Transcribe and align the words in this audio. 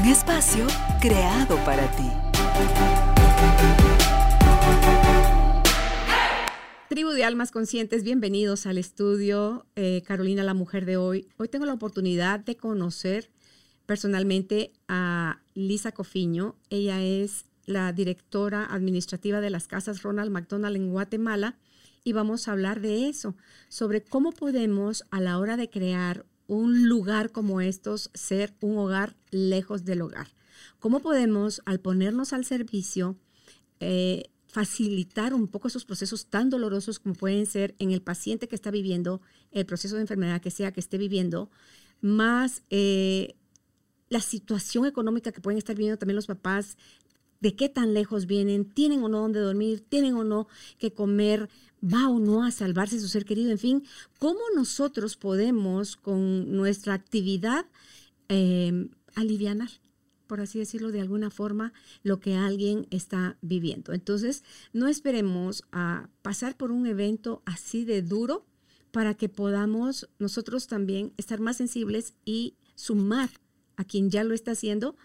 Un 0.00 0.06
espacio 0.06 0.66
creado 0.98 1.56
para 1.66 1.86
ti. 1.94 2.08
Tribu 6.88 7.10
de 7.10 7.24
Almas 7.24 7.50
Conscientes, 7.50 8.02
bienvenidos 8.02 8.64
al 8.64 8.78
estudio 8.78 9.66
eh, 9.76 10.02
Carolina, 10.06 10.42
la 10.42 10.54
mujer 10.54 10.86
de 10.86 10.96
hoy. 10.96 11.28
Hoy 11.36 11.48
tengo 11.48 11.66
la 11.66 11.74
oportunidad 11.74 12.40
de 12.40 12.56
conocer 12.56 13.30
personalmente 13.84 14.72
a 14.88 15.42
Lisa 15.52 15.92
Cofiño. 15.92 16.56
Ella 16.70 17.02
es 17.02 17.44
la 17.66 17.92
directora 17.92 18.64
administrativa 18.70 19.42
de 19.42 19.50
las 19.50 19.68
casas 19.68 20.02
Ronald 20.02 20.30
McDonald 20.30 20.76
en 20.76 20.92
Guatemala 20.92 21.58
y 22.04 22.14
vamos 22.14 22.48
a 22.48 22.52
hablar 22.52 22.80
de 22.80 23.10
eso, 23.10 23.36
sobre 23.68 24.02
cómo 24.02 24.32
podemos 24.32 25.04
a 25.10 25.20
la 25.20 25.38
hora 25.38 25.58
de 25.58 25.68
crear 25.68 26.24
un 26.50 26.88
lugar 26.88 27.30
como 27.30 27.60
estos 27.60 28.10
ser 28.12 28.52
un 28.60 28.76
hogar 28.76 29.14
lejos 29.30 29.84
del 29.84 30.02
hogar. 30.02 30.26
¿Cómo 30.80 30.98
podemos, 30.98 31.62
al 31.64 31.78
ponernos 31.78 32.32
al 32.32 32.44
servicio, 32.44 33.16
eh, 33.78 34.24
facilitar 34.48 35.32
un 35.32 35.46
poco 35.46 35.68
esos 35.68 35.84
procesos 35.84 36.26
tan 36.26 36.50
dolorosos 36.50 36.98
como 36.98 37.14
pueden 37.14 37.46
ser 37.46 37.76
en 37.78 37.92
el 37.92 38.02
paciente 38.02 38.48
que 38.48 38.56
está 38.56 38.72
viviendo 38.72 39.20
el 39.52 39.64
proceso 39.64 39.94
de 39.94 40.00
enfermedad 40.00 40.40
que 40.40 40.50
sea 40.50 40.72
que 40.72 40.80
esté 40.80 40.98
viviendo, 40.98 41.52
más 42.00 42.64
eh, 42.68 43.36
la 44.08 44.20
situación 44.20 44.86
económica 44.86 45.30
que 45.30 45.40
pueden 45.40 45.58
estar 45.58 45.76
viviendo 45.76 45.98
también 45.98 46.16
los 46.16 46.26
papás, 46.26 46.76
de 47.38 47.54
qué 47.54 47.68
tan 47.68 47.94
lejos 47.94 48.26
vienen, 48.26 48.64
tienen 48.64 49.04
o 49.04 49.08
no 49.08 49.20
dónde 49.20 49.38
dormir, 49.38 49.84
tienen 49.88 50.14
o 50.14 50.24
no 50.24 50.48
que 50.78 50.92
comer, 50.92 51.48
va 51.82 52.08
o 52.08 52.18
no 52.18 52.44
a 52.44 52.50
salvarse 52.50 53.00
su 53.00 53.08
ser 53.08 53.24
querido, 53.24 53.50
en 53.50 53.58
fin, 53.58 53.84
cómo 54.18 54.40
nosotros 54.54 55.16
podemos 55.16 55.96
con 55.96 56.56
nuestra 56.56 56.94
actividad 56.94 57.66
eh, 58.28 58.88
alivianar 59.14 59.70
por 60.30 60.40
así 60.40 60.60
decirlo 60.60 60.92
de 60.92 61.00
alguna 61.00 61.28
forma, 61.28 61.72
lo 62.04 62.20
que 62.20 62.36
alguien 62.36 62.86
está 62.92 63.36
viviendo. 63.42 63.92
Entonces, 63.92 64.44
no 64.72 64.86
esperemos 64.86 65.64
a 65.72 66.08
pasar 66.22 66.56
por 66.56 66.70
un 66.70 66.86
evento 66.86 67.42
así 67.46 67.84
de 67.84 68.00
duro 68.00 68.46
para 68.92 69.14
que 69.14 69.28
podamos 69.28 70.08
nosotros 70.20 70.68
también 70.68 71.12
estar 71.16 71.40
más 71.40 71.56
sensibles 71.56 72.14
y 72.24 72.54
sumar 72.76 73.28
a 73.74 73.82
quien 73.82 74.08
ya 74.08 74.22
lo 74.22 74.32
está 74.32 74.52
haciendo, 74.52 74.96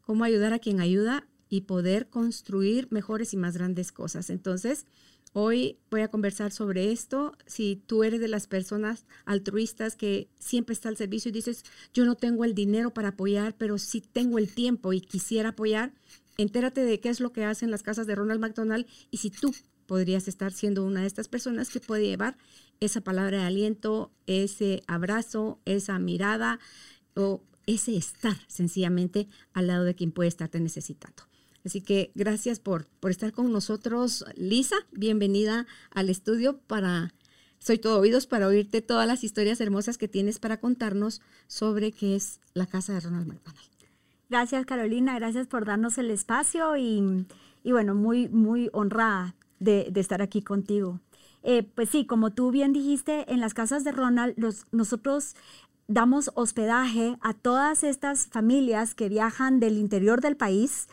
cómo 0.00 0.24
ayudar 0.24 0.52
a 0.52 0.58
quien 0.58 0.80
ayuda 0.80 1.28
y 1.48 1.60
poder 1.60 2.08
construir 2.08 2.88
mejores 2.90 3.32
y 3.34 3.36
más 3.36 3.56
grandes 3.56 3.92
cosas. 3.92 4.30
Entonces, 4.30 4.86
Hoy 5.34 5.78
voy 5.90 6.02
a 6.02 6.08
conversar 6.08 6.52
sobre 6.52 6.92
esto. 6.92 7.34
Si 7.46 7.76
tú 7.86 8.04
eres 8.04 8.20
de 8.20 8.28
las 8.28 8.46
personas 8.46 9.06
altruistas 9.24 9.96
que 9.96 10.28
siempre 10.38 10.74
está 10.74 10.90
al 10.90 10.98
servicio 10.98 11.30
y 11.30 11.32
dices, 11.32 11.64
yo 11.94 12.04
no 12.04 12.16
tengo 12.16 12.44
el 12.44 12.54
dinero 12.54 12.92
para 12.92 13.08
apoyar, 13.08 13.56
pero 13.56 13.78
sí 13.78 14.02
tengo 14.02 14.38
el 14.38 14.52
tiempo 14.52 14.92
y 14.92 15.00
quisiera 15.00 15.50
apoyar, 15.50 15.94
entérate 16.36 16.84
de 16.84 17.00
qué 17.00 17.08
es 17.08 17.20
lo 17.20 17.32
que 17.32 17.46
hacen 17.46 17.70
las 17.70 17.82
casas 17.82 18.06
de 18.06 18.14
Ronald 18.14 18.40
McDonald 18.40 18.86
y 19.10 19.18
si 19.18 19.30
tú 19.30 19.54
podrías 19.86 20.28
estar 20.28 20.52
siendo 20.52 20.84
una 20.84 21.00
de 21.00 21.06
estas 21.06 21.28
personas 21.28 21.70
que 21.70 21.80
puede 21.80 22.06
llevar 22.06 22.36
esa 22.80 23.00
palabra 23.00 23.38
de 23.38 23.44
aliento, 23.44 24.12
ese 24.26 24.82
abrazo, 24.86 25.60
esa 25.64 25.98
mirada 25.98 26.60
o 27.14 27.42
ese 27.64 27.96
estar 27.96 28.36
sencillamente 28.48 29.28
al 29.54 29.68
lado 29.68 29.84
de 29.84 29.94
quien 29.94 30.12
puede 30.12 30.28
estarte 30.28 30.60
necesitando. 30.60 31.31
Así 31.64 31.80
que 31.80 32.10
gracias 32.14 32.58
por, 32.58 32.86
por 33.00 33.10
estar 33.10 33.32
con 33.32 33.52
nosotros, 33.52 34.24
Lisa. 34.34 34.76
Bienvenida 34.90 35.66
al 35.90 36.10
estudio 36.10 36.58
para 36.58 37.12
soy 37.62 37.78
todo 37.78 38.00
oídos 38.00 38.26
para 38.26 38.48
oírte 38.48 38.82
todas 38.82 39.06
las 39.06 39.22
historias 39.22 39.60
hermosas 39.60 39.96
que 39.96 40.08
tienes 40.08 40.40
para 40.40 40.58
contarnos 40.58 41.22
sobre 41.46 41.92
qué 41.92 42.16
es 42.16 42.40
la 42.54 42.66
casa 42.66 42.92
de 42.92 42.98
Ronald 42.98 43.28
McDonald. 43.28 43.68
Gracias 44.28 44.66
Carolina, 44.66 45.14
gracias 45.14 45.46
por 45.46 45.64
darnos 45.64 45.96
el 45.96 46.10
espacio 46.10 46.76
y, 46.76 47.24
bueno, 47.64 47.94
muy, 47.94 48.28
muy 48.28 48.68
honrada 48.72 49.36
de, 49.60 49.92
estar 49.94 50.22
aquí 50.22 50.42
contigo. 50.42 50.98
Eh, 51.44 51.62
pues 51.62 51.90
sí, 51.90 52.04
como 52.04 52.32
tú 52.32 52.50
bien 52.50 52.72
dijiste, 52.72 53.30
en 53.32 53.38
las 53.38 53.54
casas 53.54 53.84
de 53.84 53.92
Ronald 53.92 54.34
nosotros 54.72 55.36
damos 55.86 56.32
hospedaje 56.34 57.16
a 57.20 57.32
todas 57.32 57.84
estas 57.84 58.26
familias 58.26 58.96
que 58.96 59.08
viajan 59.08 59.60
del 59.60 59.78
interior 59.78 60.20
del 60.20 60.36
país 60.36 60.88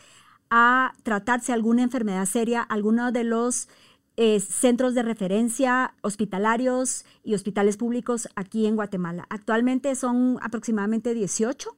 a 0.50 0.92
tratarse 1.02 1.52
alguna 1.52 1.82
enfermedad 1.82 2.26
seria, 2.26 2.62
alguno 2.62 3.12
de 3.12 3.24
los 3.24 3.68
eh, 4.16 4.40
centros 4.40 4.94
de 4.94 5.02
referencia 5.02 5.94
hospitalarios 6.02 7.04
y 7.22 7.34
hospitales 7.34 7.76
públicos 7.76 8.28
aquí 8.34 8.66
en 8.66 8.76
Guatemala. 8.76 9.26
Actualmente 9.30 9.94
son 9.94 10.38
aproximadamente 10.42 11.14
18. 11.14 11.76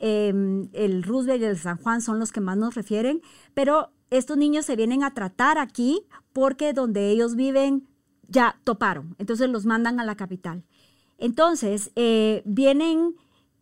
Em, 0.00 0.68
el 0.74 1.02
Roosevelt 1.02 1.42
y 1.42 1.46
el 1.46 1.58
San 1.58 1.76
Juan 1.78 2.02
son 2.02 2.18
los 2.18 2.30
que 2.30 2.40
más 2.40 2.56
nos 2.56 2.74
refieren, 2.74 3.22
pero 3.54 3.90
estos 4.10 4.36
niños 4.36 4.66
se 4.66 4.76
vienen 4.76 5.02
a 5.02 5.14
tratar 5.14 5.58
aquí 5.58 6.02
porque 6.32 6.72
donde 6.72 7.10
ellos 7.10 7.36
viven 7.36 7.88
ya 8.28 8.60
toparon, 8.64 9.16
entonces 9.18 9.48
los 9.48 9.64
mandan 9.64 9.98
a 9.98 10.04
la 10.04 10.14
capital. 10.14 10.64
Entonces, 11.16 11.90
eh, 11.96 12.42
vienen 12.44 13.16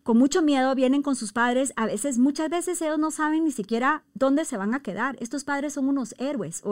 con 0.07 0.19
mucho 0.19 0.41
miedo, 0.41 0.73
vienen 0.77 1.03
con 1.03 1.17
sus 1.17 1.33
padres. 1.33 1.73
A 1.75 1.85
veces, 1.85 2.17
muchas 2.17 2.49
veces 2.49 2.81
ellos 2.81 2.97
no 2.97 3.11
saben 3.11 3.43
ni 3.43 3.51
siquiera 3.51 4.05
dónde 4.15 4.45
se 4.45 4.57
van 4.57 4.73
a 4.73 4.81
quedar. 4.81 5.17
Estos 5.19 5.43
padres 5.43 5.73
son 5.73 5.89
unos 5.89 6.15
héroes. 6.19 6.63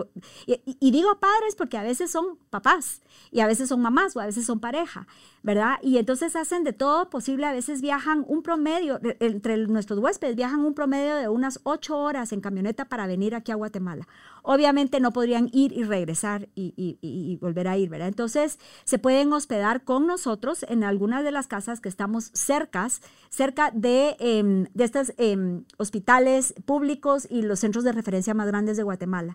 y, 0.46 0.90
digo 0.92 1.18
padres 1.18 1.56
porque 1.56 1.76
a 1.76 1.82
veces 1.82 2.12
son 2.12 2.38
papás 2.50 3.02
y 3.32 3.40
a 3.40 3.48
veces 3.48 3.68
son 3.70 3.82
mamás 3.82 4.14
o 4.14 4.20
a 4.20 4.26
veces 4.26 4.46
son 4.46 4.60
pareja, 4.60 5.08
¿verdad? 5.42 5.78
Y 5.82 5.98
entonces 5.98 6.36
hacen 6.36 6.62
de 6.62 6.72
todo 6.72 7.10
posible. 7.10 7.46
A 7.46 7.52
veces 7.52 7.82
viajan 7.82 8.24
un 8.28 8.44
promedio, 8.44 9.00
entre 9.18 9.56
nuestros 9.66 9.98
huéspedes, 9.98 10.36
viajan 10.36 10.60
un 10.60 10.74
promedio 10.74 11.16
de 11.16 11.28
unas 11.28 11.58
ocho 11.64 11.98
horas 11.98 12.32
en 12.32 12.40
camioneta 12.40 12.84
para 12.84 13.08
venir 13.08 13.34
aquí 13.34 13.50
a 13.50 13.56
Guatemala. 13.56 14.06
Obviamente 14.46 15.00
no 15.00 15.10
podrían 15.14 15.48
ir 15.52 15.72
y 15.72 15.84
regresar 15.84 16.50
y, 16.54 17.38
volver 17.40 17.66
a 17.66 17.78
ir, 17.78 17.88
¿verdad? 17.88 18.08
Entonces 18.08 18.58
se 18.84 18.98
pueden 18.98 19.32
hospedar 19.32 19.84
con 19.84 20.06
nosotros 20.06 20.66
en 20.68 20.84
algunas 20.84 21.24
de 21.24 21.30
las 21.30 21.46
casas 21.46 21.80
que 21.80 21.88
estamos 21.88 22.30
cercas 22.34 23.00
cerca 23.30 23.70
de, 23.70 24.16
em, 24.18 24.66
estos 24.78 25.14
em, 25.16 25.64
hospitales 25.78 26.54
públicos 26.66 27.26
y 27.30 27.40
los 27.40 27.60
centros 27.60 27.84
de 27.84 27.92
referencia 27.92 28.34
más 28.34 28.46
grandes 28.46 28.76
de 28.76 28.82
Guatemala 28.82 29.34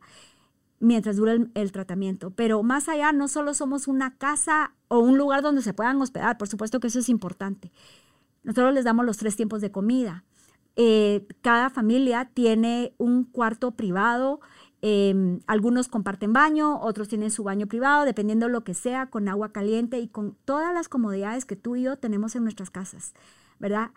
mientras 0.79 1.17
dura 1.17 1.35
el, 1.53 1.71
tratamiento. 1.71 2.29
Pero 2.29 2.61
más 2.61 2.87
allá, 2.87 3.11
no 3.11 3.27
solo 3.27 3.55
somos 3.55 3.87
una 3.87 4.15
casa 4.15 4.75
o 4.89 4.99
un 4.99 5.17
lugar 5.17 5.41
donde 5.41 5.63
se 5.63 5.73
puedan 5.73 5.99
hospedar, 6.01 6.37
por 6.37 6.47
supuesto 6.47 6.79
que 6.79 6.87
eso 6.87 6.99
es 6.99 7.09
importante. 7.09 7.71
Nosotros 8.43 8.75
les 8.75 8.85
damos 8.85 9.07
los 9.07 9.17
tres 9.17 9.35
tiempos 9.35 9.59
de 9.61 9.71
comida. 9.71 10.23
Eh, 10.75 11.27
cada 11.41 11.69
familia 11.69 12.29
tiene 12.33 12.93
un 12.97 13.25
cuarto 13.25 13.71
privado. 13.71 14.39
Em, 14.81 15.41
algunos 15.45 15.89
comparten 15.89 16.31
baño, 16.31 16.79
otros 16.81 17.09
tienen 17.09 17.31
su 17.31 17.43
baño 17.43 17.67
privado, 17.67 18.05
dependiendo 18.05 18.47
lo 18.47 18.63
que 18.63 18.73
sea, 18.73 19.07
con 19.07 19.27
agua 19.27 19.51
caliente 19.51 19.99
y 19.99 20.07
con 20.07 20.35
todas 20.45 20.73
las 20.73 20.87
comodidades 20.87 21.45
que 21.45 21.55
tú 21.55 21.75
y 21.75 21.83
yo 21.83 21.97
tenemos 21.97 22.35
en 22.35 22.43
nuestras 22.43 22.69
casas. 22.69 23.13
¿verdad? 23.59 23.91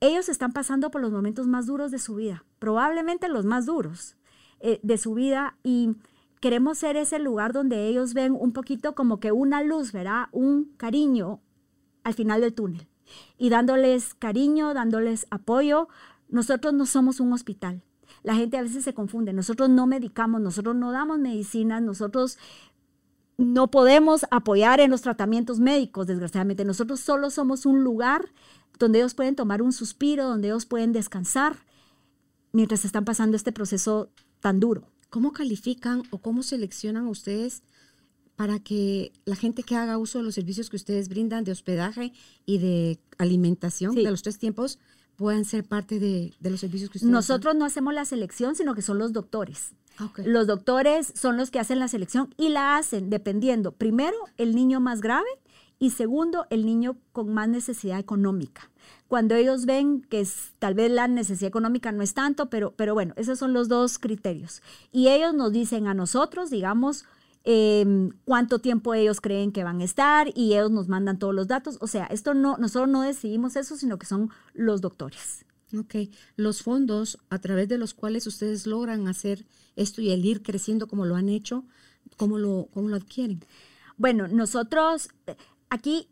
Ellos 0.00 0.28
están 0.28 0.52
pasando 0.52 0.90
por 0.90 1.00
los 1.00 1.12
momentos 1.12 1.46
más 1.46 1.66
duros 1.66 1.90
de 1.90 1.98
su 1.98 2.16
vida, 2.16 2.44
probablemente 2.58 3.28
los 3.28 3.44
más 3.44 3.66
duros 3.66 4.16
eh, 4.60 4.80
de 4.82 4.98
su 4.98 5.14
vida 5.14 5.56
y 5.62 5.94
queremos 6.40 6.78
ser 6.78 6.96
ese 6.96 7.18
lugar 7.18 7.52
donde 7.52 7.86
ellos 7.86 8.12
ven 8.12 8.36
un 8.38 8.52
poquito 8.52 8.94
como 8.94 9.20
que 9.20 9.30
una 9.30 9.62
luz, 9.62 9.92
¿verdad? 9.92 10.26
Un 10.32 10.72
cariño 10.76 11.40
al 12.02 12.14
final 12.14 12.40
del 12.40 12.54
túnel 12.54 12.88
y 13.38 13.50
dándoles 13.50 14.14
cariño, 14.14 14.74
dándoles 14.74 15.26
apoyo. 15.30 15.88
Nosotros 16.28 16.74
no 16.74 16.86
somos 16.86 17.20
un 17.20 17.32
hospital. 17.32 17.82
La 18.24 18.34
gente 18.34 18.56
a 18.56 18.62
veces 18.62 18.82
se 18.82 18.94
confunde. 18.94 19.32
Nosotros 19.32 19.70
no 19.70 19.86
medicamos, 19.86 20.40
nosotros 20.40 20.74
no 20.74 20.90
damos 20.90 21.20
medicinas, 21.20 21.80
nosotros 21.82 22.38
no 23.36 23.70
podemos 23.70 24.26
apoyar 24.30 24.80
en 24.80 24.90
los 24.90 25.02
tratamientos 25.02 25.60
médicos, 25.60 26.06
desgraciadamente. 26.06 26.64
Nosotros 26.64 27.00
solo 27.00 27.30
somos 27.30 27.66
un 27.66 27.84
lugar 27.84 28.30
donde 28.78 28.98
ellos 28.98 29.14
pueden 29.14 29.36
tomar 29.36 29.62
un 29.62 29.72
suspiro, 29.72 30.24
donde 30.24 30.48
ellos 30.48 30.66
pueden 30.66 30.92
descansar 30.92 31.56
mientras 32.52 32.84
están 32.84 33.04
pasando 33.04 33.36
este 33.36 33.52
proceso 33.52 34.10
tan 34.40 34.58
duro. 34.58 34.88
¿Cómo 35.10 35.32
califican 35.32 36.02
o 36.10 36.18
cómo 36.18 36.42
seleccionan 36.42 37.06
ustedes 37.06 37.62
para 38.36 38.58
que 38.58 39.12
la 39.26 39.36
gente 39.36 39.62
que 39.62 39.76
haga 39.76 39.98
uso 39.98 40.18
de 40.18 40.24
los 40.24 40.34
servicios 40.34 40.70
que 40.70 40.76
ustedes 40.76 41.08
brindan 41.08 41.44
de 41.44 41.52
hospedaje 41.52 42.12
y 42.46 42.58
de 42.58 42.98
alimentación 43.18 43.94
de 43.94 44.10
los 44.10 44.22
tres 44.22 44.38
tiempos 44.38 44.78
puedan 45.16 45.44
ser 45.44 45.64
parte 45.64 45.98
de, 45.98 46.34
los 46.40 46.60
servicios 46.60 46.90
que 46.90 46.98
ustedes 46.98 47.12
Nosotros 47.12 47.54
no 47.54 47.64
hacemos 47.64 47.94
la 47.94 48.04
selección, 48.04 48.54
sino 48.56 48.74
que 48.74 48.82
son 48.82 48.98
los 48.98 49.12
doctores. 49.12 49.72
Ah, 49.98 50.10
los 50.24 50.46
doctores 50.46 51.12
son 51.14 51.36
los 51.36 51.50
que 51.50 51.60
hacen 51.60 51.78
la 51.78 51.88
selección 51.88 52.34
y 52.36 52.48
la 52.48 52.76
hacen 52.76 53.10
dependiendo, 53.10 53.72
primero, 53.72 54.16
el 54.36 54.54
niño 54.54 54.80
más 54.80 55.00
grave 55.00 55.28
y 55.78 55.90
segundo, 55.90 56.46
el 56.50 56.66
niño 56.66 56.96
con 57.12 57.32
más 57.32 57.48
necesidad 57.48 57.98
económica. 57.98 58.70
Cuando 59.06 59.34
ellos 59.34 59.66
ven 59.66 60.02
que 60.02 60.26
tal 60.58 60.74
vez 60.74 60.90
la 60.90 61.08
necesidad 61.08 61.48
económica 61.48 61.92
no 61.92 62.02
es 62.02 62.14
tanto, 62.14 62.50
pero, 62.50 62.72
pero 62.72 62.94
bueno, 62.94 63.14
esos 63.16 63.38
son 63.38 63.52
los 63.52 63.68
dos 63.68 63.98
criterios. 63.98 64.62
Y 64.92 65.08
ellos 65.08 65.34
nos 65.34 65.52
dicen 65.52 65.86
a 65.86 65.94
nosotros, 65.94 66.50
digamos, 66.50 67.04
em, 67.44 68.10
cuánto 68.24 68.58
tiempo 68.58 68.94
ellos 68.94 69.20
creen 69.20 69.52
que 69.52 69.64
van 69.64 69.80
a 69.80 69.84
estar 69.84 70.28
y 70.34 70.54
ellos 70.54 70.70
nos 70.70 70.88
mandan 70.88 71.18
todos 71.18 71.34
los 71.34 71.46
datos. 71.46 71.78
O 71.80 71.86
sea, 71.86 72.06
esto 72.06 72.34
no, 72.34 72.56
nosotros 72.58 72.88
no 72.88 73.02
decidimos 73.02 73.56
eso, 73.56 73.76
sino 73.76 73.98
que 73.98 74.06
son 74.06 74.30
los 74.52 74.80
doctores. 74.80 75.44
Ok, 75.78 75.94
los 76.36 76.62
fondos 76.62 77.18
a 77.30 77.38
través 77.40 77.68
de 77.68 77.78
los 77.78 77.94
cuales 77.94 78.26
ustedes 78.26 78.66
logran 78.66 79.08
hacer 79.08 79.46
esto 79.76 80.00
y 80.00 80.10
el 80.10 80.24
ir 80.24 80.42
creciendo 80.42 80.86
como 80.86 81.04
lo 81.04 81.16
han 81.16 81.28
hecho, 81.28 81.64
¿cómo 82.16 82.38
lo, 82.38 82.68
cómo 82.72 82.88
lo 82.88 82.96
adquieren? 82.96 83.44
Bueno, 83.96 84.28
nosotros 84.28 85.08
aquí 85.70 86.08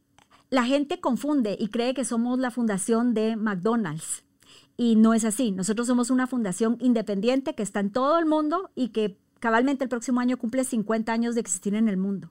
la 0.50 0.64
gente 0.64 1.00
confunde 1.00 1.56
y 1.58 1.68
cree 1.68 1.94
que 1.94 2.04
somos 2.04 2.38
la 2.38 2.50
fundación 2.50 3.14
de 3.14 3.36
McDonald's. 3.36 4.24
Y 4.76 4.96
no 4.96 5.14
es 5.14 5.24
así. 5.24 5.50
Nosotros 5.50 5.86
somos 5.86 6.10
una 6.10 6.26
fundación 6.26 6.76
independiente 6.80 7.54
que 7.54 7.62
está 7.62 7.80
en 7.80 7.90
todo 7.90 8.18
el 8.18 8.26
mundo 8.26 8.70
y 8.74 8.88
que 8.88 9.18
cabalmente 9.42 9.82
el 9.82 9.90
próximo 9.90 10.20
año 10.20 10.36
cumple 10.36 10.62
50 10.62 11.12
años 11.12 11.34
de 11.34 11.40
existir 11.40 11.74
en 11.74 11.88
el 11.88 11.96
mundo. 11.96 12.30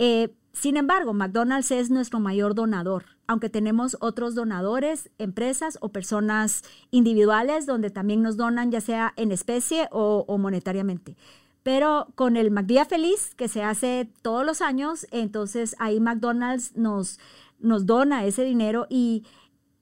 Eh, 0.00 0.34
sin 0.52 0.76
embargo, 0.76 1.14
McDonald's 1.14 1.70
es 1.70 1.88
nuestro 1.88 2.18
mayor 2.18 2.56
donador, 2.56 3.04
aunque 3.28 3.48
tenemos 3.48 3.96
otros 4.00 4.34
donadores, 4.34 5.08
empresas 5.18 5.78
o 5.80 5.90
personas 5.90 6.64
individuales 6.90 7.64
donde 7.64 7.90
también 7.90 8.22
nos 8.22 8.36
donan 8.36 8.72
ya 8.72 8.80
sea 8.80 9.14
en 9.16 9.30
especie 9.30 9.86
o, 9.92 10.24
o 10.26 10.36
monetariamente. 10.36 11.16
Pero 11.62 12.08
con 12.16 12.36
el 12.36 12.50
McDía 12.50 12.86
Feliz, 12.86 13.36
que 13.36 13.46
se 13.46 13.62
hace 13.62 14.10
todos 14.20 14.44
los 14.44 14.62
años, 14.62 15.06
entonces 15.12 15.76
ahí 15.78 16.00
McDonald's 16.00 16.76
nos, 16.76 17.20
nos 17.60 17.86
dona 17.86 18.26
ese 18.26 18.42
dinero 18.42 18.88
y 18.90 19.22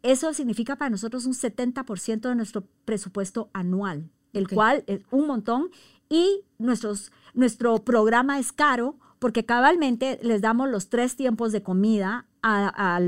eso 0.03 0.35
significa 0.35 0.77
para 0.77 0.91
nosotros 0.91 1.25
un 1.25 1.33
70% 1.33 2.21
de 2.21 2.35
nuestro 2.35 2.65
presupuesto 2.85 3.49
anual, 3.55 4.11
el 4.35 4.47
cual 4.47 4.85
es 4.87 5.01
un 5.11 5.27
montón. 5.27 5.71
Y 6.11 6.45
nuestros, 6.59 7.12
nuestro 7.33 7.83
programa 7.83 8.39
es 8.39 8.53
caro 8.53 8.99
porque 9.19 9.47
cabalmente 9.47 10.19
les 10.23 10.43
damos 10.43 10.69
los 10.69 10.91
tres 10.91 11.17
tiempos 11.17 11.53
de 11.53 11.62
comida 11.62 12.27
a, 12.43 12.99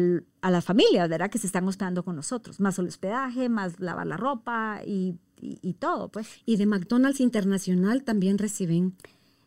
a 0.41 0.51
las 0.51 0.65
familias, 0.65 1.09
¿verdad? 1.09 1.31
Que 1.31 1.39
se 1.39 1.47
están 1.47 1.69
hospedando 1.69 2.05
con 2.05 2.17
nosotros, 2.17 2.61
más 2.61 2.79
el 2.79 2.87
hospedaje, 2.87 3.49
más 3.49 3.81
lavar 3.81 4.07
la 4.07 4.17
ropa 4.17 4.81
y 4.87 5.17
y, 5.43 5.75
todo, 5.75 6.09
pues. 6.09 6.29
Y 6.47 6.57
de 6.57 6.67
McDonald's 6.67 7.21
Internacional 7.21 8.05
también 8.05 8.39
reciben 8.39 8.95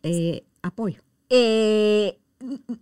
eh, 0.04 0.44
apoyo. 0.62 1.02
Eh, 1.30 2.20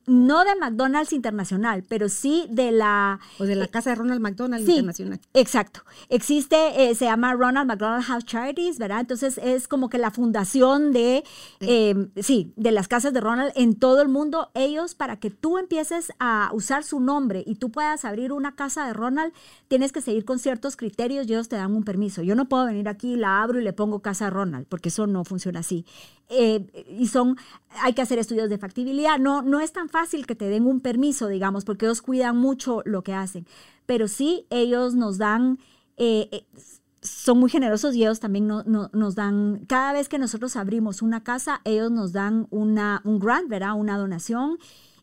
no 0.05 0.43
de 0.43 0.55
McDonald's 0.55 1.13
Internacional, 1.13 1.83
pero 1.87 2.09
sí 2.09 2.45
de 2.49 2.71
la... 2.71 3.19
O 3.39 3.45
de 3.45 3.55
la 3.55 3.67
casa 3.67 3.91
de 3.91 3.95
Ronald 3.95 4.21
McDonald 4.21 4.67
Internacional. 4.67 5.19
Exacto. 5.33 5.81
Existe, 6.09 6.89
eh, 6.89 6.95
se 6.95 7.05
llama 7.05 7.33
Ronald 7.33 7.67
McDonald 7.67 8.03
House 8.03 8.25
Charities, 8.25 8.77
¿verdad? 8.77 9.01
Entonces 9.01 9.39
es 9.41 9.67
como 9.67 9.89
que 9.89 9.97
la 9.97 10.11
fundación 10.11 10.91
de, 10.91 11.23
em, 11.59 12.09
sí, 12.21 12.53
de 12.55 12.71
las 12.71 12.87
casas 12.87 13.13
de 13.13 13.21
Ronald 13.21 13.51
en 13.55 13.75
todo 13.75 14.01
el 14.01 14.09
mundo. 14.09 14.49
Ellos, 14.53 14.95
para 14.95 15.17
que 15.17 15.29
tú 15.29 15.57
empieces 15.57 16.11
a 16.19 16.49
usar 16.53 16.83
su 16.83 16.99
nombre 16.99 17.43
y 17.45 17.55
tú 17.55 17.71
puedas 17.71 18.05
abrir 18.05 18.31
una 18.31 18.55
casa 18.55 18.85
de 18.85 18.93
Ronald, 18.93 19.33
tienes 19.67 19.91
que 19.91 20.01
seguir 20.01 20.25
con 20.25 20.39
ciertos 20.39 20.75
criterios 20.75 21.27
y 21.27 21.33
ellos 21.33 21.49
te 21.49 21.55
dan 21.55 21.75
un 21.75 21.83
permiso. 21.83 22.21
Yo 22.21 22.35
no 22.35 22.49
puedo 22.49 22.65
venir 22.65 22.87
aquí, 22.87 23.15
la 23.15 23.41
abro 23.41 23.59
y 23.59 23.63
le 23.63 23.73
pongo 23.73 24.01
casa 24.01 24.25
de 24.25 24.31
Ronald, 24.31 24.67
porque 24.67 24.89
eso 24.89 25.07
no 25.07 25.23
funciona 25.23 25.59
así. 25.59 25.85
Eh, 26.33 26.85
y 26.89 27.07
son, 27.07 27.37
hay 27.81 27.93
que 27.93 28.01
hacer 28.01 28.19
estudios 28.19 28.49
de 28.49 28.57
factibilidad. 28.57 29.19
No, 29.19 29.41
no 29.41 29.59
es 29.59 29.71
tan 29.71 29.89
fácil 29.89 30.25
que 30.25 30.35
te 30.35 30.45
den 30.49 30.65
un 30.65 30.79
permiso, 30.79 31.27
digamos, 31.27 31.65
porque 31.65 31.85
ellos 31.85 32.01
cuidan 32.01 32.37
mucho 32.37 32.81
lo 32.85 33.03
que 33.03 33.13
hacen. 33.13 33.45
Pero 33.85 34.07
sí, 34.07 34.45
ellos 34.49 34.95
nos 34.95 35.17
dan, 35.17 35.59
eh, 35.97 36.29
eh, 36.31 36.45
son 37.01 37.39
muy 37.39 37.49
generosos 37.49 37.95
y 37.95 38.03
ellos 38.03 38.19
también 38.19 38.47
nos 38.47 39.15
dan, 39.15 39.65
cada 39.67 39.93
vez 39.93 40.09
que 40.09 40.17
nosotros 40.17 40.55
abrimos 40.55 41.01
una 41.01 41.23
casa, 41.23 41.61
ellos 41.65 41.91
nos 41.91 42.13
dan 42.13 42.47
una, 42.49 43.01
un 43.03 43.19
grant, 43.19 43.49
¿verdad? 43.49 43.75
Una 43.75 43.97
donación. 43.97 44.57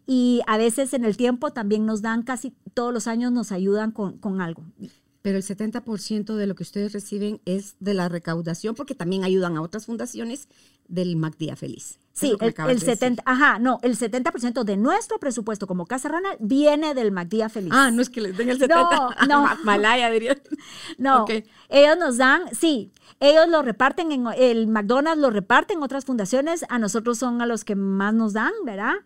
Y 0.07 0.41
a 0.47 0.57
veces 0.57 0.93
en 0.95 1.05
el 1.05 1.17
tiempo 1.17 1.53
también 1.53 1.87
nos 1.87 2.03
dan, 2.03 2.23
casi 2.23 2.55
todos 2.75 2.93
los 2.93 3.07
años 3.07 3.31
nos 3.31 3.53
ayudan 3.53 3.93
con, 3.93 4.19
con 4.19 4.41
algo 4.41 4.65
pero 5.23 5.37
el 5.37 5.45
70% 5.45 6.35
de 6.35 6.47
lo 6.47 6.55
que 6.55 6.63
ustedes 6.63 6.93
reciben 6.93 7.41
es 7.45 7.77
de 7.81 7.95
la 7.95 8.09
recaudación, 8.09 8.75
porque 8.75 8.95
también 8.95 9.25
ayudan 9.25 9.57
a 9.57 9.63
otras 9.63 9.87
fundaciones 9.87 10.49
del 10.91 11.17
MacDía 11.17 11.57
Feliz. 11.57 11.99
Sí, 12.13 12.37
el, 12.41 12.81
70, 12.81 13.23
ajá, 13.25 13.59
no, 13.59 13.79
el 13.83 13.97
70% 13.97 14.65
de 14.65 14.77
nuestro 14.77 15.19
presupuesto 15.19 15.67
como 15.67 15.87
Casa 15.87 16.09
Ronald 16.09 16.37
viene 16.41 16.93
del 16.93 17.13
MacDía 17.13 17.49
Feliz. 17.49 17.73
Ah, 17.75 17.91
no 17.91 18.03
es 18.03 18.11
que 18.11 18.21
les 18.21 18.37
den 18.37 18.51
el 18.51 18.59
70. 18.59 18.85
No, 18.85 19.11
no. 19.27 19.49
Malaya 19.65 20.11
diría. 20.11 20.37
No, 20.99 21.25
ellos 21.69 21.97
nos 21.99 22.19
dan, 22.19 22.55
sí, 22.55 22.93
ellos 23.21 23.49
lo 23.49 23.63
reparten 23.63 24.13
en 24.13 24.27
el 24.37 24.67
McDonald's 24.67 25.21
lo 25.21 25.31
reparten 25.31 25.83
otras 25.83 26.05
fundaciones, 26.05 26.65
a 26.69 26.79
nosotros 26.79 27.17
son 27.17 27.41
a 27.41 27.47
los 27.47 27.65
que 27.65 27.75
más 27.75 28.13
nos 28.13 28.35
dan, 28.35 28.53
¿verdad? 28.65 28.97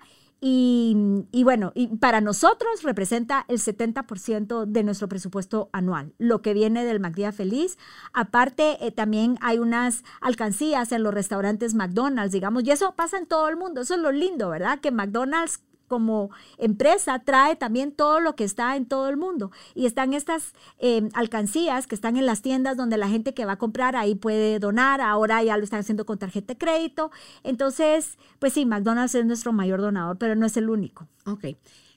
Y, 0.46 1.42
bueno, 1.42 1.72
y 1.74 1.86
para 1.96 2.20
nosotros 2.20 2.82
representa 2.82 3.46
el 3.48 3.56
70% 3.58 4.66
de 4.66 4.82
nuestro 4.82 5.08
presupuesto 5.08 5.70
anual, 5.72 6.12
lo 6.18 6.42
que 6.42 6.52
viene 6.52 6.84
del 6.84 7.00
McDía 7.00 7.32
Feliz. 7.32 7.78
Aparte, 8.12 8.76
eh, 8.86 8.90
también 8.90 9.38
hay 9.40 9.58
unas 9.58 10.04
alcancías 10.20 10.92
en 10.92 11.02
los 11.02 11.14
restaurantes 11.14 11.72
McDonald's, 11.72 12.32
digamos, 12.32 12.62
y 12.64 12.72
eso 12.72 12.94
pasa 12.94 13.16
en 13.16 13.24
todo 13.24 13.48
el 13.48 13.56
mundo. 13.56 13.80
Eso 13.80 13.94
es 13.94 14.00
lo 14.00 14.12
lindo, 14.12 14.50
¿verdad? 14.50 14.80
Que 14.80 14.90
McDonald's 14.90 15.62
como 15.94 16.30
empresa 16.58 17.20
trae 17.20 17.54
también 17.54 17.92
todo 17.92 18.18
lo 18.18 18.34
que 18.34 18.42
está 18.42 18.74
en 18.74 18.84
todo 18.84 19.08
el 19.08 19.16
mundo. 19.16 19.52
Y 19.76 19.86
están 19.86 20.12
estas 20.12 20.52
em, 20.78 21.08
alcancías 21.14 21.86
que 21.86 21.94
están 21.94 22.16
en 22.16 22.26
las 22.26 22.42
tiendas 22.42 22.76
donde 22.76 22.96
la 22.96 23.08
gente 23.08 23.32
que 23.32 23.44
va 23.44 23.52
a 23.52 23.58
comprar 23.58 23.94
ahí 23.94 24.16
puede 24.16 24.58
donar. 24.58 25.00
Ahora 25.00 25.40
ya 25.44 25.56
lo 25.56 25.62
están 25.62 25.78
haciendo 25.78 26.04
con 26.04 26.18
tarjeta 26.18 26.54
de 26.54 26.58
crédito. 26.58 27.12
Entonces, 27.44 28.18
pues 28.40 28.54
sí, 28.54 28.66
McDonald's 28.66 29.14
es 29.14 29.24
nuestro 29.24 29.52
mayor 29.52 29.80
donador, 29.80 30.18
pero 30.18 30.34
no 30.34 30.46
es 30.46 30.56
el 30.56 30.68
único. 30.68 31.06
Ok. 31.26 31.44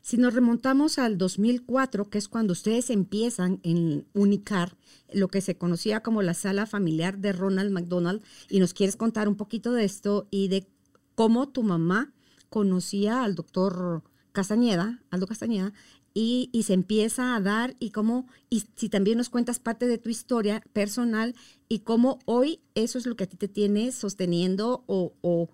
Si 0.04 0.18
nos 0.18 0.36
remontamos 0.36 1.00
al 1.00 1.18
2004, 1.18 2.12
que 2.12 2.20
es 2.20 2.28
cuando 2.28 2.54
ustedes 2.54 2.92
empiezan 2.92 3.60
en 3.64 4.06
Unicar, 4.14 4.78
lo 5.12 5.28
que 5.28 5.42
se 5.42 5.58
conocía 5.58 6.04
como 6.04 6.22
la 6.22 6.36
sala 6.36 6.68
familiar 6.68 7.18
de 7.18 7.34
Ronald 7.34 7.72
McDonald, 7.72 8.22
y 8.48 8.60
nos 8.60 8.76
quieres 8.76 8.96
contar 8.96 9.28
un 9.28 9.38
poquito 9.38 9.74
de 9.74 9.86
esto 9.86 10.28
y 10.30 10.50
de 10.50 10.68
cómo 11.16 11.50
tu 11.50 11.64
mamá 11.64 12.14
conocía 12.50 13.24
al 13.24 13.36
doctor 13.36 14.04
Castañeda, 14.32 15.02
Aldo 15.10 15.28
Castañeda, 15.28 15.74
y, 16.14 16.50
se 16.64 16.74
empieza 16.74 17.36
a 17.36 17.42
dar 17.42 17.76
y 17.80 17.92
cómo, 17.92 18.28
y 18.50 18.64
si 18.76 18.90
también 18.90 19.20
nos 19.20 19.30
cuentas 19.30 19.60
parte 19.60 19.86
de 19.86 20.00
tu 20.00 20.10
historia 20.10 20.64
personal 20.74 21.36
y 21.70 21.80
cómo 21.80 22.18
hoy 22.26 22.60
eso 22.74 22.98
es 22.98 23.06
lo 23.06 23.16
que 23.16 23.26
a 23.26 23.28
ti 23.28 23.38
te 23.38 23.48
tiene 23.48 23.92
sosteniendo 23.92 24.84
o, 24.88 25.14
o 25.22 25.50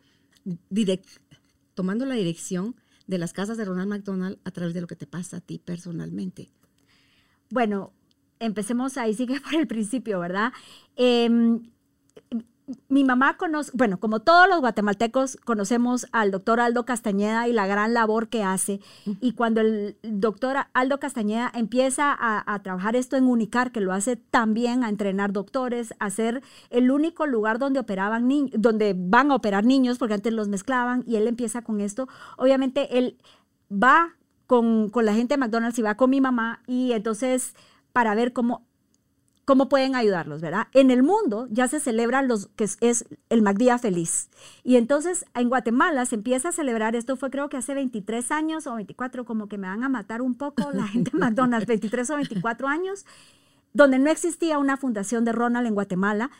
tomando 1.73 2.05
la 2.05 2.15
dirección 2.15 2.77
de 3.07 3.17
las 3.17 3.33
casas 3.33 3.57
de 3.57 3.65
Ronald 3.65 3.89
McDonald 3.89 4.39
a 4.45 4.51
través 4.51 4.73
de 4.73 4.79
lo 4.79 4.87
que 4.87 4.95
te 4.95 5.05
pasa 5.05 5.37
a 5.37 5.41
ti 5.41 5.59
personalmente. 5.59 6.49
Bueno, 7.49 7.91
empecemos 8.39 8.97
ahí, 8.97 9.13
sigue 9.13 9.41
por 9.41 9.55
el 9.55 9.67
principio, 9.67 10.19
¿verdad? 10.19 10.53
Em, 10.95 11.71
mi 12.87 13.03
mamá 13.03 13.37
conoce, 13.37 13.71
bueno, 13.73 13.99
como 13.99 14.21
todos 14.21 14.47
los 14.47 14.59
guatemaltecos, 14.59 15.37
conocemos 15.37 16.07
al 16.11 16.31
doctor 16.31 16.59
Aldo 16.59 16.85
Castañeda 16.85 17.47
y 17.47 17.53
la 17.53 17.67
gran 17.67 17.93
labor 17.93 18.29
que 18.29 18.43
hace. 18.43 18.79
Y 19.19 19.33
cuando 19.33 19.61
el 19.61 19.97
doctor 20.01 20.57
Aldo 20.73 20.99
Castañeda 20.99 21.51
empieza 21.53 22.15
a, 22.17 22.59
trabajar 22.63 22.95
esto 22.95 23.17
en 23.17 23.25
Unicar, 23.25 23.71
que 23.71 23.81
lo 23.81 23.91
hace 23.91 24.15
también 24.15 24.83
a 24.83 24.89
entrenar 24.89 25.33
doctores, 25.33 25.93
a 25.99 26.09
ser 26.09 26.41
el 26.69 26.91
único 26.91 27.27
lugar 27.27 27.59
donde 27.59 27.79
operaban 27.79 28.27
niños, 28.27 28.51
donde 28.57 28.95
van 28.97 29.31
a 29.31 29.35
operar 29.35 29.65
niños, 29.65 29.97
porque 29.97 30.13
antes 30.13 30.33
los 30.33 30.47
mezclaban, 30.47 31.03
y 31.05 31.17
él 31.17 31.27
empieza 31.27 31.63
con 31.63 31.81
esto. 31.81 32.07
Obviamente 32.37 32.97
él 32.97 33.17
va 33.71 34.15
con, 34.47 34.89
con 34.89 35.05
la 35.05 35.13
gente 35.13 35.33
de 35.33 35.39
McDonald's 35.39 35.79
y 35.79 35.81
va 35.81 35.95
con 35.95 36.09
mi 36.09 36.21
mamá, 36.21 36.61
y 36.67 36.93
entonces 36.93 37.55
para 37.91 38.15
ver 38.15 38.33
cómo 38.33 38.65
cómo 39.45 39.67
pueden 39.67 39.95
ayudarlos, 39.95 40.41
¿verdad? 40.41 40.67
En 40.73 40.89
el 40.91 41.03
mundo 41.03 41.47
ya 41.49 41.67
se 41.67 41.79
celebran 41.79 42.27
los 42.27 42.47
que 42.55 42.63
es, 42.63 43.05
el 43.29 43.41
MacDía 43.41 43.77
Feliz. 43.77 44.29
Y 44.63 44.77
entonces 44.77 45.25
en 45.33 45.49
Guatemala 45.49 46.05
se 46.05 46.15
empieza 46.15 46.49
a 46.49 46.51
celebrar, 46.51 46.95
esto 46.95 47.17
fue 47.17 47.29
creo 47.29 47.49
que 47.49 47.57
hace 47.57 47.73
23 47.73 48.31
años 48.31 48.67
o 48.67 48.75
24, 48.75 49.25
como 49.25 49.47
que 49.47 49.57
me 49.57 49.67
van 49.67 49.83
a 49.83 49.89
matar 49.89 50.21
un 50.21 50.35
poco 50.35 50.71
la 50.71 50.87
gente 50.87 51.11
de 51.11 51.19
McDonald's, 51.19 51.67
23 51.67 52.09
o 52.11 52.15
24 52.15 52.67
años, 52.67 53.05
donde 53.73 53.99
no 53.99 54.09
existía 54.09 54.59
una 54.59 54.77
fundación 54.77 55.25
de 55.25 55.33
Ronald 55.33 55.67
en 55.67 55.73
Guatemala, 55.73 56.31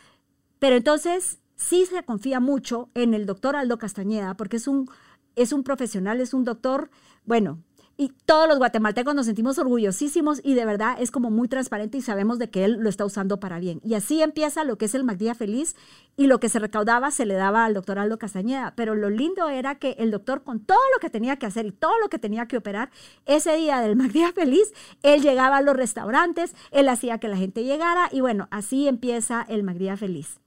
pero 0.59 0.77
entonces 0.77 1.39
sí 1.55 1.85
se 1.85 2.03
confía 2.03 2.39
mucho 2.39 2.89
en 2.93 3.13
el 3.13 3.25
doctor 3.25 3.55
Aldo 3.55 3.77
Castañeda, 3.77 4.35
porque 4.35 4.57
es 4.57 4.67
un, 4.67 4.89
es 5.35 5.51
un 5.51 5.63
profesional, 5.63 6.21
es 6.21 6.33
un 6.33 6.45
doctor, 6.45 6.89
bueno, 7.25 7.59
y 7.95 8.09
todos 8.25 8.47
los 8.47 8.57
guatemaltecos 8.57 9.13
nos 9.13 9.27
sentimos 9.27 9.59
orgullosísimos 9.59 10.41
y 10.43 10.55
de 10.55 10.65
verdad 10.65 10.95
es 10.99 11.11
como 11.11 11.29
muy 11.29 11.47
transparente 11.47 11.99
y 11.99 12.01
sabemos 12.01 12.39
de 12.39 12.49
que 12.49 12.65
él 12.65 12.77
lo 12.79 12.89
está 12.89 13.05
usando 13.05 13.39
para 13.39 13.59
bien. 13.59 13.81
Y 13.83 13.93
así 13.93 14.21
empieza 14.21 14.63
lo 14.63 14.77
que 14.77 14.85
es 14.85 14.95
el 14.95 15.03
MacDía 15.03 15.35
Feliz 15.35 15.75
y 16.17 16.25
lo 16.25 16.39
que 16.39 16.49
se 16.49 16.57
recaudaba 16.57 17.11
se 17.11 17.27
le 17.27 17.35
daba 17.35 17.65
al 17.65 17.75
doctor 17.75 17.99
Aldo 17.99 18.17
Castañeda. 18.17 18.73
Pero 18.75 18.95
lo 18.95 19.11
lindo 19.11 19.47
era 19.47 19.75
que 19.75 19.91
el 19.99 20.09
doctor 20.09 20.43
con 20.43 20.59
todo 20.59 20.81
lo 20.93 20.99
que 20.99 21.11
tenía 21.11 21.37
que 21.37 21.45
hacer 21.45 21.67
y 21.67 21.71
todo 21.71 21.99
lo 21.99 22.09
que 22.09 22.17
tenía 22.17 22.47
que 22.47 22.57
operar, 22.57 22.89
ese 23.27 23.55
día 23.57 23.79
del 23.79 23.95
MacDía 23.95 24.31
Feliz, 24.33 24.73
él 25.03 25.21
llegaba 25.21 25.57
a 25.57 25.61
los 25.61 25.75
restaurantes, 25.75 26.55
él 26.71 26.89
hacía 26.89 27.19
que 27.19 27.27
la 27.27 27.37
gente 27.37 27.63
llegara 27.63 28.09
y 28.11 28.21
bueno, 28.21 28.47
así 28.49 28.87
empieza 28.87 29.45
el 29.47 29.63
MacDía 29.63 29.97
Feliz. 29.97 30.39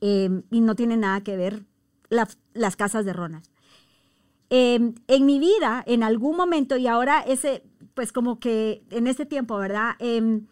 Em, 0.00 0.44
y 0.50 0.60
no 0.60 0.76
tiene 0.76 0.96
nada 0.96 1.22
que 1.22 1.36
ver 1.36 1.64
las 2.08 2.76
casas 2.76 3.04
de 3.04 3.12
Ronald. 3.12 3.44
Em, 4.50 4.94
en 5.08 5.26
mi 5.26 5.38
vida, 5.38 5.82
en 5.86 6.02
algún 6.02 6.36
momento, 6.36 6.76
y 6.76 6.86
ahora 6.86 7.20
ese, 7.20 7.62
pues 7.94 8.12
como 8.12 8.40
que 8.40 8.82
en 8.90 9.06
este 9.06 9.26
tiempo, 9.26 9.58
¿verdad? 9.58 9.92
Em, 9.98 10.46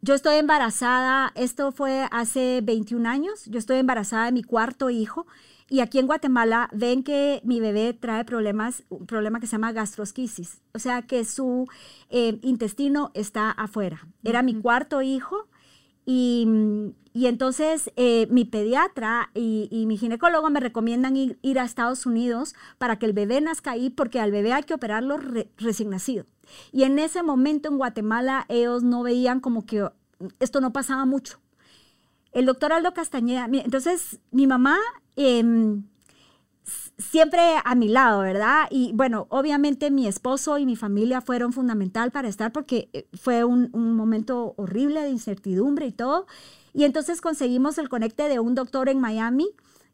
yo 0.00 0.14
estoy 0.14 0.36
embarazada, 0.36 1.32
esto 1.34 1.72
fue 1.72 2.06
hace 2.10 2.60
21 2.62 3.06
años, 3.06 3.44
yo 3.46 3.58
estoy 3.58 3.78
embarazada 3.78 4.26
de 4.26 4.32
mi 4.32 4.42
cuarto 4.42 4.90
hijo 4.90 5.26
y 5.68 5.80
aquí 5.80 5.98
en 5.98 6.06
Guatemala 6.06 6.70
ven 6.72 7.02
que 7.02 7.40
mi 7.44 7.60
bebé 7.60 7.92
trae 7.92 8.24
problemas, 8.24 8.84
un 8.88 9.06
problema 9.06 9.40
que 9.40 9.46
se 9.46 9.52
llama 9.52 9.72
gastrosquisis, 9.72 10.62
o 10.72 10.78
sea 10.78 11.02
que 11.02 11.24
su 11.24 11.66
em, 12.08 12.38
intestino 12.42 13.10
está 13.14 13.50
afuera. 13.50 14.06
Era 14.24 14.42
mi 14.42 14.54
cuarto 14.54 15.02
hijo 15.02 15.48
y, 16.06 16.46
entonces 17.26 17.90
eh, 17.96 18.26
mi 18.30 18.44
pediatra 18.44 19.30
y, 19.34 19.84
mi 19.86 19.96
ginecólogo 19.96 20.50
me 20.50 20.60
recomiendan 20.60 21.16
ir, 21.16 21.58
a 21.58 21.64
Estados 21.64 22.06
Unidos 22.06 22.54
para 22.78 22.98
que 22.98 23.06
el 23.06 23.12
bebé 23.12 23.40
nazca 23.40 23.72
ahí, 23.72 23.90
porque 23.90 24.20
al 24.20 24.30
bebé 24.30 24.52
hay 24.52 24.62
que 24.62 24.74
operarlo 24.74 25.18
recién 25.56 25.90
nacido. 25.90 26.26
Y 26.72 26.84
en 26.84 26.98
ese 26.98 27.22
momento 27.22 27.68
en 27.68 27.78
Guatemala 27.78 28.44
ellos 28.48 28.82
no 28.82 29.02
veían 29.02 29.40
como 29.40 29.66
que 29.66 29.88
esto 30.38 30.60
no 30.60 30.72
pasaba 30.72 31.04
mucho. 31.04 31.38
El 32.32 32.46
doctor 32.46 32.72
Aldo 32.72 32.92
Castañeda, 32.94 33.48
entonces 33.50 34.20
mi 34.30 34.46
mamá... 34.46 34.78
Em, 35.16 35.82
siempre 36.98 37.40
a 37.64 37.74
mi 37.74 37.88
lado, 37.88 38.20
¿verdad? 38.20 38.66
Y 38.70 38.92
bueno, 38.94 39.26
obviamente 39.30 39.90
mi 39.90 40.06
esposo 40.06 40.58
y 40.58 40.66
mi 40.66 40.76
familia 40.76 41.20
fueron 41.20 41.52
fundamental 41.52 42.10
para 42.10 42.28
estar 42.28 42.52
porque 42.52 42.90
eh, 42.92 43.06
fue 43.14 43.44
un, 43.44 43.70
momento 43.72 44.54
horrible 44.56 45.02
de 45.02 45.10
incertidumbre 45.10 45.86
y 45.86 45.92
todo. 45.92 46.26
Y 46.78 46.84
entonces 46.84 47.20
conseguimos 47.20 47.76
el 47.78 47.88
conecte 47.88 48.28
de 48.28 48.38
un 48.38 48.54
doctor 48.54 48.88
en 48.88 49.00
Miami 49.00 49.48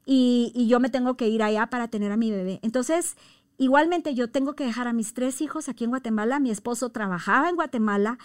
y, 0.04 0.66
yo 0.68 0.80
me 0.80 0.90
tengo 0.90 1.16
que 1.16 1.28
ir 1.28 1.42
allá 1.42 1.68
para 1.68 1.88
tener 1.88 2.12
a 2.12 2.18
mi 2.18 2.30
bebé. 2.30 2.60
Entonces, 2.62 3.16
igualmente 3.56 4.14
yo 4.14 4.30
tengo 4.30 4.54
que 4.54 4.66
dejar 4.66 4.86
a 4.86 4.92
mis 4.92 5.14
tres 5.14 5.40
hijos 5.40 5.70
aquí 5.70 5.84
en 5.84 5.90
Guatemala. 5.90 6.40
Mi 6.40 6.50
esposo 6.50 6.90
trabajaba 6.90 7.48
en 7.48 7.54
Guatemala 7.54 8.18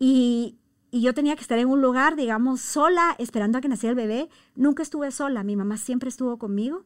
y, 0.00 0.56
y 0.90 1.02
yo 1.02 1.14
tenía 1.14 1.36
que 1.36 1.42
estar 1.42 1.60
en 1.60 1.68
un 1.68 1.80
lugar, 1.80 2.16
digamos, 2.16 2.60
sola, 2.60 3.14
esperando 3.20 3.58
a 3.58 3.60
que 3.60 3.68
naciera 3.68 3.90
el 3.90 3.96
bebé. 3.96 4.28
Nunca 4.56 4.82
estuve 4.82 5.12
sola, 5.12 5.44
mi 5.44 5.54
mamá 5.54 5.76
siempre 5.76 6.08
estuvo 6.08 6.38
conmigo. 6.38 6.84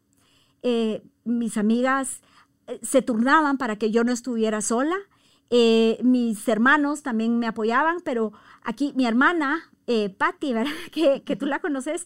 Eh, 0.63 1.03
mis 1.25 1.57
amigas 1.57 2.21
eh, 2.67 2.79
se 2.83 3.01
turnaban 3.01 3.57
para 3.57 3.77
que 3.77 3.91
yo 3.91 4.05
no 4.05 4.13
estuviera 4.13 4.61
sola. 4.61 4.97
Eh, 5.49 5.99
mis 6.03 6.47
hermanos 6.47 7.03
también 7.03 7.39
me 7.39 7.47
apoyaban, 7.47 8.03
pero 8.05 8.35
aquí 8.63 8.93
mi 8.97 9.07
hermana, 9.07 9.71
eh, 9.87 10.11
Patti, 10.11 10.53
¿verdad? 10.53 10.73
Que, 10.93 11.23
que, 11.23 11.37
tú 11.37 11.47
la 11.47 11.61
conoces, 11.61 12.05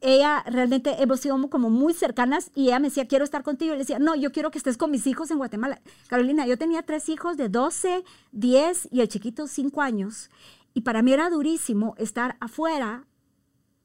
ella 0.00 0.42
realmente 0.46 1.02
hemos 1.02 1.20
sido 1.20 1.50
como 1.50 1.68
muy 1.70 1.92
cercanas 1.92 2.50
y 2.54 2.68
ella 2.68 2.78
me 2.78 2.88
decía, 2.88 3.06
quiero 3.06 3.24
estar 3.24 3.42
contigo. 3.42 3.72
Y 3.72 3.76
le 3.76 3.80
decía, 3.80 3.98
no, 3.98 4.14
yo 4.14 4.32
quiero 4.32 4.50
que 4.50 4.58
estés 4.58 4.76
con 4.76 4.90
mis 4.90 5.06
hijos 5.06 5.30
en 5.30 5.38
Guatemala. 5.38 5.80
Carolina, 6.08 6.46
yo 6.46 6.56
tenía 6.56 6.82
tres 6.82 7.08
hijos 7.08 7.36
de 7.36 7.48
12, 7.48 8.04
10 8.32 8.88
y 8.90 9.00
el 9.00 9.08
chiquito 9.08 9.46
5 9.46 9.82
años. 9.82 10.30
Y 10.72 10.82
para 10.82 11.02
mí 11.02 11.12
era 11.12 11.28
durísimo 11.30 11.94
estar 11.98 12.36
afuera 12.40 13.04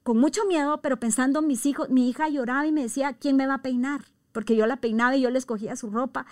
con 0.02 0.18
mucho 0.18 0.46
miedo, 0.46 0.80
pero 0.82 1.00
pensando 1.00 1.40
en 1.40 1.48
mis 1.48 1.66
hijos, 1.66 1.90
mi 1.90 2.08
hija 2.08 2.28
lloraba 2.28 2.66
y 2.66 2.72
me 2.72 2.82
decía, 2.82 3.14
¿quién 3.14 3.36
me 3.36 3.46
va 3.46 3.54
a 3.54 3.62
peinar? 3.62 4.02
Porque 4.30 4.54
yo 4.54 4.66
la 4.66 4.76
peinaba 4.76 5.16
y 5.16 5.20
yo 5.20 5.30
le 5.30 5.38
escogía 5.38 5.74
su 5.74 5.90
ropa. 5.90 6.26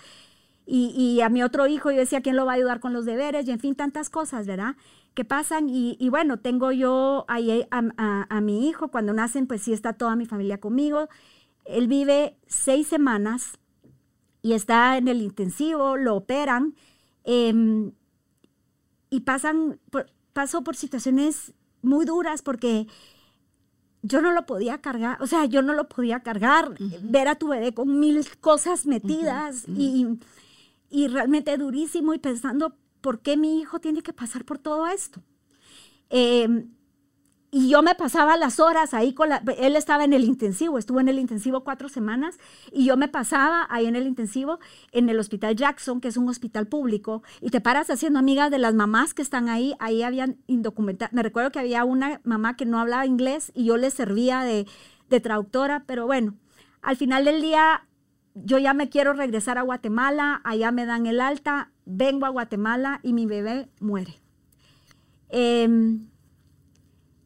Y, 0.67 1.21
a 1.21 1.29
mi 1.29 1.43
otro 1.43 1.67
hijo 1.67 1.91
yo 1.91 1.97
decía, 1.97 2.21
¿quién 2.21 2.35
lo 2.35 2.45
va 2.45 2.53
a 2.53 2.55
ayudar 2.55 2.79
con 2.79 2.91
los 2.91 3.05
deberes? 3.05 3.47
Y 3.47 3.51
en 3.51 3.59
fin, 3.59 3.75
tantas 3.75 4.09
cosas, 4.09 4.47
¿verdad? 4.47 4.75
Que 5.15 5.25
pasan. 5.25 5.69
Y, 5.69 6.09
bueno, 6.09 6.39
tengo 6.39 6.71
yo 6.71 7.25
ahí 7.27 7.65
a, 7.71 8.27
a, 8.29 8.41
mi 8.41 8.67
hijo, 8.69 8.89
cuando 8.89 9.13
nacen, 9.13 9.47
pues 9.47 9.63
sí 9.63 9.73
está 9.73 9.93
toda 9.93 10.15
mi 10.15 10.25
familia 10.25 10.59
conmigo. 10.59 11.09
Él 11.65 11.87
vive 11.87 12.37
seis 12.45 12.87
semanas 12.87 13.57
y 14.43 14.53
está 14.53 14.97
en 14.97 15.07
el 15.07 15.21
intensivo, 15.21 15.97
lo 15.97 16.15
operan. 16.15 16.75
Em, 17.23 17.93
y 19.09 19.21
pasan, 19.21 19.79
por, 19.89 20.11
paso 20.33 20.63
por 20.63 20.75
situaciones 20.75 21.53
muy 21.81 22.05
duras 22.05 22.41
porque 22.41 22.87
yo 24.03 24.21
no 24.21 24.31
lo 24.31 24.45
podía 24.45 24.81
cargar, 24.81 25.19
o 25.21 25.25
sea, 25.25 25.45
yo 25.45 25.63
no 25.63 25.73
lo 25.73 25.89
podía 25.89 26.19
cargar, 26.19 26.75
ver 27.01 27.27
a 27.27 27.35
tu 27.35 27.47
bebé 27.47 27.73
con 27.73 27.99
mil 27.99 28.23
cosas 28.39 28.85
metidas 28.85 29.67
y, 29.67 30.19
y, 30.91 31.07
realmente 31.07 31.57
durísimo 31.57 32.13
y 32.13 32.19
pensando, 32.19 32.75
¿por 33.05 33.19
qué 33.19 33.37
mi 33.37 33.59
hijo 33.59 33.79
tiene 33.79 34.01
que 34.01 34.13
pasar 34.13 34.45
por 34.45 34.57
todo 34.57 34.87
esto? 34.87 35.21
Eh, 36.09 36.65
y 37.51 37.69
yo 37.69 37.83
me 37.83 37.93
pasaba 37.93 38.35
las 38.35 38.59
horas 38.59 38.95
ahí 38.95 39.13
con 39.13 39.29
la, 39.29 39.43
él 39.59 39.75
estaba 39.75 40.03
en 40.05 40.13
el 40.13 40.23
intensivo, 40.23 40.79
estuvo 40.79 40.99
en 40.99 41.07
el 41.07 41.19
intensivo 41.19 41.63
cuatro 41.63 41.87
semanas 41.87 42.39
y 42.71 42.85
yo 42.85 42.97
me 42.97 43.07
pasaba 43.07 43.67
ahí 43.69 43.85
en 43.85 43.95
el 43.95 44.07
intensivo 44.07 44.57
en 44.91 45.07
el 45.07 45.19
hospital 45.19 45.55
Jackson, 45.55 46.01
que 46.01 46.07
es 46.07 46.17
un 46.17 46.27
hospital 46.29 46.65
público, 46.65 47.21
y 47.41 47.51
te 47.51 47.61
paras 47.61 47.91
haciendo 47.91 48.17
amigas 48.17 48.49
de 48.49 48.57
las 48.57 48.73
mamás 48.73 49.13
que 49.13 49.21
están 49.21 49.49
ahí, 49.49 49.75
ahí 49.77 50.01
habían 50.01 50.39
indocumentadas, 50.47 51.13
me 51.13 51.21
recuerdo 51.21 51.51
que 51.51 51.59
había 51.59 51.85
una 51.85 52.21
mamá 52.23 52.57
que 52.57 52.65
no 52.65 52.79
hablaba 52.79 53.05
inglés 53.05 53.51
y 53.53 53.65
yo 53.65 53.77
le 53.77 53.91
servía 53.91 54.41
de, 54.41 54.65
de 55.09 55.19
traductora, 55.19 55.83
pero 55.85 56.07
bueno, 56.07 56.33
al 56.81 56.97
final 56.97 57.23
del 57.23 57.39
día 57.39 57.85
yo 58.35 58.57
ya 58.59 58.73
me 58.73 58.89
quiero 58.89 59.13
regresar 59.13 59.57
a 59.57 59.63
Guatemala, 59.63 60.41
allá 60.43 60.71
me 60.71 60.85
dan 60.85 61.07
el 61.07 61.21
alta, 61.21 61.71
vengo 61.85 62.25
a 62.25 62.29
Guatemala 62.29 62.99
y 63.01 63.13
mi 63.13 63.25
bebé 63.25 63.69
muere. 63.79 64.19
Eh, 65.29 65.97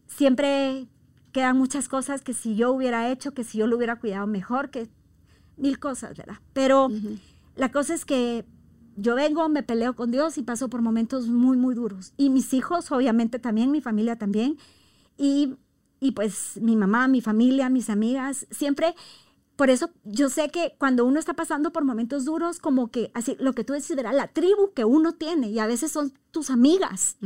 siempre 0.08 0.88
quedan 1.32 1.58
muchas 1.58 1.90
cosas 1.90 2.22
que 2.22 2.34
si 2.34 2.56
yo 2.56 2.72
hubiera 2.72 3.12
hecho, 3.12 3.34
que 3.34 3.44
si 3.44 3.58
yo 3.58 3.68
lo 3.68 3.78
hubiera 3.78 4.00
cuidado 4.00 4.28
mejor, 4.28 4.70
que 4.70 4.88
mil 5.58 5.80
cosas, 5.80 6.18
¿verdad? 6.18 6.38
Pero 6.54 6.90
la 7.56 7.72
cosa 7.72 7.94
es 7.94 8.06
que 8.06 8.46
yo 8.96 9.16
vengo, 9.16 9.48
me 9.50 9.64
peleo 9.64 9.96
con 9.96 10.12
Dios 10.12 10.38
y 10.38 10.44
paso 10.44 10.70
por 10.70 10.82
momentos 10.82 11.28
muy, 11.28 11.58
muy 11.58 11.76
duros. 11.76 12.14
Y 12.18 12.30
mis 12.30 12.54
hijos, 12.54 12.92
obviamente 12.92 13.40
también, 13.40 13.72
mi 13.72 13.82
familia 13.82 14.18
también. 14.18 14.58
Y, 15.18 15.56
y 16.00 16.12
pues 16.12 16.60
mi 16.62 16.76
mamá, 16.76 17.08
mi 17.08 17.22
familia, 17.22 17.70
mis 17.70 17.90
amigas, 17.90 18.46
siempre 18.52 18.96
por 19.60 19.70
eso 19.70 19.90
yo 20.06 20.30
sé 20.30 20.48
que 20.52 20.76
cuando 20.78 21.04
uno 21.04 21.20
está 21.20 21.34
pasando 21.34 21.74
por 21.74 21.84
momentos 21.84 22.24
duros, 22.24 22.60
como 22.60 22.92
que 22.92 23.12
así, 23.14 23.36
lo 23.42 23.52
que 23.52 23.66
tú 23.66 23.74
decís, 23.74 23.94
¿verdad? 23.94 24.16
La 24.16 24.30
tribu 24.30 24.72
que 24.74 24.86
uno 24.86 25.16
tiene, 25.16 25.50
y 25.50 25.60
a 25.60 25.68
veces 25.68 25.92
son 25.92 26.14
tus 26.32 26.50
amigas, 26.50 27.18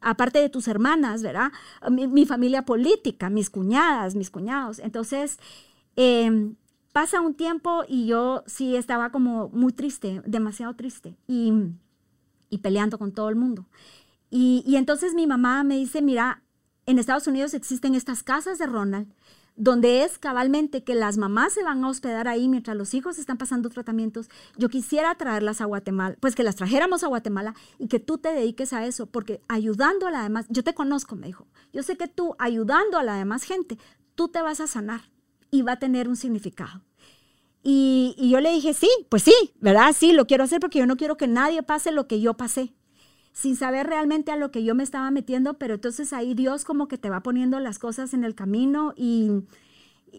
aparte 0.00 0.40
de 0.40 0.48
tus 0.48 0.66
hermanas, 0.66 1.22
¿verdad? 1.22 1.52
Mi, 1.88 2.26
familia 2.26 2.64
política, 2.64 3.30
mis 3.30 3.50
cuñadas, 3.50 4.16
mis 4.16 4.30
cuñados. 4.30 4.80
Entonces, 4.80 5.38
em, 5.94 6.56
pasa 6.92 7.20
un 7.20 7.34
tiempo 7.34 7.84
y 7.86 8.08
yo 8.08 8.42
sí 8.48 8.74
estaba 8.74 9.10
como 9.12 9.48
muy 9.50 9.72
triste, 9.72 10.22
demasiado 10.26 10.74
triste, 10.74 11.14
y, 11.28 11.52
y 12.50 12.58
peleando 12.58 12.98
con 12.98 13.12
todo 13.12 13.28
el 13.28 13.36
mundo. 13.36 13.64
Y, 14.28 14.64
y 14.66 14.74
entonces 14.74 15.14
mi 15.14 15.28
mamá 15.28 15.62
me 15.62 15.76
dice, 15.76 16.02
mira, 16.02 16.42
en 16.84 16.98
Estados 16.98 17.28
Unidos 17.28 17.54
existen 17.54 17.94
estas 17.94 18.24
casas 18.24 18.58
de 18.58 18.66
Ronald 18.66 19.06
donde 19.56 20.04
es 20.04 20.18
cabalmente 20.18 20.84
que 20.84 20.94
las 20.94 21.16
mamás 21.16 21.54
se 21.54 21.64
van 21.64 21.82
a 21.82 21.88
hospedar 21.88 22.28
ahí 22.28 22.46
mientras 22.48 22.76
los 22.76 22.92
hijos 22.94 23.18
están 23.18 23.38
pasando 23.38 23.70
tratamientos, 23.70 24.28
yo 24.56 24.68
quisiera 24.68 25.14
traerlas 25.14 25.60
a 25.60 25.64
Guatemala, 25.64 26.16
pues 26.20 26.34
que 26.34 26.42
las 26.42 26.56
trajéramos 26.56 27.02
a 27.02 27.08
Guatemala 27.08 27.54
y 27.78 27.88
que 27.88 27.98
tú 27.98 28.18
te 28.18 28.32
dediques 28.32 28.72
a 28.72 28.86
eso, 28.86 29.06
porque 29.06 29.40
ayudando 29.48 30.06
a 30.06 30.10
la 30.10 30.22
demás, 30.22 30.46
yo 30.50 30.62
te 30.62 30.74
conozco, 30.74 31.16
me 31.16 31.26
dijo, 31.26 31.46
yo 31.72 31.82
sé 31.82 31.96
que 31.96 32.06
tú 32.06 32.36
ayudando 32.38 32.98
a 32.98 33.02
la 33.02 33.16
demás 33.16 33.42
gente, 33.42 33.78
tú 34.14 34.28
te 34.28 34.42
vas 34.42 34.60
a 34.60 34.66
sanar 34.66 35.00
y 35.50 35.62
va 35.62 35.72
a 35.72 35.78
tener 35.78 36.08
un 36.08 36.16
significado. 36.16 36.82
Y, 37.62 38.14
y 38.16 38.30
yo 38.30 38.40
le 38.40 38.52
dije, 38.52 38.74
sí, 38.74 38.88
pues 39.08 39.24
sí, 39.24 39.34
¿verdad? 39.60 39.92
Sí, 39.96 40.12
lo 40.12 40.26
quiero 40.26 40.44
hacer 40.44 40.60
porque 40.60 40.78
yo 40.78 40.86
no 40.86 40.96
quiero 40.96 41.16
que 41.16 41.26
nadie 41.26 41.62
pase 41.62 41.90
lo 41.90 42.06
que 42.06 42.20
yo 42.20 42.34
pasé 42.34 42.72
sin 43.36 43.54
saber 43.54 43.86
realmente 43.86 44.32
a 44.32 44.36
lo 44.36 44.50
que 44.50 44.64
yo 44.64 44.74
me 44.74 44.82
estaba 44.82 45.10
metiendo, 45.10 45.58
pero 45.58 45.74
entonces 45.74 46.14
ahí 46.14 46.32
Dios 46.32 46.64
como 46.64 46.88
que 46.88 46.96
te 46.96 47.10
va 47.10 47.20
poniendo 47.20 47.60
las 47.60 47.78
cosas 47.78 48.14
en 48.14 48.24
el 48.24 48.34
camino 48.34 48.94
y, 48.96 49.42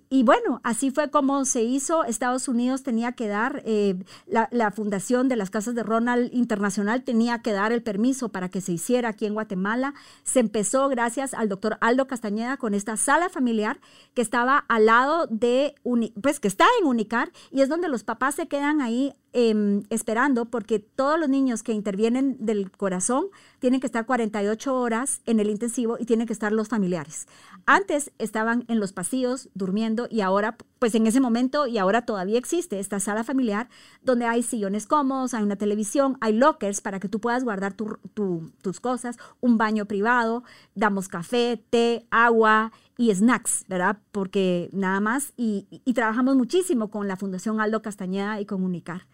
y 0.10 0.24
bueno, 0.24 0.62
así 0.64 0.92
fue 0.92 1.10
como 1.10 1.46
se 1.46 1.64
hizo. 1.64 2.04
Estados 2.04 2.48
Unidos 2.48 2.84
tenía 2.84 3.12
que 3.14 3.28
dar, 3.28 3.62
eh, 3.66 3.96
la, 4.26 4.72
fundación 4.72 5.30
de 5.30 5.36
las 5.36 5.50
casas 5.50 5.76
de 5.76 5.84
Ronald 5.84 6.34
Internacional 6.34 7.04
tenía 7.04 7.42
que 7.42 7.52
dar 7.52 7.72
el 7.72 7.82
permiso 7.82 8.30
para 8.30 8.50
que 8.50 8.62
se 8.62 8.74
hiciera 8.74 9.10
aquí 9.10 9.26
en 9.26 9.34
Guatemala. 9.34 9.94
Se 10.24 10.40
empezó 10.40 10.90
gracias 10.90 11.34
al 11.34 11.50
doctor 11.50 11.78
Aldo 11.82 12.08
Castañeda 12.08 12.58
con 12.58 12.74
esta 12.74 12.98
sala 12.98 13.30
familiar 13.30 13.80
que 14.14 14.22
estaba 14.22 14.66
al 14.68 14.86
lado 14.86 15.28
de, 15.28 15.76
pues 16.22 16.40
que 16.40 16.48
está 16.48 16.66
en 16.80 16.88
Unicar 16.88 17.32
y 17.52 17.62
es 17.62 17.70
donde 17.70 17.88
los 17.88 18.04
papás 18.04 18.36
se 18.36 18.48
quedan 18.48 18.82
ahí 18.82 19.14
em, 19.34 19.84
esperando 19.90 20.46
porque 20.46 20.80
todos 20.80 21.20
los 21.20 21.30
niños 21.30 21.64
que 21.64 21.74
intervienen 21.74 22.38
del 22.40 22.72
corazón 22.72 23.28
tienen 23.60 23.80
que 23.80 23.88
estar 23.88 24.06
48 24.06 24.76
horas 24.76 25.22
en 25.26 25.40
el 25.40 25.50
intensivo 25.50 25.98
y 26.00 26.06
tienen 26.06 26.28
que 26.28 26.34
estar 26.34 26.52
los 26.52 26.68
familiares. 26.68 27.28
Antes 27.70 28.14
estaban 28.18 28.64
en 28.70 28.80
los 28.80 28.94
pasillos 28.94 29.50
durmiendo 29.54 30.08
y 30.10 30.22
ahora, 30.22 30.56
pues 30.80 30.96
en 30.96 31.06
ese 31.06 31.20
momento 31.20 31.68
y 31.68 31.78
ahora 31.78 32.06
todavía 32.06 32.40
existe 32.40 32.80
esta 32.80 33.02
sala 33.02 33.26
familiar 33.26 33.68
donde 34.02 34.26
hay 34.26 34.42
sillones 34.42 34.88
cómodos, 34.88 35.34
hay 35.34 35.44
una 35.44 35.58
televisión, 35.58 36.18
hay 36.22 36.32
lockers 36.32 36.80
para 36.80 37.02
que 37.02 37.10
tú 37.10 37.20
puedas 37.20 37.44
guardar 37.44 37.74
tus 37.74 38.80
cosas, 38.80 39.18
un 39.42 39.58
baño 39.58 39.86
privado, 39.86 40.46
damos 40.76 41.10
café, 41.10 41.62
té, 41.70 42.08
agua 42.10 42.72
y 42.98 43.14
snacks, 43.14 43.66
¿verdad? 43.68 43.98
Porque 44.14 44.70
nada 44.72 45.02
más, 45.02 45.34
y, 45.36 45.68
y 45.70 45.94
trabajamos 45.94 46.38
muchísimo 46.38 46.90
con 46.90 47.10
la 47.10 47.18
Fundación 47.18 47.60
Aldo 47.60 47.82
Castañeda 47.82 48.40
y 48.40 48.46
con 48.46 48.64
Unicar. 48.64 49.08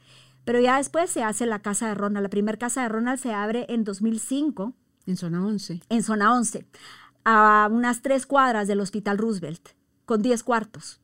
Pero 0.46 0.60
ya 0.60 0.78
después 0.78 1.10
se 1.10 1.24
hace 1.24 1.48
la 1.48 1.58
casa 1.58 1.88
de 1.88 1.96
Ronald. 1.96 2.24
La 2.24 2.30
primera 2.30 2.60
casa 2.60 2.84
de 2.84 2.90
Ronald 2.90 3.20
se 3.20 3.34
abre 3.34 3.66
en 3.70 3.84
2005. 3.84 4.74
En 5.06 5.18
zona 5.18 5.46
11. 5.46 5.82
En 5.90 6.04
zona 6.04 6.34
11, 6.34 6.66
a 7.26 7.70
unas 7.72 8.02
tres 8.02 8.26
cuadras 8.26 8.68
del 8.68 8.80
Hospital 8.80 9.18
Roosevelt, 9.18 9.70
con 10.06 10.22
10 10.22 10.44
cuartos. 10.44 11.00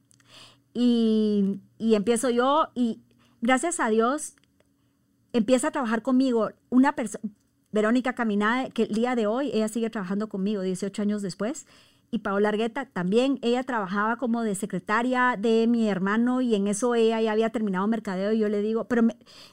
Y, 0.73 1.59
y 1.77 1.95
empiezo 1.95 2.29
yo 2.29 2.69
y 2.75 3.01
gracias 3.41 3.79
a 3.79 3.89
Dios 3.89 4.35
empieza 5.33 5.69
a 5.69 5.71
trabajar 5.71 6.01
conmigo 6.01 6.51
una 6.69 6.95
persona, 6.95 7.23
Verónica 7.71 8.13
Caminada, 8.13 8.69
que 8.69 8.83
el 8.83 8.95
día 8.95 9.15
de 9.15 9.27
hoy 9.27 9.51
ella 9.53 9.67
sigue 9.67 9.89
trabajando 9.89 10.27
conmigo, 10.27 10.61
18 10.61 11.01
años 11.01 11.21
después 11.21 11.67
y 12.11 12.19
Paola 12.19 12.49
Argueta 12.49 12.85
también, 12.85 13.39
ella 13.41 13.63
trabajaba 13.63 14.17
como 14.17 14.43
de 14.43 14.55
secretaria 14.55 15.35
de 15.37 15.67
mi 15.67 15.89
hermano 15.89 16.41
y 16.41 16.55
en 16.55 16.67
eso 16.67 16.95
ella 16.95 17.21
ya 17.21 17.31
había 17.31 17.49
terminado 17.51 17.87
mercadeo 17.87 18.31
y 18.31 18.39
yo 18.39 18.49
le 18.49 18.61
digo, 18.61 18.85
pero 18.85 19.03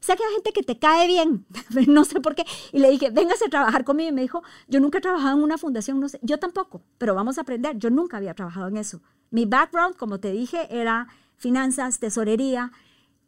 sé 0.00 0.16
que 0.16 0.24
hay 0.24 0.34
gente 0.34 0.52
que 0.52 0.62
te 0.62 0.78
cae 0.78 1.06
bien, 1.06 1.46
no 1.88 2.04
sé 2.04 2.20
por 2.20 2.34
qué, 2.34 2.44
y 2.72 2.78
le 2.78 2.90
dije, 2.90 3.10
véngase 3.10 3.46
a 3.46 3.50
trabajar 3.50 3.84
conmigo 3.84 4.10
y 4.10 4.12
me 4.12 4.22
dijo, 4.22 4.42
yo 4.68 4.80
nunca 4.80 4.98
he 4.98 5.00
trabajado 5.02 5.36
en 5.36 5.42
una 5.42 5.58
fundación, 5.58 6.00
no 6.00 6.08
sé, 6.08 6.18
yo 6.22 6.38
tampoco, 6.38 6.82
pero 6.98 7.14
vamos 7.14 7.38
a 7.38 7.42
aprender, 7.42 7.76
yo 7.78 7.90
nunca 7.90 8.16
había 8.16 8.34
trabajado 8.34 8.68
en 8.68 8.78
eso. 8.78 9.00
Mi 9.30 9.44
background, 9.44 9.96
como 9.96 10.20
te 10.20 10.32
dije, 10.32 10.66
era 10.70 11.08
finanzas, 11.36 11.98
tesorería 11.98 12.72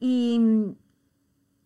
y 0.00 0.40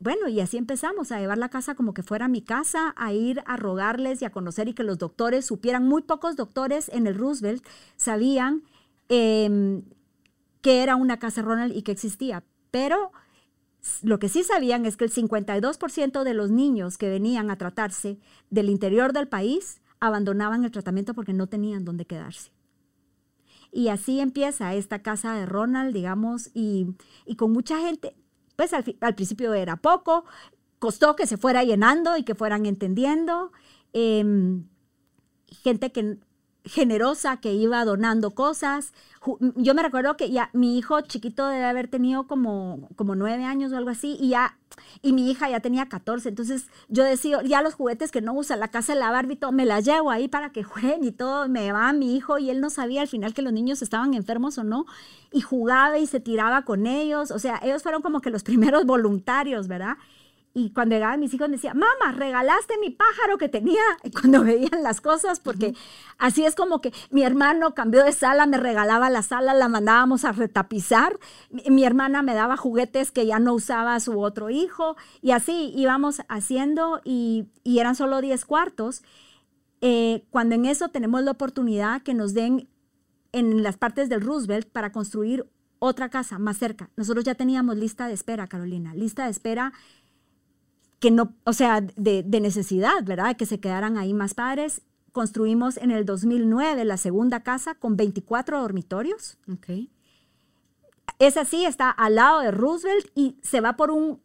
bueno, 0.03 0.29
y 0.29 0.41
así 0.41 0.57
empezamos 0.57 1.13
a 1.13 1.21
llevar 1.21 1.39
la 1.39 1.49
casa 1.49 1.77
como 1.77 1.95
que 1.95 2.03
fuera 2.03 2.27
mi 2.27 2.43
casa, 2.43 2.93
a 2.97 3.13
ir 3.13 3.43
a 3.47 3.57
rogarles 3.57 4.21
y 4.21 4.25
a 4.25 4.31
conocer 4.31 4.67
y 4.67 4.75
que 4.75 4.83
los 4.83 4.99
doctores 4.99 5.47
supieran. 5.47 5.87
Muy 5.87 6.03
pocos 6.03 6.35
doctores 6.35 6.89
en 6.89 7.07
el 7.07 7.15
Roosevelt 7.15 7.65
sabían 7.97 8.65
em, 9.09 9.83
que 10.61 10.83
era 10.83 10.97
una 10.97 11.19
casa 11.19 11.43
Ronald 11.43 11.77
y 11.77 11.83
que 11.83 11.93
existía, 11.93 12.45
pero 12.73 13.13
lo 14.03 14.19
que 14.19 14.29
sí 14.29 14.43
sabían 14.43 14.87
es 14.87 14.97
que 14.97 15.05
el 15.05 15.13
52% 15.13 16.25
de 16.25 16.35
los 16.35 16.51
niños 16.51 16.99
que 16.99 17.09
venían 17.09 17.51
a 17.51 17.57
tratarse 17.57 18.19
del 18.51 18.71
interior 18.71 19.13
del 19.13 19.29
país 19.29 19.81
abandonaban 20.01 20.65
el 20.65 20.73
tratamiento 20.73 21.15
porque 21.15 21.33
no 21.33 21.47
tenían 21.47 21.85
dónde 21.85 22.07
quedarse. 22.07 22.51
Y 23.71 23.89
así 23.89 24.21
empieza 24.21 24.75
esta 24.75 25.01
casa 25.01 25.35
de 25.35 25.47
Ronald, 25.47 25.95
digamos, 25.95 26.51
y, 26.55 26.89
y 27.25 27.37
con 27.37 27.53
mucha 27.53 27.79
gente, 27.79 28.15
pues 28.57 28.73
al, 28.73 29.15
principio 29.15 29.55
era 29.55 29.77
poco, 29.77 30.25
costó 30.79 31.17
que 31.17 31.27
se 31.27 31.37
fuera 31.37 31.65
llenando 31.65 32.17
y 32.17 32.25
que 32.25 32.35
fueran 32.35 32.67
entendiendo. 32.67 33.53
Em, 33.93 34.65
gente 35.63 35.93
que 35.93 36.19
generosa 36.65 37.39
que 37.39 37.53
iba 37.53 37.85
donando 37.85 38.33
cosas. 38.33 38.93
Yo 39.57 39.75
me 39.75 39.83
recuerdo 39.83 40.17
que 40.17 40.31
ya 40.31 40.51
mi 40.53 40.79
hijo 40.79 41.01
chiquito 41.01 41.47
debe 41.47 41.65
haber 41.65 41.89
tenido 41.89 42.27
como, 42.27 42.89
como 42.97 43.15
nueve 43.15 43.45
años 43.45 43.73
o 43.73 43.77
algo 43.77 43.91
así, 43.91 44.17
y 44.21 44.31
ya, 44.31 44.59
y 45.01 45.13
mi 45.13 45.31
hija 45.31 45.49
ya 45.49 45.61
tenía 45.61 45.89
14. 45.89 46.29
Entonces 46.29 46.67
yo 46.89 47.05
decía, 47.05 47.41
ya 47.43 47.63
los 47.63 47.75
juguetes 47.75 48.11
que 48.11 48.21
no 48.21 48.33
usa 48.35 48.57
la 48.57 48.69
casa 48.69 48.95
de 48.95 49.01
la 49.01 49.11
Barbie, 49.11 49.39
me 49.53 49.67
las 49.67 49.85
llevo 49.85 50.11
ahí 50.11 50.29
para 50.29 50.51
que 50.51 50.63
jueguen 50.65 51.05
y 51.05 51.13
todo, 51.13 51.49
me 51.49 51.73
va 51.73 51.93
mi 51.93 52.17
hijo, 52.17 52.39
y 52.39 52.51
él 52.51 52.61
no 52.61 52.71
sabía 52.71 53.03
al 53.03 53.09
final 53.09 53.35
que 53.35 53.43
los 53.43 53.53
niños 53.53 53.83
estaban 53.83 54.15
enfermos 54.15 54.59
o 54.59 54.65
no, 54.65 54.87
y 55.33 55.41
jugaba 55.41 55.99
y 55.99 56.07
se 56.07 56.21
tiraba 56.21 56.63
con 56.63 56.87
ellos. 56.87 57.31
O 57.31 57.39
sea, 57.39 57.61
ellos 57.63 57.83
fueron 57.83 58.03
como 58.03 58.21
que 58.21 58.31
los 58.31 58.43
primeros 58.45 58.85
voluntarios, 58.87 59.69
¿verdad? 59.69 59.97
Y 60.55 60.71
cuando 60.73 60.95
llegaban 60.95 61.21
mis 61.21 61.33
hijos 61.33 61.49
me 61.49 61.57
decían, 61.57 61.79
mamá, 61.79 62.13
regalaste 62.13 62.77
mi 62.79 62.91
pájaro 62.91 63.39
que 63.39 63.49
tenía. 63.49 63.83
Y 64.05 64.11
cuando 64.11 64.45
veían 64.45 64.83
las 64.83 65.01
cosas, 65.01 65.41
porque 65.41 65.75
así 66.19 66.45
es 66.45 66.55
como 66.55 66.81
que 66.81 66.93
mi 67.11 67.23
hermano 67.23 67.75
cambió 67.75 68.05
de 68.05 68.13
sala, 68.13 68.47
me 68.47 68.59
regalaba 68.59 69.09
la 69.09 69.23
sala, 69.23 69.55
la 69.55 69.69
mandábamos 69.69 70.25
a 70.25 70.33
retapizar. 70.33 71.19
Mi, 71.51 71.85
hermana 71.85 72.23
me 72.23 72.35
daba 72.35 72.57
juguetes 72.57 73.11
que 73.13 73.25
ya 73.27 73.39
no 73.39 73.55
usaba 73.55 73.99
su 74.01 74.21
otro 74.21 74.51
hijo. 74.51 74.97
Y 75.23 75.31
así 75.31 75.73
íbamos 75.75 76.23
haciendo 76.29 77.01
y, 77.05 77.49
eran 77.65 77.95
solo 77.95 78.21
10 78.21 78.45
cuartos. 78.45 79.03
Eh, 79.81 80.25
cuando 80.31 80.55
en 80.55 80.67
eso 80.67 80.91
tenemos 80.91 81.23
la 81.23 81.31
oportunidad 81.31 82.03
que 82.03 82.15
nos 82.15 82.35
den 82.35 82.69
en 83.33 83.63
las 83.63 83.79
partes 83.79 84.09
del 84.11 84.21
Roosevelt 84.21 84.69
para 84.69 84.93
construir 84.93 85.47
otra 85.79 86.11
casa 86.11 86.39
más 86.39 86.59
cerca. 86.59 86.91
Nosotros 86.97 87.25
ya 87.25 87.35
teníamos 87.35 87.77
lista 87.77 88.07
de 88.07 88.15
espera, 88.15 88.47
Carolina, 88.47 88.95
lista 88.95 89.25
de 89.25 89.31
espera 89.31 89.73
que 91.03 91.11
no, 91.11 91.35
o 91.45 91.53
sea, 91.53 91.81
de, 91.81 92.23
necesidad, 92.41 93.03
¿verdad? 93.05 93.37
Que 93.37 93.45
se 93.45 93.59
quedaran 93.59 93.99
ahí 93.99 94.15
más 94.15 94.35
padres. 94.35 94.83
Construimos 95.11 95.77
en 95.77 95.91
el 95.91 96.07
2009 96.07 96.85
la 96.85 96.97
segunda 96.97 97.43
casa 97.43 97.75
con 97.75 97.97
24 97.97 98.61
dormitorios. 98.61 99.37
Okay. 99.53 99.91
Esa 101.19 101.45
sí 101.45 101.65
está 101.65 101.91
al 101.91 102.15
lado 102.15 102.39
de 102.39 102.53
Roosevelt 102.53 103.11
y 103.17 103.37
se 103.43 103.61
va 103.61 103.75
por 103.77 103.91
un 103.91 104.21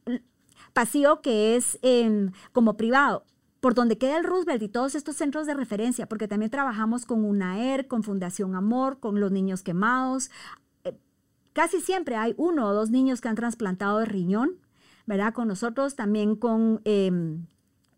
pasillo 0.73 1.21
que 1.21 1.55
es 1.55 1.79
em, 1.81 2.31
como 2.51 2.77
privado, 2.77 3.25
por 3.59 3.73
donde 3.73 3.97
queda 3.97 4.19
el 4.19 4.23
Roosevelt 4.23 4.61
y 4.61 4.69
todos 4.69 4.93
estos 4.93 5.15
centros 5.15 5.47
de 5.47 5.55
referencia, 5.55 6.07
porque 6.07 6.27
también 6.27 6.51
trabajamos 6.51 7.07
con 7.07 7.25
UNAER, 7.25 7.87
con 7.87 8.03
Fundación 8.03 8.53
Amor, 8.53 8.99
con 8.99 9.19
los 9.19 9.31
niños 9.31 9.63
quemados. 9.63 10.29
Eh, 10.83 10.95
casi 11.53 11.81
siempre 11.81 12.17
hay 12.17 12.35
uno 12.37 12.67
o 12.67 12.73
dos 12.75 12.91
niños 12.91 13.19
que 13.19 13.29
han 13.29 13.35
trasplantado 13.35 13.97
de 13.97 14.05
riñón 14.05 14.59
¿verdad? 15.07 15.33
Con 15.33 15.47
nosotros, 15.47 15.95
también 15.95 16.35
con 16.35 16.81
eh, 16.85 17.11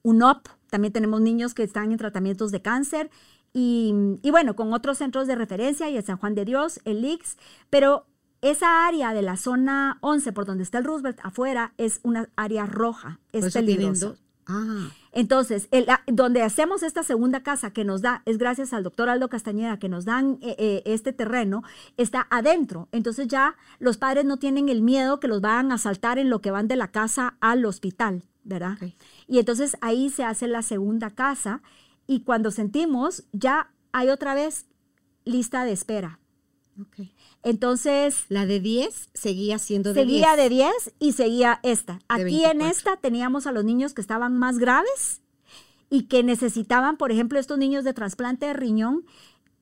UNOP, 0.04 0.48
también 0.70 0.94
tenemos 0.94 1.20
niños 1.20 1.54
que 1.54 1.64
están 1.64 1.92
en 1.92 1.98
tratamientos 1.98 2.52
de 2.52 2.62
cáncer 2.62 3.10
y, 3.52 3.92
bueno, 4.30 4.56
con 4.56 4.72
otros 4.74 5.00
centros 5.00 5.28
de 5.28 5.36
referencia 5.36 5.90
y 5.90 5.98
el 5.98 6.04
San 6.04 6.18
Juan 6.18 6.36
de 6.36 6.46
Dios, 6.46 6.80
el 6.86 7.04
IX, 7.04 7.38
pero 7.70 8.06
esa 8.42 8.88
área 8.88 9.14
de 9.14 9.22
la 9.22 9.36
zona 9.36 9.98
11 10.02 10.32
por 10.32 10.46
donde 10.46 10.64
está 10.64 10.78
el 10.78 10.86
Roosevelt 10.86 11.20
afuera 11.24 11.74
es 11.78 12.00
una 12.04 12.30
área 12.36 12.66
roja, 12.66 13.20
es 13.34 13.52
peligroso. 13.54 14.16
Ah. 14.50 14.90
Entonces, 15.12 15.68
el, 15.72 15.88
donde 16.08 16.42
hacemos 16.42 16.82
esta 16.84 17.04
segunda 17.04 17.42
casa 17.44 17.72
que 17.72 17.86
nos 17.86 18.02
da, 18.02 18.24
es 18.26 18.38
gracias 18.38 18.74
al 18.74 18.84
doctor 18.84 19.08
Aldo 19.08 19.30
Castañeda 19.30 19.78
que 19.78 19.90
nos 19.90 20.06
dan 20.06 20.40
eh, 20.42 20.56
eh, 20.58 20.82
este 20.86 21.14
terreno, 21.14 21.64
está 21.98 22.28
adentro. 22.30 22.90
Entonces 22.92 23.28
ya 23.28 23.56
los 23.78 23.98
padres 23.98 24.26
no 24.26 24.38
tienen 24.38 24.68
el 24.70 24.82
miedo 24.82 25.20
que 25.20 25.28
los 25.28 25.42
vayan 25.42 25.72
a 25.72 25.76
asaltar 25.76 26.18
en 26.18 26.30
lo 26.30 26.42
que 26.42 26.52
van 26.52 26.68
de 26.68 26.76
la 26.76 26.90
casa 26.90 27.38
al 27.40 27.64
hospital, 27.66 28.24
¿verdad? 28.44 28.78
Y 29.28 29.40
entonces 29.40 29.78
ahí 29.82 30.10
se 30.10 30.24
hace 30.24 30.48
la 30.48 30.64
segunda 30.64 31.12
casa 31.12 31.62
y 32.08 32.22
cuando 32.22 32.50
sentimos, 32.50 33.24
ya 33.32 33.72
hay 33.92 34.10
otra 34.10 34.34
vez 34.34 34.66
lista 35.26 35.64
de 35.64 35.74
espera. 35.74 36.20
Entonces. 37.44 38.26
La 38.30 38.46
de 38.46 38.60
10 38.60 39.10
seguía 39.14 39.60
siendo 39.60 39.94
de 39.94 40.06
10. 40.06 40.22
Seguía 40.22 40.36
de 40.36 40.50
10 40.50 40.72
y 41.00 41.14
seguía 41.14 41.60
esta. 41.64 42.00
Aquí 42.08 42.44
en 42.44 42.62
esta 42.62 42.98
teníamos 42.98 43.48
a 43.48 43.52
los 43.52 43.64
niños 43.64 43.94
que 43.94 44.02
estaban 44.02 44.38
más 44.38 44.58
graves 44.58 45.22
y 45.90 46.04
que 46.04 46.24
necesitaban, 46.24 46.98
por 46.98 47.12
ejemplo, 47.12 47.40
estos 47.40 47.58
niños 47.58 47.84
de 47.84 47.94
trasplante 47.94 48.46
de 48.46 48.54
riñón. 48.54 49.06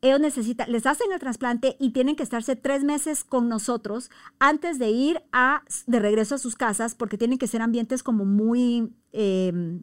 Ellos 0.01 0.19
necesitan, 0.19 0.71
les 0.71 0.85
hacen 0.85 1.11
el 1.11 1.19
trasplante 1.19 1.75
y 1.79 1.89
tienen 1.89 2.15
que 2.15 2.23
estarse 2.23 2.55
tres 2.55 2.83
meses 2.83 3.23
con 3.23 3.49
nosotros 3.49 4.11
antes 4.37 4.77
de 4.77 4.91
ir 4.91 5.23
a, 5.31 5.63
de 5.87 5.99
regreso 5.99 6.35
a 6.35 6.37
sus 6.37 6.55
casas, 6.55 6.93
porque 6.93 7.17
tienen 7.17 7.39
que 7.39 7.47
ser 7.47 7.61
ambientes 7.61 8.03
como 8.03 8.23
muy 8.23 8.93
em, 9.11 9.81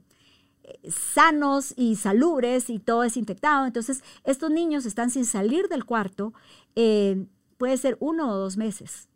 sanos 0.88 1.74
y 1.76 1.96
salubres 1.96 2.70
y 2.70 2.78
todo 2.78 3.02
desinfectado. 3.02 3.66
Entonces, 3.66 4.04
estos 4.24 4.50
niños 4.50 4.86
están 4.86 5.10
sin 5.10 5.24
salir 5.24 5.68
del 5.68 5.84
cuarto 5.84 6.32
eh, 6.76 7.26
puede 7.64 7.78
ser 7.78 7.96
uno 7.98 8.30
o 8.30 8.36
dos 8.36 8.58
meses. 8.58 9.08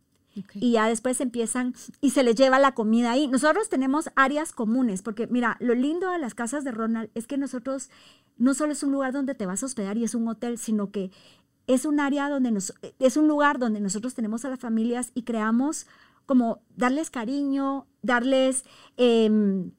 Y 0.54 0.72
ya 0.72 0.88
después 0.88 1.20
empiezan 1.20 1.74
y 2.00 2.10
se 2.10 2.22
les 2.22 2.34
lleva 2.34 2.58
la 2.58 2.72
comida 2.72 3.10
ahí. 3.10 3.28
Nosotros 3.28 3.68
tenemos 3.68 4.08
áreas 4.16 4.52
comunes, 4.52 5.02
porque 5.02 5.26
mira, 5.26 5.58
lo 5.60 5.74
lindo 5.74 6.10
de 6.10 6.18
las 6.18 6.34
casas 6.34 6.64
de 6.64 6.70
Ronald 6.70 7.10
es 7.14 7.26
que 7.26 7.36
nosotros 7.36 7.90
no 8.38 8.54
solo 8.54 8.72
es 8.72 8.82
un 8.82 8.90
lugar 8.90 9.12
donde 9.12 9.34
te 9.34 9.44
vas 9.44 9.62
a 9.62 9.66
hospedar 9.66 9.98
y 9.98 10.04
es 10.04 10.14
un 10.14 10.26
hotel, 10.28 10.56
sino 10.56 10.90
que 10.90 11.10
es 11.66 11.84
un 11.84 12.00
área 12.00 12.30
donde 12.30 12.50
nos, 12.50 12.72
es 12.98 13.18
un 13.18 13.28
lugar 13.28 13.58
donde 13.58 13.80
nosotros 13.80 14.14
tenemos 14.14 14.46
a 14.46 14.48
las 14.48 14.60
familias 14.60 15.10
y 15.12 15.24
creamos 15.24 15.86
como 16.24 16.62
darles 16.74 17.10
cariño, 17.10 17.86
darles 18.00 18.64
em, 18.96 19.72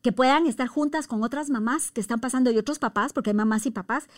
que 0.00 0.12
puedan 0.12 0.46
estar 0.46 0.66
juntas 0.66 1.08
con 1.08 1.22
otras 1.22 1.50
mamás 1.50 1.90
que 1.90 2.00
están 2.00 2.20
pasando 2.20 2.50
y 2.50 2.56
otros 2.56 2.78
papás, 2.78 3.12
porque 3.12 3.28
hay 3.30 3.36
mamás 3.36 3.66
y 3.66 3.70
papás 3.70 4.08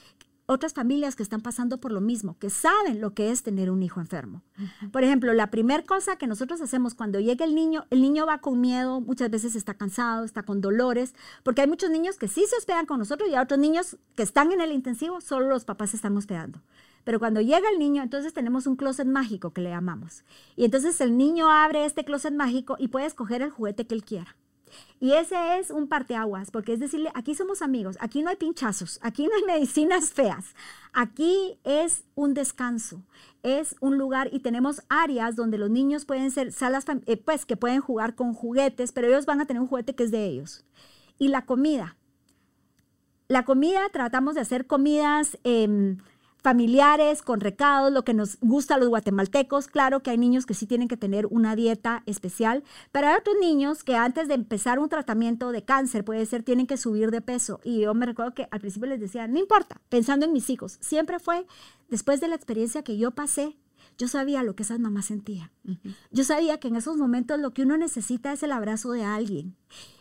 otras 0.50 0.74
familias 0.74 1.14
que 1.14 1.22
están 1.22 1.42
pasando 1.42 1.78
por 1.78 1.92
lo 1.92 2.00
mismo, 2.00 2.36
que 2.38 2.50
saben 2.50 3.00
lo 3.00 3.14
que 3.14 3.30
es 3.30 3.44
tener 3.44 3.70
un 3.70 3.84
hijo 3.84 4.00
enfermo. 4.00 4.42
Por 4.90 5.04
ejemplo, 5.04 5.32
la 5.32 5.50
primera 5.50 5.84
cosa 5.84 6.16
que 6.16 6.26
nosotros 6.26 6.60
hacemos 6.60 6.94
cuando 6.94 7.20
llega 7.20 7.44
el 7.44 7.54
niño, 7.54 7.86
el 7.90 8.02
niño 8.02 8.26
va 8.26 8.38
con 8.38 8.60
miedo, 8.60 9.00
muchas 9.00 9.30
veces 9.30 9.54
está 9.54 9.74
cansado, 9.74 10.24
está 10.24 10.42
con 10.42 10.60
dolores, 10.60 11.14
porque 11.44 11.60
hay 11.60 11.68
muchos 11.68 11.90
niños 11.90 12.16
que 12.16 12.26
sí 12.26 12.44
se 12.48 12.56
hospedan 12.56 12.86
con 12.86 12.98
nosotros 12.98 13.28
y 13.28 13.34
hay 13.34 13.42
otros 13.42 13.60
niños 13.60 13.96
que 14.16 14.24
están 14.24 14.50
en 14.50 14.60
el 14.60 14.72
intensivo, 14.72 15.20
solo 15.20 15.46
los 15.46 15.64
papás 15.64 15.94
están 15.94 16.16
hospedando. 16.16 16.60
Pero 17.04 17.20
cuando 17.20 17.40
llega 17.40 17.70
el 17.70 17.78
niño, 17.78 18.02
entonces 18.02 18.34
tenemos 18.34 18.66
un 18.66 18.74
closet 18.74 19.06
mágico 19.06 19.52
que 19.52 19.60
le 19.60 19.70
llamamos. 19.70 20.24
Y 20.56 20.64
entonces 20.64 21.00
el 21.00 21.16
niño 21.16 21.48
abre 21.48 21.84
este 21.84 22.04
closet 22.04 22.34
mágico 22.34 22.74
y 22.78 22.88
puede 22.88 23.06
escoger 23.06 23.42
el 23.42 23.50
juguete 23.50 23.86
que 23.86 23.94
él 23.94 24.04
quiera. 24.04 24.36
Y 25.00 25.12
ese 25.12 25.58
es 25.58 25.70
un 25.70 25.88
parteaguas, 25.88 26.50
porque 26.50 26.72
es 26.72 26.80
decirle, 26.80 27.10
aquí 27.14 27.34
somos 27.34 27.62
amigos, 27.62 27.96
aquí 28.00 28.22
no 28.22 28.30
hay 28.30 28.36
pinchazos, 28.36 28.98
aquí 29.02 29.26
no 29.26 29.34
hay 29.34 29.44
medicinas 29.44 30.12
feas, 30.14 30.54
aquí 30.92 31.58
es 31.64 32.04
un 32.14 32.34
descanso, 32.34 33.02
es 33.42 33.76
un 33.80 33.98
lugar 33.98 34.28
y 34.32 34.40
tenemos 34.40 34.82
áreas 34.88 35.36
donde 35.36 35.58
los 35.58 35.70
niños 35.70 36.04
pueden 36.04 36.30
ser 36.30 36.52
salas, 36.52 36.84
eh, 37.06 37.16
pues 37.16 37.46
que 37.46 37.56
pueden 37.56 37.80
jugar 37.80 38.14
con 38.14 38.34
juguetes, 38.34 38.92
pero 38.92 39.08
ellos 39.08 39.26
van 39.26 39.40
a 39.40 39.46
tener 39.46 39.60
un 39.60 39.68
juguete 39.68 39.94
que 39.94 40.04
es 40.04 40.10
de 40.10 40.26
ellos. 40.26 40.64
Y 41.18 41.28
la 41.28 41.44
comida. 41.44 41.96
La 43.28 43.44
comida, 43.44 43.88
tratamos 43.92 44.34
de 44.34 44.40
hacer 44.40 44.66
comidas... 44.66 45.38
Em, 45.44 45.98
familiares, 46.40 47.22
con 47.22 47.40
recados, 47.40 47.92
lo 47.92 48.04
que 48.04 48.14
nos 48.14 48.38
gusta 48.40 48.74
a 48.74 48.78
los 48.78 48.88
guatemaltecos. 48.88 49.68
Claro 49.68 50.02
que 50.02 50.10
hay 50.10 50.18
niños 50.18 50.46
que 50.46 50.54
sí 50.54 50.66
tienen 50.66 50.88
que 50.88 50.96
tener 50.96 51.26
una 51.26 51.56
dieta 51.56 52.02
especial, 52.06 52.64
pero 52.92 53.08
hay 53.08 53.16
otros 53.18 53.36
niños 53.40 53.84
que 53.84 53.96
antes 53.96 54.28
de 54.28 54.34
empezar 54.34 54.78
un 54.78 54.88
tratamiento 54.88 55.52
de 55.52 55.64
cáncer, 55.64 56.04
puede 56.04 56.24
ser, 56.26 56.42
tienen 56.42 56.66
que 56.66 56.76
subir 56.76 57.10
de 57.10 57.20
peso. 57.20 57.60
Y 57.64 57.80
yo 57.80 57.94
me 57.94 58.06
recuerdo 58.06 58.34
que 58.34 58.48
al 58.50 58.60
principio 58.60 58.88
les 58.88 59.00
decía, 59.00 59.26
no 59.26 59.38
importa, 59.38 59.80
pensando 59.88 60.26
en 60.26 60.32
mis 60.32 60.50
hijos, 60.50 60.78
siempre 60.80 61.18
fue 61.18 61.46
después 61.88 62.20
de 62.20 62.28
la 62.28 62.36
experiencia 62.36 62.82
que 62.82 62.96
yo 62.96 63.10
pasé. 63.12 63.56
Yo 63.98 64.08
sabía 64.08 64.42
lo 64.42 64.54
que 64.54 64.62
esas 64.62 64.78
mamás 64.78 65.06
sentían. 65.06 65.50
Yo 66.10 66.24
sabía 66.24 66.58
que 66.58 66.68
en 66.68 66.76
esos 66.76 66.96
momentos 66.96 67.38
lo 67.38 67.52
que 67.52 67.62
uno 67.62 67.76
necesita 67.76 68.32
es 68.32 68.42
el 68.42 68.52
abrazo 68.52 68.92
de 68.92 69.04
alguien 69.04 69.56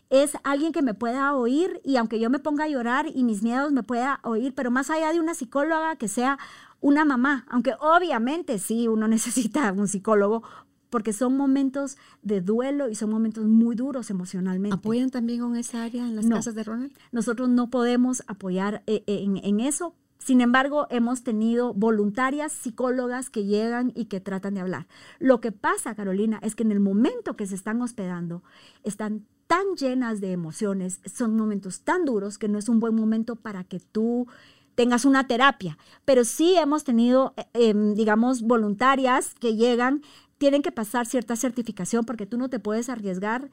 es 0.09 0.37
alguien 0.43 0.71
que 0.71 0.81
me 0.81 0.93
pueda 0.93 1.35
oír 1.35 1.81
y 1.83 1.97
aunque 1.97 2.19
yo 2.19 2.29
me 2.29 2.39
ponga 2.39 2.65
a 2.65 2.67
llorar 2.67 3.07
y 3.13 3.23
mis 3.23 3.43
miedos 3.43 3.71
me 3.71 3.83
pueda 3.83 4.19
oír, 4.23 4.53
pero 4.55 4.71
más 4.71 4.89
allá 4.89 5.13
de 5.13 5.19
una 5.19 5.33
psicóloga 5.33 5.95
que 5.95 6.07
sea 6.07 6.37
una 6.81 7.05
mamá, 7.05 7.45
aunque 7.49 7.73
obviamente 7.79 8.57
sí, 8.59 8.87
uno 8.87 9.07
necesita 9.07 9.71
un 9.71 9.87
psicólogo 9.87 10.43
porque 10.89 11.13
son 11.13 11.37
momentos 11.37 11.97
de 12.23 12.41
duelo 12.41 12.89
y 12.89 12.95
son 12.95 13.11
momentos 13.11 13.45
muy 13.45 13.75
duros 13.75 14.09
emocionalmente. 14.09 14.75
¿Apoyan 14.75 15.11
también 15.11 15.43
en 15.43 15.55
esa 15.55 15.83
área 15.83 16.03
en 16.03 16.15
las 16.15 16.25
casas 16.25 16.55
de 16.55 16.63
Ronald? 16.63 16.91
Nosotros 17.11 17.47
no 17.47 17.69
podemos 17.69 18.23
apoyar 18.25 18.81
eh, 18.87 19.03
eh, 19.05 19.21
en, 19.23 19.37
en 19.37 19.59
eso, 19.59 19.93
sin 20.17 20.41
embargo, 20.41 20.87
hemos 20.89 21.23
tenido 21.23 21.73
voluntarias 21.73 22.51
psicólogas 22.51 23.29
que 23.29 23.45
llegan 23.45 23.93
y 23.95 24.05
que 24.05 24.19
tratan 24.19 24.53
de 24.55 24.59
hablar. 24.59 24.87
Lo 25.17 25.39
que 25.39 25.51
pasa, 25.51 25.95
Carolina, 25.95 26.39
es 26.43 26.55
que 26.55 26.63
en 26.63 26.71
el 26.71 26.81
momento 26.81 27.37
que 27.37 27.47
se 27.47 27.55
están 27.55 27.81
hospedando, 27.81 28.43
están 28.83 29.25
tan 29.49 29.75
llenas 29.75 30.21
de 30.21 30.31
emociones, 30.31 31.01
son 31.11 31.35
momentos 31.35 31.81
tan 31.81 32.05
duros 32.05 32.37
que 32.37 32.47
no 32.47 32.59
es 32.59 32.69
un 32.69 32.79
buen 32.79 32.93
momento 32.93 33.35
para 33.35 33.63
que 33.63 33.79
tú 33.79 34.27
tengas 34.75 35.05
una 35.05 35.25
terapia. 35.25 35.79
Pero 36.05 36.23
sí 36.23 36.55
hemos 36.55 36.83
tenido, 36.83 37.33
eh, 37.35 37.45
em, 37.53 37.95
digamos, 37.95 38.43
voluntarias 38.43 39.33
que 39.33 39.55
llegan, 39.55 40.03
tienen 40.37 40.61
que 40.61 40.71
pasar 40.71 41.07
cierta 41.07 41.35
certificación 41.35 42.05
porque 42.05 42.27
tú 42.27 42.37
no 42.37 42.51
te 42.51 42.59
puedes 42.59 42.89
arriesgar 42.89 43.49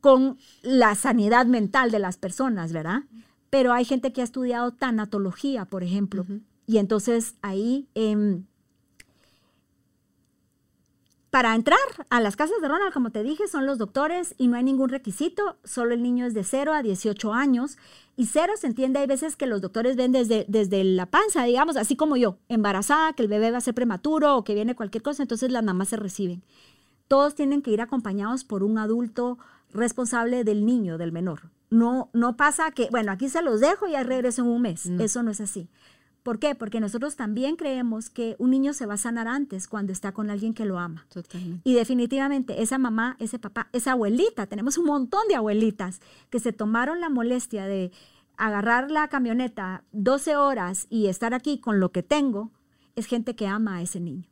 con 0.00 0.38
la 0.62 0.94
sanidad 0.94 1.44
mental 1.44 1.90
de 1.90 1.98
las 1.98 2.16
personas, 2.16 2.72
¿verdad? 2.72 3.02
Pero 3.50 3.74
hay 3.74 3.84
gente 3.84 4.14
que 4.14 4.22
ha 4.22 4.24
estudiado 4.24 4.72
tanatología, 4.72 5.66
por 5.66 5.82
ejemplo, 5.82 6.24
y 6.66 6.78
entonces 6.78 7.34
ahí... 7.42 7.88
Em, 7.94 8.46
para 11.30 11.54
entrar 11.54 11.78
a 12.08 12.20
las 12.20 12.36
casas 12.36 12.60
de 12.62 12.68
Ronald, 12.68 12.92
como 12.92 13.10
te 13.10 13.22
dije, 13.22 13.48
son 13.48 13.66
los 13.66 13.76
doctores 13.76 14.34
y 14.38 14.48
no 14.48 14.56
hay 14.56 14.64
ningún 14.64 14.88
requisito, 14.88 15.58
solo 15.62 15.92
el 15.92 16.02
niño 16.02 16.24
es 16.24 16.32
de 16.32 16.42
0 16.42 16.72
a 16.72 16.82
18 16.82 17.34
años. 17.34 17.76
Y 18.16 18.26
cero 18.26 18.54
se 18.56 18.66
entiende, 18.66 18.98
hay 18.98 19.06
veces 19.06 19.36
que 19.36 19.46
los 19.46 19.60
doctores 19.60 19.94
ven 19.94 20.10
desde, 20.10 20.44
desde 20.48 20.82
la 20.82 21.06
panza, 21.06 21.44
digamos, 21.44 21.76
así 21.76 21.94
como 21.96 22.16
yo, 22.16 22.38
embarazada, 22.48 23.12
que 23.12 23.22
el 23.22 23.28
bebé 23.28 23.50
va 23.50 23.58
a 23.58 23.60
ser 23.60 23.74
prematuro 23.74 24.36
o 24.36 24.42
que 24.42 24.54
viene 24.54 24.74
cualquier 24.74 25.02
cosa, 25.02 25.22
entonces 25.22 25.52
las 25.52 25.62
mamás 25.62 25.88
se 25.88 25.96
reciben. 25.96 26.42
Todos 27.06 27.34
tienen 27.34 27.62
que 27.62 27.70
ir 27.70 27.80
acompañados 27.80 28.42
por 28.44 28.64
un 28.64 28.78
adulto 28.78 29.38
responsable 29.72 30.44
del 30.44 30.66
niño, 30.66 30.98
del 30.98 31.12
menor. 31.12 31.50
No, 31.70 32.10
no 32.12 32.36
pasa 32.36 32.70
que, 32.70 32.88
bueno, 32.90 33.12
aquí 33.12 33.28
se 33.28 33.42
los 33.42 33.60
dejo 33.60 33.86
y 33.86 33.92
ya 33.92 34.02
regreso 34.02 34.42
en 34.42 34.48
un 34.48 34.62
mes. 34.62 34.86
Eso 34.86 35.22
no 35.22 35.30
es 35.30 35.40
así. 35.40 35.68
¿Por 36.22 36.38
qué? 36.38 36.54
Porque 36.54 36.80
nosotros 36.80 37.16
también 37.16 37.56
creemos 37.56 38.10
que 38.10 38.36
un 38.38 38.50
niño 38.50 38.72
se 38.72 38.86
va 38.86 38.94
a 38.94 38.98
sanar 38.98 39.28
antes 39.28 39.66
cuando 39.68 39.92
está 39.92 40.12
con 40.12 40.30
alguien 40.30 40.52
que 40.52 40.64
lo 40.64 40.78
ama. 40.78 41.06
Totalmente. 41.12 41.62
Y 41.64 41.74
definitivamente 41.74 42.62
esa 42.62 42.78
mamá, 42.78 43.16
ese 43.18 43.38
papá, 43.38 43.68
esa 43.72 43.92
abuelita, 43.92 44.46
tenemos 44.46 44.78
un 44.78 44.86
montón 44.86 45.26
de 45.28 45.36
abuelitas 45.36 46.00
que 46.30 46.40
se 46.40 46.52
tomaron 46.52 47.00
la 47.00 47.08
molestia 47.08 47.66
de 47.66 47.92
agarrar 48.36 48.90
la 48.90 49.08
camioneta 49.08 49.84
12 49.92 50.36
horas 50.36 50.86
y 50.88 51.06
estar 51.06 51.34
aquí 51.34 51.58
con 51.58 51.80
lo 51.80 51.92
que 51.92 52.02
tengo, 52.02 52.52
es 52.94 53.06
gente 53.06 53.34
que 53.34 53.46
ama 53.46 53.76
a 53.76 53.82
ese 53.82 54.00
niño. 54.00 54.28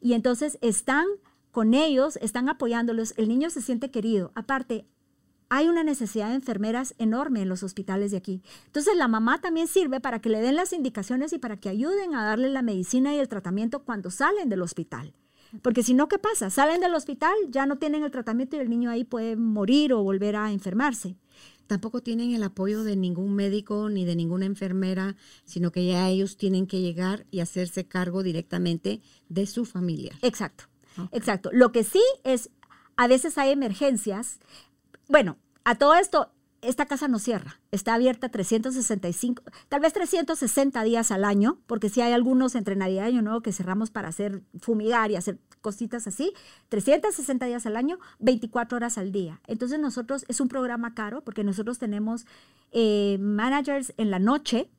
Y 0.00 0.14
entonces 0.14 0.58
están 0.60 1.06
con 1.50 1.74
ellos, 1.74 2.16
están 2.22 2.48
apoyándolos, 2.48 3.14
el 3.16 3.28
niño 3.28 3.50
se 3.50 3.60
siente 3.60 3.90
querido. 3.90 4.32
Aparte, 4.34 4.86
hay 5.54 5.68
una 5.68 5.84
necesidad 5.84 6.30
de 6.30 6.36
enfermeras 6.36 6.94
enorme 6.96 7.42
en 7.42 7.50
los 7.50 7.62
hospitales 7.62 8.10
de 8.10 8.16
aquí. 8.16 8.42
Entonces 8.64 8.96
la 8.96 9.06
mamá 9.06 9.38
también 9.38 9.68
sirve 9.68 10.00
para 10.00 10.18
que 10.18 10.30
le 10.30 10.40
den 10.40 10.56
las 10.56 10.72
indicaciones 10.72 11.34
y 11.34 11.38
para 11.38 11.58
que 11.58 11.68
ayuden 11.68 12.14
a 12.14 12.24
darle 12.24 12.48
la 12.48 12.62
medicina 12.62 13.14
y 13.14 13.18
el 13.18 13.28
tratamiento 13.28 13.80
cuando 13.80 14.10
salen 14.10 14.48
del 14.48 14.62
hospital. 14.62 15.12
Porque 15.60 15.82
si 15.82 15.92
no, 15.92 16.08
¿qué 16.08 16.18
pasa? 16.18 16.48
Salen 16.48 16.80
del 16.80 16.94
hospital, 16.94 17.34
ya 17.50 17.66
no 17.66 17.76
tienen 17.76 18.02
el 18.02 18.10
tratamiento 18.10 18.56
y 18.56 18.60
el 18.60 18.70
niño 18.70 18.88
ahí 18.88 19.04
puede 19.04 19.36
morir 19.36 19.92
o 19.92 20.02
volver 20.02 20.36
a 20.36 20.52
enfermarse. 20.52 21.16
Tampoco 21.66 22.00
tienen 22.00 22.32
el 22.32 22.44
apoyo 22.44 22.82
de 22.82 22.96
ningún 22.96 23.34
médico 23.34 23.90
ni 23.90 24.06
de 24.06 24.16
ninguna 24.16 24.46
enfermera, 24.46 25.16
sino 25.44 25.70
que 25.70 25.84
ya 25.84 26.08
ellos 26.08 26.38
tienen 26.38 26.66
que 26.66 26.80
llegar 26.80 27.26
y 27.30 27.40
hacerse 27.40 27.84
cargo 27.84 28.22
directamente 28.22 29.02
de 29.28 29.46
su 29.46 29.66
familia. 29.66 30.16
Exacto, 30.22 30.64
exacto. 31.10 31.50
Lo 31.52 31.72
que 31.72 31.84
sí 31.84 32.02
es, 32.24 32.48
a 32.96 33.06
veces 33.06 33.36
hay 33.36 33.50
emergencias 33.50 34.38
bueno, 35.12 35.36
a 35.64 35.74
todo 35.76 35.94
esto, 35.94 36.32
esta 36.62 36.86
casa 36.86 37.08
no 37.08 37.18
cierra, 37.18 37.60
está 37.72 37.94
abierta 37.94 38.28
365, 38.28 39.42
tal 39.68 39.80
vez 39.80 39.92
360 39.92 40.82
días 40.84 41.10
al 41.10 41.24
año, 41.24 41.58
porque 41.66 41.88
si 41.88 42.00
hay 42.00 42.12
algunos 42.12 42.54
entre 42.54 42.76
Navidad 42.76 43.06
y 43.06 43.08
Año 43.08 43.22
Nuevo 43.22 43.42
que 43.42 43.52
cerramos 43.52 43.90
para 43.90 44.08
hacer 44.08 44.42
fumigar 44.60 45.10
y 45.10 45.16
hacer 45.16 45.40
cositas 45.60 46.06
así, 46.06 46.32
360 46.68 47.46
días 47.46 47.66
al 47.66 47.76
año, 47.76 47.98
24 48.20 48.76
horas 48.76 48.96
al 48.96 49.10
día. 49.10 49.40
Entonces 49.48 49.80
nosotros, 49.80 50.24
es 50.28 50.40
un 50.40 50.48
programa 50.48 50.94
caro 50.94 51.22
porque 51.22 51.42
nosotros 51.42 51.78
tenemos 51.78 52.26
eh, 52.70 53.18
managers 53.20 53.92
en 53.96 54.12
la 54.12 54.20
noche, 54.20 54.70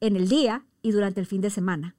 en 0.00 0.16
el 0.16 0.28
día 0.28 0.64
y 0.80 0.92
durante 0.92 1.20
el 1.20 1.26
fin 1.26 1.42
de 1.42 1.50
semana, 1.50 1.94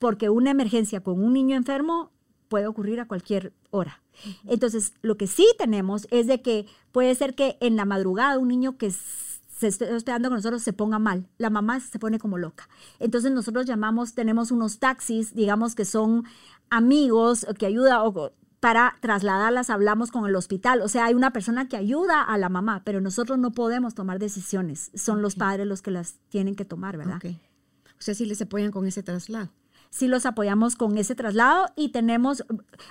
porque 0.00 0.28
una 0.28 0.50
emergencia 0.50 1.02
con 1.02 1.22
un 1.22 1.34
niño 1.34 1.56
enfermo 1.56 2.10
puede 2.48 2.66
ocurrir 2.66 2.98
a 3.00 3.06
cualquier 3.06 3.52
hora. 3.72 4.00
Entonces, 4.46 4.92
lo 5.02 5.16
que 5.16 5.26
sí 5.26 5.48
tenemos 5.58 6.06
es 6.10 6.28
de 6.28 6.40
que 6.42 6.66
puede 6.92 7.14
ser 7.14 7.34
que 7.34 7.56
en 7.60 7.74
la 7.74 7.84
madrugada 7.84 8.38
un 8.38 8.48
niño 8.48 8.76
que 8.76 8.90
se 8.90 9.66
esté 9.66 9.92
hospedando 9.92 10.28
con 10.28 10.36
nosotros 10.36 10.62
se 10.62 10.72
ponga 10.72 10.98
mal, 10.98 11.26
la 11.38 11.50
mamá 11.50 11.80
se 11.80 11.98
pone 11.98 12.18
como 12.18 12.38
loca. 12.38 12.68
Entonces 13.00 13.32
nosotros 13.32 13.66
llamamos, 13.66 14.14
tenemos 14.14 14.50
unos 14.50 14.78
taxis, 14.78 15.34
digamos 15.34 15.74
que 15.74 15.84
son 15.84 16.24
amigos 16.70 17.46
que 17.58 17.66
ayudan 17.66 18.12
para 18.60 18.96
trasladarlas, 19.00 19.70
hablamos 19.70 20.12
con 20.12 20.26
el 20.26 20.36
hospital. 20.36 20.82
O 20.82 20.88
sea, 20.88 21.06
hay 21.06 21.14
una 21.14 21.32
persona 21.32 21.68
que 21.68 21.76
ayuda 21.76 22.22
a 22.22 22.38
la 22.38 22.48
mamá, 22.48 22.82
pero 22.84 23.00
nosotros 23.00 23.38
no 23.38 23.52
podemos 23.52 23.94
tomar 23.94 24.18
decisiones. 24.18 24.90
Son 24.94 25.22
los 25.22 25.34
padres 25.34 25.66
los 25.66 25.82
que 25.82 25.90
las 25.90 26.16
tienen 26.28 26.54
que 26.54 26.64
tomar, 26.64 26.96
¿verdad? 26.96 27.20
O 27.24 28.04
sea, 28.04 28.14
sí 28.14 28.26
les 28.26 28.42
apoyan 28.42 28.70
con 28.70 28.86
ese 28.86 29.02
traslado 29.02 29.50
sí 29.92 30.08
los 30.08 30.24
apoyamos 30.24 30.74
con 30.74 30.96
ese 30.96 31.14
traslado 31.14 31.66
y 31.76 31.90
tenemos, 31.90 32.44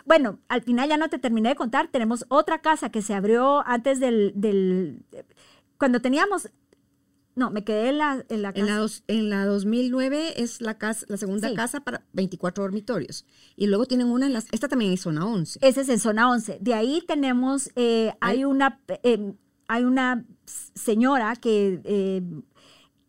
bueno, 0.06 0.40
al 0.48 0.62
final 0.62 0.88
ya 0.88 0.98
no 0.98 1.10
te 1.10 1.18
terminé 1.18 1.50
de 1.50 1.56
contar, 1.56 1.90
tenemos 1.90 2.26
otra 2.30 2.62
casa 2.62 2.92
que 2.92 3.02
se 3.02 3.16
abrió 3.16 3.66
antes 3.68 4.00
del, 4.00 4.34
del 4.36 5.04
cuando 5.78 6.00
teníamos 6.00 6.52
no, 7.34 7.50
me 7.50 7.64
quedé 7.64 7.90
en 7.90 7.98
la, 7.98 8.26
en 8.28 8.42
la 8.42 8.52
casa. 8.52 9.02
En 9.08 9.30
la, 9.30 9.46
2009 9.46 10.42
es 10.44 10.60
la, 10.60 10.78
casa, 10.78 11.06
la 11.08 11.18
segunda 11.18 11.54
casa 11.54 11.80
para 11.80 12.04
24 12.14 12.64
dormitorios. 12.64 13.26
Y 13.56 13.68
luego 13.68 13.86
tienen 13.86 14.08
una 14.08 14.26
en 14.26 14.34
la... 14.34 14.44
Esta 14.52 14.68
también 14.68 14.92
es 14.92 15.02
zona 15.02 15.26
11. 15.26 15.60
Esa 15.62 15.82
es 15.82 15.90
en 15.90 16.00
zona 16.00 16.30
11. 16.30 16.58
De 16.60 16.74
ahí 16.74 17.02
tenemos... 17.08 17.72
Eh, 17.76 18.12
hay, 18.20 18.44
una, 18.44 18.82
eh, 19.04 19.34
hay 19.68 19.84
una 19.86 20.26
señora 20.76 21.36
que... 21.38 21.82
Eh, 21.86 22.22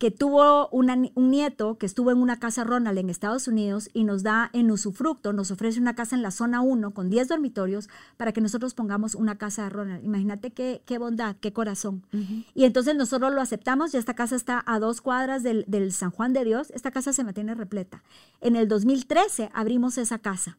que 0.02 0.10
tuvo 0.10 0.68
un 0.70 1.12
nieto 1.14 1.78
que 1.78 1.86
estuvo 1.86 2.10
en 2.10 2.18
una 2.18 2.40
casa 2.40 2.64
Ronald 2.64 2.98
en 2.98 3.08
Estados 3.08 3.46
Unidos 3.46 3.88
y 3.92 4.02
nos 4.02 4.24
da 4.24 4.50
en 4.52 4.68
usufructo, 4.72 5.32
nos 5.32 5.52
ofrece 5.52 5.78
una 5.78 5.94
casa 5.94 6.16
en 6.16 6.22
la 6.22 6.32
zona 6.32 6.60
1 6.60 6.92
con 6.92 7.08
10 7.08 7.28
dormitorios 7.28 7.88
para 8.16 8.32
que 8.32 8.40
nosotros 8.40 8.74
pongamos 8.74 9.14
una 9.14 9.38
casa 9.38 9.62
de 9.62 9.70
Ronald. 9.70 10.04
Imagínate 10.04 10.50
qué, 10.50 10.82
qué 10.86 10.98
bondad, 10.98 11.36
qué 11.36 11.52
corazón. 11.52 12.04
Y 12.52 12.64
entonces 12.64 12.96
nosotros 12.96 13.32
lo 13.32 13.40
aceptamos 13.40 13.94
y 13.94 13.96
esta 13.96 14.14
casa 14.14 14.34
está 14.34 14.64
a 14.66 14.80
dos 14.80 15.02
cuadras 15.02 15.44
del, 15.44 15.64
del 15.68 15.92
San 15.92 16.10
Juan 16.10 16.32
de 16.32 16.44
Dios. 16.44 16.72
Esta 16.72 16.90
casa 16.90 17.12
se 17.12 17.22
mantiene 17.22 17.54
repleta. 17.54 18.02
En 18.40 18.56
el 18.56 18.66
2013 18.66 19.50
abrimos 19.54 19.98
esa 19.98 20.18
casa. 20.18 20.58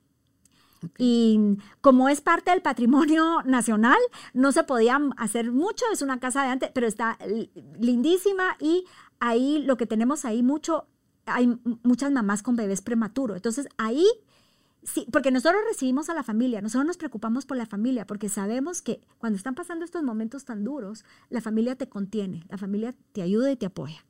Y 0.98 1.58
como 1.82 2.10
es 2.10 2.22
parte 2.22 2.52
del 2.52 2.62
patrimonio 2.62 3.42
nacional, 3.46 3.98
no 4.34 4.52
se 4.52 4.64
podía 4.64 5.00
hacer 5.18 5.52
mucho, 5.52 5.86
es 5.92 6.02
una 6.02 6.20
casa 6.20 6.44
de 6.44 6.50
antes, 6.50 6.72
pero 6.74 6.88
está 6.88 7.18
lindísima 7.80 8.56
y 8.60 8.86
ahí 9.19 9.63
lo 9.65 9.78
que 9.78 9.86
tenemos 9.86 10.26
ahí 10.26 10.43
mucho, 10.43 10.88
hay 11.26 11.58
muchas 11.84 12.12
mamás 12.12 12.43
con 12.43 12.56
bebés 12.56 12.82
prematuros. 12.82 13.38
Entonces 13.38 13.67
ahí, 13.78 14.06
sí, 14.84 15.08
porque 15.12 15.32
nosotros 15.32 15.62
recibimos 15.67 16.10
a 16.10 16.13
la 16.13 16.23
familia, 16.23 16.62
nosotros 16.62 16.86
nos 16.86 16.97
preocupamos 16.97 17.45
por 17.45 17.58
la 17.58 17.65
familia, 17.65 18.06
porque 18.06 18.30
sabemos 18.30 18.82
que 18.82 19.02
cuando 19.17 19.38
están 19.38 19.56
pasando 19.56 19.86
estos 19.86 20.04
momentos 20.04 20.45
tan 20.45 20.63
duros, 20.63 21.06
la 21.30 21.41
familia 21.41 21.76
te 21.76 21.88
contiene, 21.88 22.45
la 22.49 22.58
familia 22.58 22.93
te 23.12 23.21
ayuda 23.21 23.52
y 23.52 23.56
te 23.56 23.65
apoya. 23.65 24.06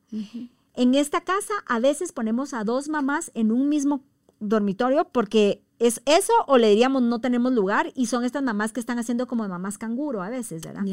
En 0.75 0.95
esta 0.95 1.21
casa 1.21 1.53
a 1.67 1.79
veces 1.79 2.11
ponemos 2.11 2.53
a 2.53 2.63
dos 2.63 2.89
mamás 2.89 3.31
en 3.35 3.51
un 3.51 3.69
mismo 3.69 4.03
dormitorio 4.39 5.05
porque 5.05 5.63
es 5.79 6.01
eso 6.05 6.33
o 6.47 6.57
le 6.57 6.69
diríamos 6.69 7.01
no 7.01 7.19
tenemos 7.19 7.53
lugar 7.53 7.91
y 7.95 8.07
son 8.07 8.23
estas 8.23 8.43
mamás 8.43 8.71
que 8.73 8.79
están 8.79 8.99
haciendo 8.99 9.27
como 9.27 9.47
mamás 9.47 9.77
canguro 9.77 10.21
a 10.21 10.29
veces, 10.29 10.63
¿verdad? 10.63 10.83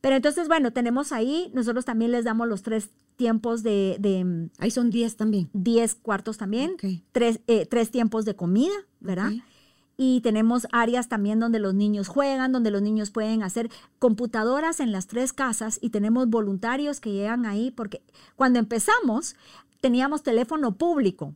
Pero 0.00 0.16
entonces, 0.16 0.46
bueno, 0.46 0.72
tenemos 0.72 1.10
ahí, 1.12 1.50
nosotros 1.54 1.84
también 1.84 2.12
les 2.12 2.24
damos 2.24 2.46
los 2.46 2.62
tres 2.62 2.90
tiempos 3.16 3.62
de... 3.62 3.98
Mm, 4.24 4.50
ahí 4.62 4.70
son 4.70 4.90
diez 4.90 5.16
también. 5.16 5.48
Diez 5.52 5.94
cuartos 5.94 6.38
también, 6.38 6.76
tres, 7.12 7.40
eh, 7.46 7.66
tres, 7.66 7.90
tiempos 7.90 8.24
de 8.24 8.36
comida, 8.36 8.74
¿verdad? 9.00 9.32
Y 9.98 10.20
tenemos 10.20 10.66
áreas 10.72 11.08
también 11.08 11.40
donde 11.40 11.58
los 11.58 11.74
niños 11.74 12.08
juegan, 12.08 12.52
donde 12.52 12.70
los 12.70 12.82
niños 12.82 13.10
pueden 13.10 13.42
hacer 13.42 13.70
computadoras 13.98 14.80
en 14.80 14.92
las 14.92 15.06
tres 15.06 15.32
casas 15.32 15.78
y 15.80 15.88
tenemos 15.88 16.28
voluntarios 16.28 17.00
que 17.00 17.12
llegan 17.12 17.46
ahí 17.46 17.70
porque 17.70 18.02
cuando 18.36 18.58
empezamos 18.58 19.36
teníamos 19.80 20.22
teléfono 20.22 20.76
público. 20.76 21.34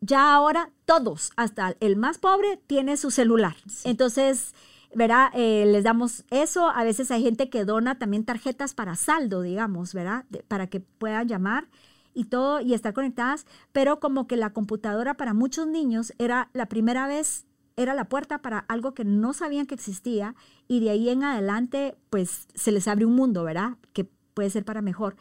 Ya 0.00 0.34
ahora 0.34 0.70
todos, 0.84 1.30
hasta 1.36 1.76
el 1.78 1.96
más 1.96 2.18
pobre, 2.18 2.60
tiene 2.66 2.96
su 2.96 3.12
celular. 3.12 3.54
Entonces, 3.84 4.52
¿verdad? 4.94 5.30
Eh, 5.34 5.64
les 5.66 5.84
damos 5.84 6.24
eso. 6.30 6.68
A 6.68 6.84
veces 6.84 7.10
hay 7.10 7.22
gente 7.22 7.48
que 7.50 7.64
dona 7.64 7.98
también 7.98 8.24
tarjetas 8.24 8.74
para 8.74 8.94
saldo, 8.96 9.42
digamos, 9.42 9.94
¿verdad? 9.94 10.24
para 10.48 10.66
que 10.66 10.80
puedan 10.80 11.28
llamar 11.28 11.68
y 12.14 12.24
todo 12.24 12.60
y 12.60 12.74
estar 12.74 12.92
conectadas. 12.92 13.46
Pero 13.72 14.00
como 14.00 14.26
que 14.26 14.36
la 14.36 14.52
computadora 14.52 15.14
para 15.14 15.34
muchos 15.34 15.66
niños 15.66 16.12
era 16.18 16.50
la 16.52 16.66
primera 16.66 17.06
vez, 17.06 17.46
era 17.76 17.94
la 17.94 18.08
puerta 18.08 18.42
para 18.42 18.60
algo 18.68 18.94
que 18.94 19.04
no 19.04 19.32
sabían 19.32 19.66
que 19.66 19.74
existía 19.74 20.34
y 20.68 20.80
de 20.80 20.90
ahí 20.90 21.08
en 21.08 21.24
adelante, 21.24 21.96
pues 22.10 22.48
se 22.54 22.72
les 22.72 22.88
abre 22.88 23.06
un 23.06 23.14
mundo, 23.14 23.44
¿verdad? 23.44 23.76
Que 23.92 24.04
puede 24.34 24.50
ser 24.50 24.64
para 24.64 24.82
mejor. 24.82 25.16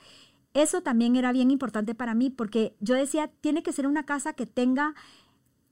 Eso 0.53 0.81
también 0.81 1.15
era 1.15 1.31
bien 1.31 1.49
importante 1.49 1.95
para 1.95 2.13
mí 2.13 2.29
porque 2.29 2.75
yo 2.81 2.95
decía, 2.95 3.29
tiene 3.39 3.63
que 3.63 3.71
ser 3.71 3.88
una 3.88 4.05
casa 4.05 4.34
que 4.34 4.45
tenga 4.45 4.95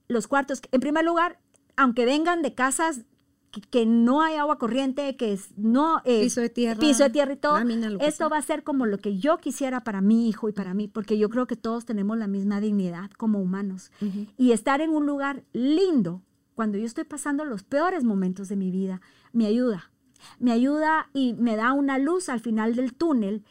los 0.07 0.27
cuartos. 0.27 0.61
En 0.71 0.79
primer 0.79 1.03
lugar, 1.03 1.39
aunque 1.75 2.05
vengan 2.05 2.41
de 2.41 2.53
casas 2.53 3.01
que, 3.49 3.85
no 3.85 4.21
hay 4.21 4.35
agua 4.35 4.57
corriente, 4.57 5.15
que 5.15 5.33
es 5.33 5.57
no 5.57 6.01
eh, 6.05 6.23
piso 6.23 6.41
de 6.41 6.49
tierra, 6.49 6.79
piso 6.79 7.03
de 7.03 7.09
tierra 7.09 7.33
y 7.33 7.37
todo. 7.37 7.57
Esto 7.99 8.29
va 8.29 8.37
a 8.37 8.41
ser 8.41 8.63
como 8.63 8.85
lo 8.85 8.97
que 8.99 9.17
yo 9.17 9.37
quisiera 9.37 9.83
para 9.83 10.01
mi 10.01 10.29
hijo 10.29 10.49
y 10.49 10.51
para 10.51 10.73
mí, 10.73 10.87
porque 10.87 11.17
yo 11.17 11.29
creo 11.29 11.47
que 11.47 11.55
todos 11.55 11.85
tenemos 11.85 12.17
la 12.17 12.27
misma 12.27 12.61
dignidad 12.61 13.11
como 13.11 13.39
humanos. 13.39 13.91
Y 14.37 14.51
estar 14.51 14.81
en 14.81 14.91
un 14.91 15.05
lugar 15.05 15.43
lindo 15.53 16.21
cuando 16.55 16.77
yo 16.77 16.85
estoy 16.85 17.05
pasando 17.05 17.45
los 17.45 17.63
peores 17.63 18.03
momentos 18.03 18.49
de 18.49 18.55
mi 18.55 18.71
vida 18.71 19.01
me 19.31 19.45
ayuda. 19.45 19.91
Me 20.37 20.51
ayuda 20.51 21.09
y 21.13 21.33
me 21.33 21.55
da 21.55 21.71
una 21.71 21.97
luz 21.97 22.27
al 22.27 22.41
final 22.41 22.75
del 22.75 22.93
túnel 22.93 23.45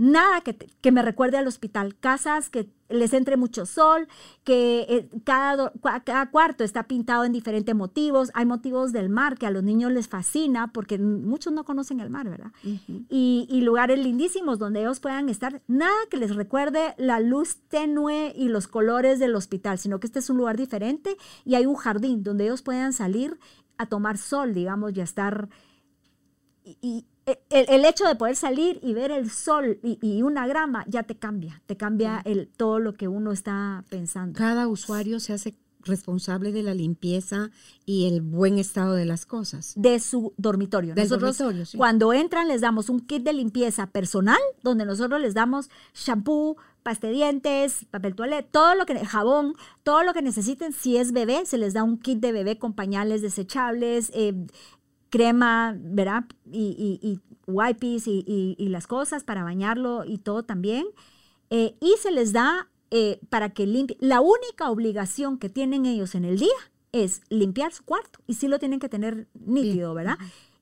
nada 0.00 0.40
que, 0.40 0.92
me 0.92 1.02
recuerde 1.02 1.36
al 1.36 1.46
hospital, 1.46 1.94
casas 1.94 2.48
que 2.48 2.70
les 2.90 3.12
entre 3.14 3.36
mucho 3.36 3.66
sol, 3.66 4.08
que 4.44 4.80
eh, 4.88 5.08
cada, 5.24 5.72
cada, 6.04 6.30
cuarto 6.30 6.64
está 6.64 6.84
pintado 6.84 7.24
en 7.24 7.32
diferentes 7.32 7.74
motivos, 7.74 8.30
hay 8.34 8.46
motivos 8.46 8.92
del 8.92 9.08
mar 9.08 9.38
que 9.38 9.46
a 9.46 9.50
los 9.50 9.62
niños 9.62 9.92
les 9.92 10.08
fascina 10.08 10.72
porque 10.72 10.98
muchos 10.98 11.52
no 11.52 11.64
conocen 11.64 12.00
el 12.00 12.10
mar, 12.10 12.28
¿verdad? 12.28 12.52
y, 12.62 13.46
y, 13.48 13.60
lugares 13.62 13.98
lindísimos 13.98 14.58
donde 14.58 14.80
ellos 14.80 15.00
puedan 15.00 15.28
estar, 15.28 15.62
nada 15.66 15.96
que 16.10 16.16
les 16.16 16.34
recuerde 16.34 16.94
la 16.98 17.20
luz 17.20 17.58
tenue 17.68 18.32
y 18.36 18.48
los 18.48 18.68
colores 18.68 19.18
del 19.18 19.34
hospital, 19.34 19.78
sino 19.78 20.00
que 20.00 20.06
este 20.06 20.18
es 20.18 20.30
un 20.30 20.36
lugar 20.36 20.56
diferente 20.56 21.16
y 21.44 21.54
hay 21.54 21.66
un 21.66 21.76
jardín 21.76 22.22
donde 22.22 22.44
ellos 22.44 22.62
puedan 22.62 22.92
salir 22.92 23.38
a 23.78 23.86
tomar 23.86 24.18
sol, 24.18 24.52
digamos, 24.52 24.94
y 24.94 25.00
a 25.00 25.04
estar... 25.04 25.48
y, 26.64 27.06
el, 27.50 27.84
hecho 27.84 28.06
de 28.06 28.14
poder 28.16 28.36
salir 28.36 28.78
y 28.82 28.94
ver 28.94 29.10
el 29.10 29.30
sol 29.30 29.78
y, 29.82 30.22
una 30.22 30.46
grama 30.46 30.84
ya 30.88 31.02
te 31.02 31.16
cambia, 31.16 31.62
te 31.66 31.76
cambia 31.76 32.22
el, 32.24 32.48
todo 32.48 32.78
lo 32.78 32.94
que 32.94 33.08
uno 33.08 33.32
está 33.32 33.84
pensando. 33.88 34.38
Cada 34.38 34.68
usuario 34.68 35.20
se 35.20 35.32
hace 35.32 35.54
responsable 35.82 36.52
de 36.52 36.62
la 36.62 36.74
limpieza 36.74 37.50
y 37.86 38.06
el 38.06 38.20
buen 38.20 38.58
estado 38.58 38.94
de 38.94 39.06
las 39.06 39.26
cosas. 39.26 39.72
De 39.76 39.98
su 40.00 40.34
dormitorio. 40.36 40.94
Del 40.94 41.08
dormitorio, 41.08 41.64
Cuando 41.76 42.12
entran 42.12 42.48
les 42.48 42.60
damos 42.60 42.88
un 42.88 43.00
kit 43.00 43.22
de 43.22 43.32
limpieza 43.32 43.86
personal 43.86 44.38
donde 44.62 44.84
nosotros 44.84 45.20
les 45.20 45.34
damos 45.34 45.70
shampoo, 45.94 46.56
pasta 46.82 47.06
de 47.08 47.14
dientes, 47.14 47.86
papel 47.90 48.14
toalé, 48.14 48.42
todo 48.42 48.74
lo 48.74 48.86
que, 48.86 48.98
jabón, 49.04 49.54
todo 49.82 50.02
lo 50.02 50.12
que 50.12 50.22
necesiten. 50.22 50.72
Si 50.72 50.96
es 50.96 51.12
bebé, 51.12 51.44
se 51.46 51.58
les 51.58 51.74
da 51.74 51.82
un 51.82 51.98
kit 51.98 52.20
de 52.20 52.32
bebé 52.32 52.58
con 52.58 52.72
pañales 52.74 53.22
desechables, 53.22 54.10
eh, 54.14 54.34
crema, 55.10 55.76
¿verdad? 55.76 56.24
Y, 56.50 56.98
y, 57.02 57.20
wipes 57.46 58.04
y, 58.06 58.56
las 58.68 58.86
cosas 58.86 59.24
para 59.24 59.42
bañarlo 59.42 60.04
y 60.04 60.18
todo 60.18 60.44
también. 60.44 60.86
Eh, 61.50 61.76
y 61.80 61.94
se 62.00 62.12
les 62.12 62.32
da 62.32 62.68
eh, 62.90 63.20
para 63.28 63.50
que 63.50 63.66
limpie. 63.66 63.96
La 64.00 64.20
única 64.20 64.70
obligación 64.70 65.38
que 65.38 65.48
tienen 65.48 65.84
ellos 65.84 66.14
en 66.14 66.24
el 66.24 66.38
día 66.38 66.48
es 66.92 67.22
limpiar 67.28 67.72
su 67.72 67.84
cuarto. 67.84 68.20
Y 68.26 68.34
sí 68.34 68.48
lo 68.48 68.58
tienen 68.58 68.80
que 68.80 68.88
tener 68.88 69.28
nítido, 69.34 69.94
¿verdad? 69.94 70.18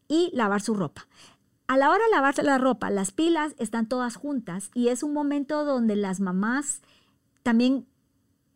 Y 0.08 0.30
lavar 0.34 0.62
su 0.62 0.74
ropa. 0.74 1.06
A 1.66 1.76
la 1.76 1.90
hora 1.90 2.02
de 2.02 2.10
lavarse 2.10 2.42
la 2.42 2.56
ropa, 2.56 2.88
las 2.90 3.12
pilas 3.12 3.54
están 3.58 3.88
todas 3.88 4.16
juntas 4.16 4.70
y 4.72 4.88
es 4.88 5.02
un 5.02 5.12
momento 5.12 5.66
donde 5.66 5.96
las 5.96 6.18
mamás 6.18 6.80
también 7.42 7.86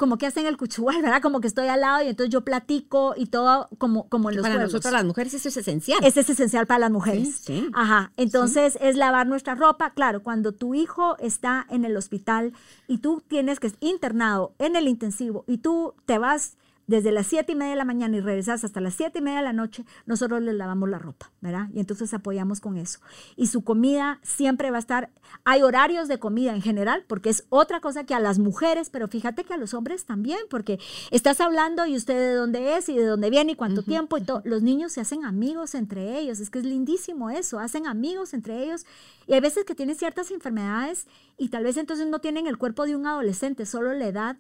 como 0.03 0.19
que 0.19 0.27
hacen 0.27 0.47
el 0.47 0.57
cuchual, 0.57 1.01
¿verdad? 1.01 1.23
Como 1.23 1.41
que 1.41 1.47
estoy 1.47 1.69
al 1.69 1.81
lado 1.81 2.03
y 2.03 2.09
entonces 2.09 2.33
yo 2.33 2.41
platico 2.41 3.15
y 3.17 3.27
todo 3.27 3.69
como, 3.79 4.09
como 4.09 4.31
en 4.31 4.37
los 4.37 4.43
Para 4.43 4.61
nosotros 4.61 4.93
las 4.93 5.05
mujeres 5.05 5.33
eso 5.33 5.49
es 5.49 5.57
esencial. 5.57 6.01
Eso 6.03 6.19
es 6.19 6.29
esencial 6.29 6.67
para 6.67 6.81
las 6.81 6.91
mujeres. 6.91 7.37
Sí, 7.45 7.71
Ajá. 7.73 8.11
Entonces 8.17 8.77
es 8.81 8.97
lavar 8.97 9.29
nuestra 9.29 9.55
ropa. 9.55 9.91
Claro, 9.91 10.25
cuando 10.25 10.51
tu 10.51 10.75
hijo 10.75 11.17
está 11.19 11.69
en 11.71 11.85
el 11.85 11.97
hospital 11.97 12.53
y 12.88 12.99
tú 12.99 13.23
tienes 13.29 13.61
que 13.61 13.71
internado 13.79 14.55
en 14.59 14.75
el 14.75 14.88
intensivo 14.88 15.45
y 15.47 15.59
tú 15.59 15.95
te 16.05 16.19
vas 16.19 16.57
desde 16.87 17.12
las 17.12 17.27
siete 17.27 17.53
y 17.53 17.55
media 17.55 17.71
de 17.71 17.77
la 17.77 17.85
mañana 17.85 18.16
y 18.16 18.21
regresas 18.21 18.64
hasta 18.64 18.81
las 18.81 18.95
siete 18.95 19.21
y 19.21 19.23
media 19.23 19.38
de 19.38 19.45
la 19.45 19.53
noche, 19.53 19.85
nosotros 20.07 20.42
les 20.42 20.55
lavamos 20.55 20.88
la 20.88 20.99
ropa, 20.99 21.31
¿verdad? 21.40 21.68
Y 21.73 21.81
entonces 21.81 22.12
apoyamos 22.12 22.61
con 22.61 22.77
eso. 22.77 23.01
Y 23.37 23.47
su 23.47 23.62
comida 23.62 24.18
siempre 24.23 24.71
va 24.71 24.77
a 24.77 24.81
estar, 24.81 25.11
hay 25.45 25.62
horarios 25.62 26.09
de 26.09 26.18
comida 26.18 26.55
en 26.55 26.62
general, 26.62 27.05
porque 27.07 27.31
es 27.31 27.45
otra 27.49 27.81
cosa 27.81 28.05
que 28.05 28.14
a 28.14 28.21
las 28.21 28.38
mujeres, 28.38 28.90
pero 28.90 29.09
fíjate 29.09 29.45
que 29.45 29.55
a 29.55 29.57
los 29.57 29.75
hombres 29.75 30.05
también, 30.05 30.40
porque 30.51 30.79
estás 31.11 31.40
hablando 31.40 31.87
y 31.87 31.97
usted 31.97 32.14
de 32.14 32.35
dónde 32.35 32.77
es 32.77 32.88
y 32.88 32.97
de 32.97 33.05
dónde 33.05 33.31
viene 33.31 33.53
y 33.53 33.57
cuánto 33.57 33.83
tiempo 33.83 34.18
y 34.18 34.23
todo. 34.23 34.42
Los 34.45 34.62
niños 34.62 34.92
se 34.92 35.01
hacen 35.01 35.25
amigos 35.25 35.75
entre 35.75 36.18
ellos, 36.18 36.40
es 36.40 36.51
que 36.51 36.59
es 36.59 36.64
lindísimo 36.64 37.31
eso, 37.31 37.59
hacen 37.59 37.87
amigos 37.87 38.35
entre 38.35 38.64
ellos. 38.64 38.85
Y 39.27 39.35
hay 39.35 39.40
veces 39.40 39.64
que 39.64 39.75
tienen 39.75 39.97
ciertas 39.97 40.31
enfermedades 40.31 41.07
y 41.38 41.49
tal 41.49 41.64
vez 41.64 41.77
entonces 41.77 42.07
no 42.07 42.18
tienen 42.18 42.47
el 42.47 42.59
cuerpo 42.59 42.87
de 42.87 42.97
un 42.97 43.07
adolescente, 43.07 43.66
solo 43.66 43.92
la 43.92 44.07
edad 44.07 44.37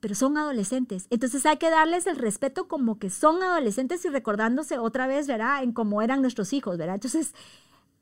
pero 0.00 0.14
son 0.14 0.36
adolescentes. 0.36 1.06
Entonces 1.10 1.46
hay 1.46 1.58
que 1.58 1.70
darles 1.70 2.06
el 2.06 2.16
respeto 2.16 2.66
como 2.66 2.98
que 2.98 3.10
son 3.10 3.42
adolescentes 3.42 4.04
y 4.04 4.08
recordándose 4.08 4.78
otra 4.78 5.06
vez, 5.06 5.26
¿verdad? 5.26 5.62
En 5.62 5.72
cómo 5.72 6.02
eran 6.02 6.22
nuestros 6.22 6.52
hijos, 6.52 6.78
¿verdad? 6.78 6.96
Entonces, 6.96 7.34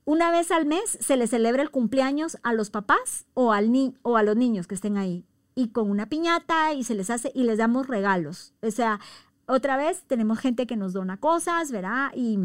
una 0.04 0.30
vez 0.30 0.50
al 0.50 0.64
mes 0.64 0.96
se 1.00 1.16
les 1.16 1.30
celebra 1.30 1.62
el 1.62 1.70
cumpleaños 1.70 2.38
a 2.42 2.54
los 2.54 2.70
papás 2.70 3.26
o, 3.34 3.52
al 3.52 3.70
ni 3.70 3.94
o 4.02 4.16
a 4.16 4.22
los 4.22 4.36
niños 4.36 4.66
que 4.66 4.74
estén 4.74 4.96
ahí. 4.96 5.26
Y 5.54 5.68
con 5.68 5.90
una 5.90 6.08
piñata 6.08 6.72
y 6.72 6.84
se 6.84 6.94
les 6.94 7.10
hace 7.10 7.32
y 7.34 7.42
les 7.42 7.58
damos 7.58 7.88
regalos. 7.88 8.54
O 8.62 8.70
sea, 8.70 9.00
otra 9.46 9.76
vez 9.76 10.04
tenemos 10.06 10.38
gente 10.38 10.66
que 10.66 10.76
nos 10.76 10.92
dona 10.92 11.18
cosas, 11.18 11.72
¿verdad? 11.72 12.10
Y, 12.14 12.38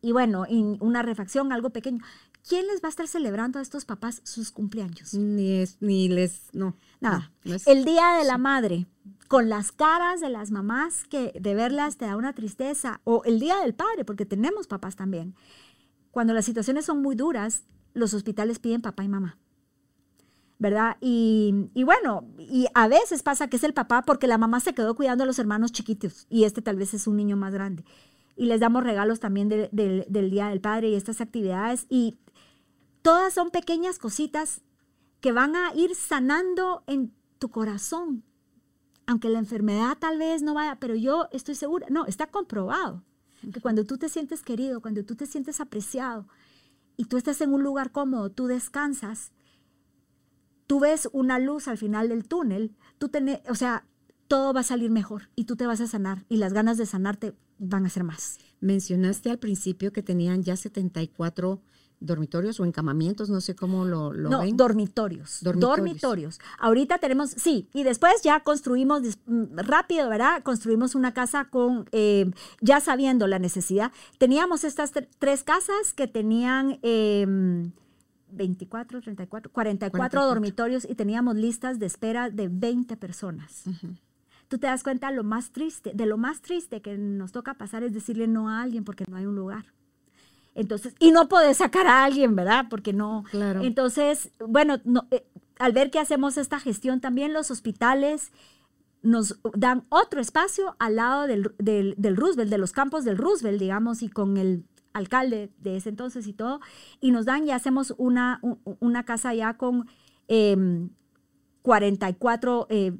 y 0.00 0.12
bueno, 0.12 0.46
y 0.48 0.78
una 0.80 1.02
refacción, 1.02 1.52
algo 1.52 1.70
pequeño. 1.70 2.02
¿Quién 2.48 2.66
les 2.66 2.82
va 2.82 2.88
a 2.88 2.90
estar 2.90 3.08
celebrando 3.08 3.58
a 3.58 3.62
estos 3.62 3.84
papás 3.84 4.20
sus 4.24 4.50
cumpleaños? 4.50 5.14
Ni, 5.14 5.60
es, 5.60 5.76
ni 5.80 6.08
les, 6.08 6.48
no. 6.52 6.76
Nada. 7.00 7.32
el 7.66 7.84
Día 7.84 8.16
de 8.18 8.24
la 8.24 8.38
Madre, 8.38 8.86
con 9.28 9.48
las 9.48 9.72
caras 9.72 10.20
de 10.20 10.28
las 10.28 10.50
mamás 10.50 11.04
que 11.04 11.32
de 11.38 11.54
verlas 11.54 11.96
te 11.96 12.04
da 12.04 12.16
una 12.16 12.34
tristeza, 12.34 13.00
o 13.04 13.22
el 13.24 13.40
Día 13.40 13.58
del 13.60 13.74
Padre, 13.74 14.04
porque 14.04 14.26
tenemos 14.26 14.66
papás 14.66 14.96
también. 14.96 15.34
Cuando 16.10 16.34
las 16.34 16.44
situaciones 16.44 16.84
son 16.84 17.02
muy 17.02 17.14
duras, 17.14 17.64
los 17.94 18.14
hospitales 18.14 18.58
piden 18.58 18.82
papá 18.82 19.04
y 19.04 19.08
mamá. 19.08 19.38
¿verdad? 20.60 20.98
Y, 21.00 21.70
y, 21.72 21.84
bueno, 21.84 22.28
y 22.38 22.66
a 22.74 22.86
veces 22.86 23.22
pasa 23.22 23.48
que 23.48 23.56
es 23.56 23.64
el 23.64 23.72
papá 23.72 24.02
porque 24.02 24.26
la 24.26 24.36
mamá 24.36 24.60
se 24.60 24.74
quedó 24.74 24.94
cuidando 24.94 25.24
a 25.24 25.26
los 25.26 25.38
hermanos 25.38 25.72
chiquitos 25.72 26.26
y 26.28 26.44
este 26.44 26.60
tal 26.60 26.76
vez 26.76 26.92
es 26.92 27.06
un 27.06 27.16
niño 27.16 27.34
más 27.34 27.54
grande. 27.54 27.82
Y 28.40 28.46
les 28.46 28.58
damos 28.58 28.84
regalos 28.84 29.20
también 29.20 29.50
del 29.50 30.30
Día 30.30 30.48
del 30.48 30.62
Padre 30.62 30.88
y 30.88 30.94
estas 30.94 31.20
actividades. 31.20 31.84
Y 31.90 32.16
todas 33.02 33.34
son 33.34 33.50
pequeñas 33.50 33.98
cositas 33.98 34.62
que 35.20 35.30
van 35.30 35.56
a 35.56 35.74
ir 35.74 35.94
sanando 35.94 36.82
en 36.86 37.12
tu 37.38 37.50
corazón. 37.50 38.24
Aunque 39.06 39.28
la 39.28 39.40
enfermedad 39.40 39.98
tal 40.00 40.16
vez 40.16 40.40
no 40.40 40.54
vaya, 40.54 40.78
pero 40.80 40.94
yo 40.94 41.28
estoy 41.32 41.54
segura, 41.54 41.88
no, 41.90 42.06
está 42.06 42.28
comprobado 42.28 43.04
que 43.52 43.60
cuando 43.60 43.84
tú 43.84 43.98
te 43.98 44.08
sientes 44.08 44.40
querido, 44.40 44.80
cuando 44.80 45.04
tú 45.04 45.16
te 45.16 45.26
sientes 45.26 45.60
apreciado 45.60 46.26
y 46.96 47.04
tú 47.04 47.18
estás 47.18 47.42
en 47.42 47.52
un 47.52 47.62
lugar 47.62 47.92
cómodo, 47.92 48.30
tú 48.30 48.46
descansas, 48.46 49.32
tú 50.66 50.80
ves 50.80 51.10
una 51.12 51.38
luz 51.38 51.68
al 51.68 51.76
final 51.76 52.08
del 52.08 52.26
túnel, 52.26 52.74
tú 52.96 53.10
tenés, 53.10 53.42
o 53.50 53.54
sea, 53.54 53.84
todo 54.28 54.54
va 54.54 54.60
a 54.60 54.62
salir 54.62 54.90
mejor 54.90 55.28
y 55.36 55.44
tú 55.44 55.56
te 55.56 55.66
vas 55.66 55.82
a 55.82 55.86
sanar 55.86 56.24
y 56.30 56.38
las 56.38 56.54
ganas 56.54 56.78
de 56.78 56.86
sanarte 56.86 57.34
van 57.60 57.86
a 57.86 57.90
ser 57.90 58.02
más. 58.02 58.38
Mencionaste 58.60 59.30
al 59.30 59.38
principio 59.38 59.92
que 59.92 60.02
tenían 60.02 60.42
ya 60.42 60.56
74 60.56 61.60
dormitorios 62.00 62.58
o 62.58 62.64
encamamientos, 62.64 63.28
no 63.28 63.42
sé 63.42 63.54
cómo 63.54 63.84
lo, 63.84 64.12
lo 64.12 64.30
no, 64.30 64.42
Dormitorios, 64.52 65.40
dormitorios. 65.42 66.40
Ahorita 66.58 66.96
tenemos, 66.98 67.30
sí, 67.30 67.68
y 67.74 67.82
después 67.82 68.22
ya 68.22 68.40
construimos 68.40 69.02
mm, 69.26 69.58
rápido, 69.58 70.08
¿verdad? 70.08 70.42
Construimos 70.42 70.94
una 70.94 71.12
casa 71.12 71.44
con, 71.44 71.86
eh, 71.92 72.30
ya 72.62 72.80
sabiendo 72.80 73.26
la 73.26 73.38
necesidad. 73.38 73.92
Teníamos 74.18 74.64
estas 74.64 74.92
tres 75.18 75.44
casas 75.44 75.92
que 75.94 76.08
tenían... 76.08 76.78
Eh, 76.82 77.70
24, 78.32 79.00
34, 79.00 79.50
44, 79.50 80.24
dormitorios 80.24 80.86
y 80.88 80.94
teníamos 80.94 81.34
listas 81.34 81.80
de 81.80 81.86
espera 81.86 82.30
de 82.30 82.46
20 82.46 82.96
personas. 82.96 83.64
Tú 84.50 84.58
te 84.58 84.66
das 84.66 84.82
cuenta 84.82 85.12
lo 85.12 85.22
más 85.22 85.52
triste, 85.52 85.92
de 85.94 86.06
lo 86.06 86.18
más 86.18 86.42
triste 86.42 86.82
que 86.82 86.98
nos 86.98 87.30
toca 87.30 87.54
pasar 87.54 87.84
es 87.84 87.94
decirle 87.94 88.26
no 88.26 88.48
a 88.48 88.62
alguien 88.62 88.82
porque 88.82 89.04
no 89.08 89.16
hay 89.16 89.24
un 89.24 89.36
lugar. 89.36 89.66
Entonces, 90.56 90.96
y 90.98 91.12
no 91.12 91.28
puedes 91.28 91.58
sacar 91.58 91.86
a 91.86 92.02
alguien, 92.02 92.34
¿verdad? 92.34 92.66
Porque 92.68 92.92
no. 92.92 93.22
Claro. 93.30 93.62
Entonces, 93.62 94.32
bueno, 94.44 94.80
eh, 95.12 95.24
al 95.60 95.70
ver 95.72 95.92
que 95.92 96.00
hacemos 96.00 96.36
esta 96.36 96.58
gestión, 96.58 97.00
también 97.00 97.32
los 97.32 97.52
hospitales 97.52 98.32
nos 99.02 99.38
dan 99.54 99.84
otro 99.88 100.20
espacio 100.20 100.74
al 100.80 100.96
lado 100.96 101.28
del, 101.28 101.54
del, 101.58 101.94
del 101.96 102.16
Roosevelt, 102.16 102.50
de 102.50 102.58
los 102.58 102.72
campos 102.72 103.04
del 103.04 103.18
Roosevelt, 103.18 103.60
digamos, 103.60 104.02
y 104.02 104.08
con 104.08 104.36
el 104.36 104.64
alcalde 104.92 105.52
de 105.58 105.76
ese 105.76 105.90
entonces 105.90 106.26
y 106.26 106.32
todo, 106.32 106.60
y 107.00 107.12
nos 107.12 107.24
dan 107.24 107.46
y 107.46 107.52
hacemos 107.52 107.94
una, 107.98 108.40
una 108.80 109.04
casa 109.04 109.32
ya 109.32 109.56
con 109.56 109.86
44... 111.62 112.66
Eh, 112.68 112.98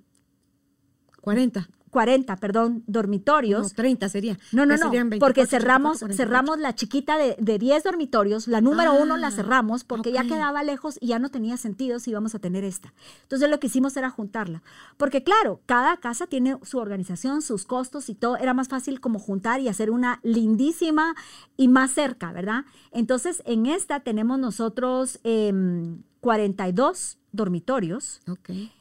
40. 1.21 1.69
40, 1.91 2.37
perdón, 2.37 2.85
dormitorios. 2.87 3.63
No, 3.63 3.69
30 3.71 4.09
sería. 4.09 4.39
No, 4.53 4.65
no, 4.65 4.77
no, 4.77 4.91
porque 5.19 5.47
cerramos, 5.47 5.99
cerramos 6.13 6.59
la 6.59 6.75
chiquita 6.75 7.19
de, 7.19 7.37
de 7.39 7.59
10 7.59 7.83
dormitorios, 7.85 8.47
la 8.49 8.61
número 8.61 8.95
uno 8.95 9.17
la 9.17 9.29
ah, 9.29 9.33
cerramos 9.33 9.85
porque 9.85 10.13
ya 10.13 10.23
quedaba 10.25 10.63
lejos 10.63 10.99
y 11.01 11.09
ya 11.09 11.19
no 11.19 11.31
tenía 11.31 11.57
sentido 11.57 11.99
si 11.99 12.11
íbamos 12.11 12.35
a 12.35 12.39
tener 12.39 12.65
esta. 12.65 12.95
Entonces 13.23 13.51
lo 13.51 13.59
que 13.59 13.67
hicimos 13.67 13.97
era 13.97 14.09
juntarla. 14.11 14.63
Porque 14.97 15.25
claro, 15.25 15.61
cada 15.67 15.97
casa 15.97 16.27
tiene 16.27 16.57
su 16.63 16.79
organización, 16.79 17.43
sus 17.43 17.65
costos 17.65 18.09
y 18.09 18.15
todo. 18.15 18.37
Era 18.37 18.55
más 18.55 18.69
fácil 18.69 19.01
como 19.01 19.19
juntar 19.19 19.61
y 19.61 19.69
hacer 19.69 19.91
una 19.91 20.21
lindísima 20.23 21.17
y 21.57 21.69
más 21.69 21.91
cerca, 21.91 22.33
¿verdad? 22.33 22.65
Entonces 22.93 23.43
en 23.47 23.67
esta 23.67 24.01
tenemos 24.01 24.39
nosotros 24.39 25.19
42 25.23 27.15
em, 27.15 27.21
dormitorios. 27.33 28.21
Okay 28.29 28.73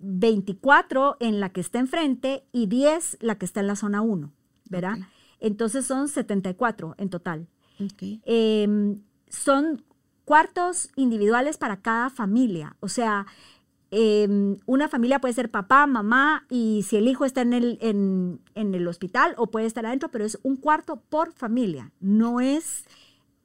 24 0.00 1.16
eh, 1.20 1.26
en 1.26 1.40
la 1.40 1.50
que 1.50 1.60
está 1.60 1.78
enfrente 1.78 2.44
y 2.52 2.66
10 2.66 3.18
la 3.20 3.36
que 3.36 3.44
está 3.44 3.60
en 3.60 3.66
la 3.66 3.76
zona 3.76 4.00
1, 4.00 4.32
¿verdad? 4.70 4.98
Entonces 5.40 5.84
son 5.84 6.08
74 6.08 6.94
en 6.98 7.10
total. 7.10 7.46
Em, 8.24 9.00
son 9.28 9.84
cuartos 10.24 10.90
individuales 10.96 11.58
para 11.58 11.82
cada 11.82 12.08
familia, 12.08 12.76
o 12.80 12.88
sea, 12.88 13.26
em, 13.90 14.56
una 14.64 14.88
familia 14.88 15.20
puede 15.20 15.34
ser 15.34 15.50
papá, 15.50 15.86
mamá 15.86 16.46
y 16.48 16.82
si 16.88 16.96
el 16.96 17.06
hijo 17.08 17.24
está 17.24 17.42
en 17.42 17.52
el, 17.52 17.78
en, 17.80 18.40
el 18.54 18.88
hospital 18.88 19.34
o 19.36 19.48
puede 19.48 19.66
estar 19.66 19.84
adentro, 19.84 20.08
pero 20.10 20.24
es 20.24 20.38
un 20.42 20.56
cuarto 20.56 20.96
por 20.96 21.32
familia, 21.32 21.92
no 22.00 22.40
es, 22.40 22.84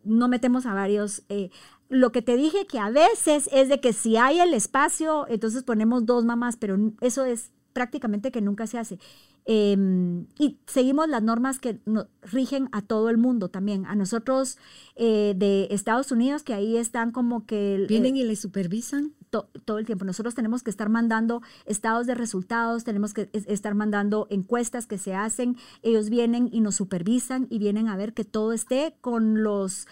no 0.04 0.28
metemos 0.30 0.66
a 0.66 0.74
varios. 0.74 1.24
Eh, 1.28 1.50
lo 1.89 2.12
que 2.12 2.21
te 2.21 2.38
dije 2.38 2.65
que 2.67 2.80
a 2.80 2.89
veces 2.89 3.49
es 3.52 3.67
de 3.67 3.80
que 3.82 3.93
si 3.93 4.15
hay 4.15 4.39
el 4.39 4.54
espacio, 4.54 5.28
entonces 5.28 5.63
ponemos 5.63 6.06
dos 6.06 6.23
mamás, 6.23 6.56
pero 6.56 6.78
eso 7.02 7.25
es 7.25 7.52
prácticamente 7.73 8.32
que 8.32 8.41
nunca 8.41 8.67
se 8.67 8.78
hace. 8.78 8.99
Em, 9.45 10.28
y 10.38 10.60
seguimos 10.67 11.10
las 11.10 11.23
normas 11.23 11.58
que 11.58 11.80
rigen 12.21 12.69
a 12.71 12.84
todo 12.84 13.10
el 13.10 13.17
mundo 13.17 13.49
también. 13.49 13.86
A 13.88 13.95
nosotros 13.95 14.60
eh, 14.95 15.34
de 15.36 15.67
Estados 15.71 16.12
Unidos, 16.12 16.43
que 16.43 16.54
ahí 16.54 16.78
están 16.78 17.12
como 17.12 17.47
que... 17.47 17.86
¿Vienen 17.89 18.15
y 18.15 18.23
les 18.23 18.39
supervisan? 18.39 19.13
todo 19.30 19.78
el 19.78 19.86
tiempo. 19.86 20.06
Nosotros 20.06 20.34
tenemos 20.34 20.63
que 20.63 20.71
estar 20.71 20.89
mandando 20.89 21.43
estados 21.67 22.08
de 22.08 22.15
resultados, 22.15 22.84
tenemos 22.84 23.13
que 23.13 23.30
estar 23.32 23.75
mandando 23.75 24.25
encuestas 24.32 24.88
que 24.88 24.97
se 24.97 25.13
hacen. 25.13 25.56
Ellos 25.84 26.10
vienen 26.10 26.49
y 26.52 26.62
nos 26.62 26.75
supervisan 26.75 27.45
y 27.52 27.60
vienen 27.60 27.89
a 27.89 27.97
ver 27.97 28.13
que 28.13 28.23
todo 28.23 28.54
esté 28.54 28.95
con 29.02 29.43
los... 29.43 29.88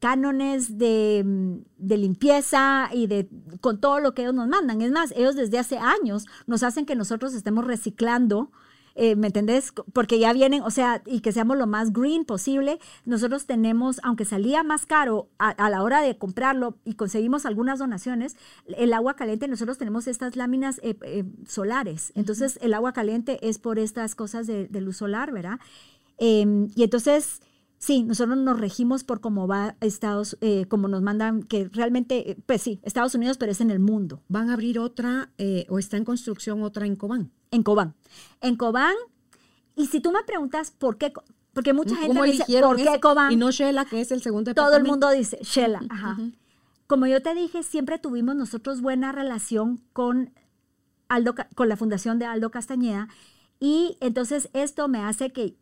Cánones 0.00 0.78
de, 0.78 1.24
limpieza 1.78 2.90
y 2.92 3.06
de 3.06 3.28
con 3.60 3.80
todo 3.80 4.00
lo 4.00 4.14
que 4.14 4.22
ellos 4.22 4.34
nos 4.34 4.48
mandan. 4.48 4.82
Es 4.82 4.92
más, 4.92 5.12
ellos 5.16 5.34
desde 5.34 5.58
hace 5.58 5.78
años 5.78 6.26
nos 6.46 6.62
hacen 6.62 6.86
que 6.86 6.94
nosotros 6.94 7.34
estemos 7.34 7.64
reciclando. 7.64 8.50
Eh, 8.98 9.14
¿Me 9.14 9.26
entendés? 9.26 9.74
Porque 9.92 10.18
ya 10.18 10.32
vienen, 10.32 10.62
o 10.62 10.70
sea, 10.70 11.02
y 11.04 11.20
que 11.20 11.30
seamos 11.30 11.58
lo 11.58 11.66
más 11.66 11.92
green 11.92 12.24
posible. 12.24 12.78
Nosotros 13.04 13.44
tenemos, 13.44 14.00
aunque 14.02 14.24
salía 14.24 14.62
más 14.62 14.86
caro 14.86 15.28
a, 15.38 15.68
la 15.68 15.82
hora 15.82 16.00
de 16.00 16.16
comprarlo 16.16 16.78
y 16.84 16.94
conseguimos 16.94 17.44
algunas 17.44 17.78
donaciones, 17.78 18.36
el 18.66 18.94
agua 18.94 19.14
caliente, 19.14 19.48
nosotros 19.48 19.76
tenemos 19.76 20.06
estas 20.06 20.34
láminas 20.34 20.80
eh, 20.82 20.96
eh, 21.02 21.24
solares. 21.46 22.10
Entonces, 22.14 22.58
el 22.62 22.72
agua 22.72 22.94
caliente 22.94 23.38
es 23.46 23.58
por 23.58 23.78
estas 23.78 24.14
cosas 24.14 24.46
de, 24.46 24.68
luz 24.80 24.96
solar, 24.96 25.30
¿verdad? 25.30 25.60
Em, 26.16 26.70
y 26.74 26.82
entonces, 26.82 27.42
Sí, 27.78 28.04
nosotros 28.04 28.38
nos 28.38 28.58
regimos 28.58 29.04
por 29.04 29.20
cómo 29.20 29.46
va 29.46 29.76
Estados, 29.80 30.38
eh, 30.40 30.66
como 30.66 30.88
nos 30.88 31.02
mandan, 31.02 31.42
que 31.42 31.68
realmente, 31.72 32.30
eh, 32.30 32.36
pues 32.46 32.62
sí, 32.62 32.80
Estados 32.82 33.14
Unidos, 33.14 33.36
pero 33.36 33.52
es 33.52 33.60
en 33.60 33.70
el 33.70 33.80
mundo. 33.80 34.22
¿Van 34.28 34.48
a 34.48 34.54
abrir 34.54 34.78
otra 34.78 35.30
eh, 35.36 35.66
o 35.68 35.78
está 35.78 35.96
en 35.96 36.04
construcción 36.04 36.62
otra 36.62 36.86
en 36.86 36.96
Cobán? 36.96 37.32
En 37.50 37.62
Cobán. 37.62 37.94
En 38.40 38.56
Cobán, 38.56 38.94
y 39.74 39.86
si 39.86 40.00
tú 40.00 40.10
me 40.10 40.22
preguntas 40.24 40.70
por 40.70 40.96
qué, 40.96 41.12
porque 41.52 41.74
mucha 41.74 41.96
gente 41.96 42.18
me 42.18 42.26
dice, 42.26 42.60
¿por 42.62 42.76
qué 42.76 42.98
Cobán? 42.98 43.32
Y 43.32 43.36
no 43.36 43.50
Shela, 43.50 43.84
que 43.84 44.00
es 44.00 44.10
el 44.10 44.22
segundo 44.22 44.54
Todo 44.54 44.76
el 44.76 44.84
mundo 44.84 45.10
dice 45.10 45.38
Shela, 45.42 45.82
ajá. 45.90 46.18
Como 46.86 47.06
yo 47.06 47.20
te 47.20 47.34
dije, 47.34 47.62
siempre 47.62 47.98
tuvimos 47.98 48.36
nosotros 48.36 48.80
buena 48.80 49.12
relación 49.12 49.82
con, 49.92 50.32
Aldo, 51.08 51.34
con 51.54 51.68
la 51.68 51.76
fundación 51.76 52.18
de 52.18 52.24
Aldo 52.24 52.50
Castañeda, 52.50 53.08
y 53.60 53.98
entonces 54.00 54.48
esto 54.54 54.88
me 54.88 55.00
hace 55.00 55.30
que 55.32 55.56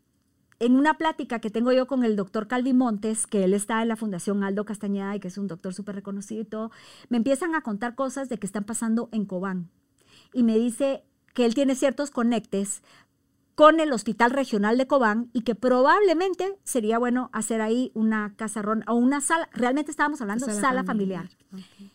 en 0.58 0.76
una 0.76 0.94
plática 0.94 1.38
que 1.40 1.50
tengo 1.50 1.72
yo 1.72 1.86
con 1.86 2.04
el 2.04 2.16
doctor 2.16 2.46
Calvi 2.46 2.72
Montes, 2.72 3.26
que 3.26 3.44
él 3.44 3.54
está 3.54 3.82
en 3.82 3.88
la 3.88 3.96
Fundación 3.96 4.42
Aldo 4.44 4.64
Castañeda 4.64 5.14
y 5.16 5.20
que 5.20 5.28
es 5.28 5.38
un 5.38 5.48
doctor 5.48 5.74
súper 5.74 5.96
reconocido 5.96 6.42
y 6.42 6.44
todo, 6.44 6.70
me 7.08 7.16
empiezan 7.16 7.54
a 7.54 7.62
contar 7.62 7.94
cosas 7.94 8.28
de 8.28 8.38
que 8.38 8.46
están 8.46 8.64
pasando 8.64 9.08
en 9.12 9.26
Cobán. 9.26 9.70
Y 10.32 10.42
me 10.42 10.56
dice 10.56 11.04
que 11.34 11.44
él 11.44 11.54
tiene 11.54 11.74
ciertos 11.74 12.10
conectes 12.10 12.82
con 13.54 13.78
el 13.78 13.92
Hospital 13.92 14.32
Regional 14.32 14.78
de 14.78 14.86
Cobán 14.86 15.30
y 15.32 15.42
que 15.42 15.54
probablemente 15.54 16.58
sería 16.64 16.98
bueno 16.98 17.30
hacer 17.32 17.60
ahí 17.60 17.92
una 17.94 18.34
casarrón 18.36 18.82
o 18.88 18.94
una 18.94 19.20
sala, 19.20 19.48
realmente 19.52 19.90
estábamos 19.90 20.20
hablando 20.20 20.46
de 20.46 20.54
sala, 20.54 20.82
familiar. 20.82 21.28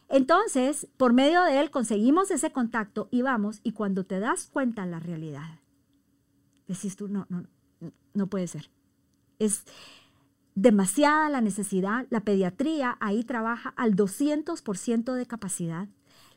Entonces, 0.08 0.88
por 0.96 1.12
medio 1.12 1.44
de 1.44 1.60
él 1.60 1.70
conseguimos 1.70 2.32
ese 2.32 2.52
contacto 2.52 3.10
y 3.12 3.24
vamos, 3.24 3.60
y 3.64 3.74
cuando 3.74 4.06
te 4.06 4.20
das 4.20 4.50
cuenta 4.52 4.86
la 4.86 5.00
realidad, 5.00 5.60
decís 6.68 6.96
tú, 6.96 7.10
no, 7.10 7.26
no, 7.30 7.44
no 8.14 8.28
puede 8.28 8.48
ser. 8.48 8.70
Es 9.40 9.64
demasiada 10.56 11.30
la 11.30 11.42
necesidad. 11.42 12.06
La 12.10 12.22
pediatría 12.22 12.98
ahí 13.00 13.24
trabaja 13.24 13.70
al 13.78 13.96
200% 13.96 15.14
de 15.14 15.26
capacidad. 15.26 15.88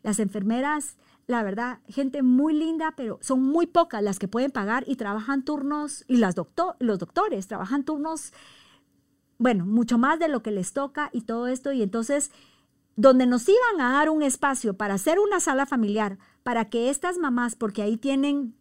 Las 0.02 0.18
enfermeras, 0.18 0.96
la 1.26 1.42
verdad, 1.42 1.80
gente 1.88 2.22
muy 2.22 2.54
linda, 2.54 2.94
pero 2.96 3.18
son 3.20 3.42
muy 3.42 3.66
pocas 3.66 4.02
las 4.02 4.18
que 4.18 4.28
pueden 4.28 4.50
pagar 4.50 4.84
y 4.86 4.96
trabajan 4.96 5.44
turnos, 5.44 6.04
y 6.08 6.16
las 6.16 6.34
doctor, 6.34 6.76
los 6.80 6.98
doctores 6.98 7.46
trabajan 7.46 7.84
turnos, 7.84 8.32
bueno, 9.38 9.66
mucho 9.66 9.98
más 9.98 10.18
de 10.18 10.28
lo 10.28 10.42
que 10.42 10.50
les 10.50 10.72
toca 10.72 11.10
y 11.12 11.22
todo 11.22 11.46
esto. 11.46 11.72
Y 11.72 11.82
entonces, 11.82 12.30
donde 12.96 13.26
nos 13.26 13.48
iban 13.48 13.80
a 13.80 13.92
dar 13.92 14.10
un 14.10 14.22
espacio 14.22 14.74
para 14.74 14.94
hacer 14.94 15.18
una 15.18 15.40
sala 15.40 15.66
familiar, 15.66 16.18
para 16.42 16.68
que 16.68 16.90
estas 16.90 17.18
mamás, 17.18 17.54
porque 17.54 17.82
ahí 17.82 17.96
tienen 17.96 18.54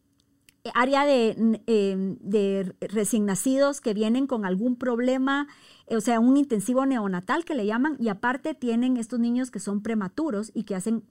área 0.74 1.06
de, 1.06 1.62
eh, 1.68 2.18
de 2.20 2.76
recién 2.80 3.26
nacidos 3.26 3.82
que 3.82 3.94
vienen 3.94 4.28
con 4.28 4.46
algún 4.46 4.76
problema, 4.76 5.48
o 5.90 6.02
sea, 6.02 6.20
un 6.20 6.38
intensivo 6.38 6.86
neonatal 6.86 7.46
que 7.46 7.56
le 7.56 7.66
llaman, 7.66 7.98
y 8.00 8.10
aparte 8.10 8.54
tienen 8.54 8.98
estos 8.98 9.20
niños 9.20 9.52
que 9.52 9.60
son 9.60 9.82
prematuros 9.82 10.52
y 10.54 10.64
que 10.64 10.76
hacen 10.76 11.04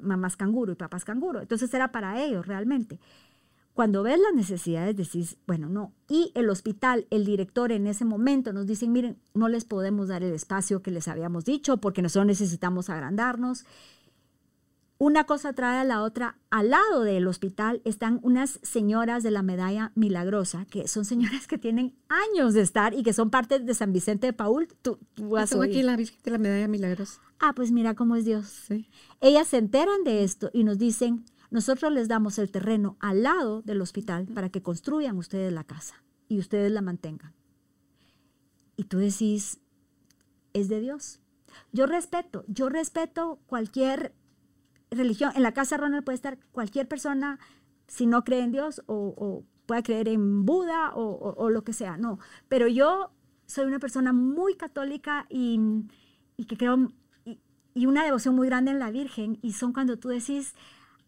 mamás 0.00 0.36
canguro 0.36 0.72
y 0.72 0.76
papás 0.76 1.04
canguro. 1.04 1.40
Entonces 1.42 1.72
era 1.74 1.92
para 1.92 2.22
ellos 2.22 2.46
realmente. 2.46 2.98
Cuando 3.74 4.02
ves 4.02 4.18
las 4.20 4.34
necesidades 4.34 4.96
decís, 4.96 5.38
bueno, 5.46 5.68
no. 5.68 5.94
Y 6.08 6.30
el 6.34 6.50
hospital, 6.50 7.06
el 7.10 7.24
director 7.24 7.72
en 7.72 7.86
ese 7.86 8.04
momento 8.04 8.52
nos 8.52 8.66
dicen, 8.66 8.92
miren, 8.92 9.18
no 9.32 9.48
les 9.48 9.64
podemos 9.64 10.08
dar 10.08 10.22
el 10.22 10.34
espacio 10.34 10.82
que 10.82 10.90
les 10.90 11.08
habíamos 11.08 11.46
dicho 11.46 11.78
porque 11.78 12.02
nosotros 12.02 12.26
necesitamos 12.26 12.90
agrandarnos. 12.90 13.64
Una 15.02 15.24
cosa 15.24 15.52
trae 15.52 15.80
a 15.80 15.84
la 15.84 16.00
otra. 16.00 16.38
Al 16.48 16.70
lado 16.70 17.02
del 17.02 17.26
hospital 17.26 17.82
están 17.84 18.20
unas 18.22 18.60
señoras 18.62 19.24
de 19.24 19.32
la 19.32 19.42
medalla 19.42 19.90
milagrosa, 19.96 20.64
que 20.66 20.86
son 20.86 21.04
señoras 21.04 21.48
que 21.48 21.58
tienen 21.58 21.96
años 22.08 22.54
de 22.54 22.60
estar 22.60 22.94
y 22.94 23.02
que 23.02 23.12
son 23.12 23.28
parte 23.28 23.58
de 23.58 23.74
San 23.74 23.92
Vicente 23.92 24.28
de 24.28 24.32
Paul. 24.32 24.68
Tú, 24.80 25.00
aquí 25.60 25.82
la 25.82 25.96
Virgen 25.96 26.20
de 26.22 26.30
la 26.30 26.38
medalla 26.38 26.68
milagrosa. 26.68 27.20
Ah, 27.40 27.52
pues 27.52 27.72
mira 27.72 27.94
cómo 27.94 28.14
es 28.14 28.24
Dios. 28.24 28.68
Ellas 29.20 29.48
se 29.48 29.56
enteran 29.56 30.04
de 30.04 30.22
esto 30.22 30.50
y 30.52 30.62
nos 30.62 30.78
dicen, 30.78 31.24
nosotros 31.50 31.92
les 31.92 32.06
damos 32.06 32.38
el 32.38 32.52
terreno 32.52 32.96
al 33.00 33.24
lado 33.24 33.60
del 33.62 33.80
hospital 33.80 34.28
para 34.32 34.50
que 34.50 34.62
construyan 34.62 35.18
ustedes 35.18 35.52
la 35.52 35.64
casa 35.64 35.96
y 36.28 36.38
ustedes 36.38 36.70
la 36.70 36.80
mantengan. 36.80 37.34
Y 38.76 38.84
tú 38.84 38.98
decís, 38.98 39.58
es 40.52 40.68
de 40.68 40.78
Dios. 40.78 41.18
Yo 41.72 41.86
respeto, 41.86 42.44
yo 42.46 42.68
respeto 42.68 43.40
cualquier 43.46 44.14
religión. 44.92 45.32
En 45.34 45.42
la 45.42 45.52
casa 45.52 45.76
Ronald 45.76 46.04
puede 46.04 46.16
estar 46.16 46.38
cualquier 46.52 46.88
persona, 46.88 47.38
si 47.86 48.06
no 48.06 48.24
cree 48.24 48.40
en 48.40 48.52
Dios 48.52 48.82
o, 48.86 49.14
o 49.16 49.44
pueda 49.66 49.82
creer 49.82 50.08
en 50.08 50.44
Buda 50.44 50.92
o, 50.94 51.50
lo 51.50 51.64
que 51.64 51.72
sea, 51.72 51.96
no. 51.96 52.18
Pero 52.48 52.68
yo 52.68 53.10
soy 53.46 53.66
una 53.66 53.78
persona 53.78 54.12
muy 54.12 54.54
católica 54.54 55.26
y, 55.28 55.58
que 56.48 56.56
creo, 56.56 56.92
y, 57.24 57.38
y, 57.74 57.86
una 57.86 58.04
devoción 58.04 58.34
muy 58.34 58.48
grande 58.48 58.70
en 58.70 58.78
la 58.78 58.90
Virgen, 58.90 59.38
y 59.42 59.52
son 59.52 59.72
cuando 59.72 59.98
tú 59.98 60.08
decís, 60.08 60.54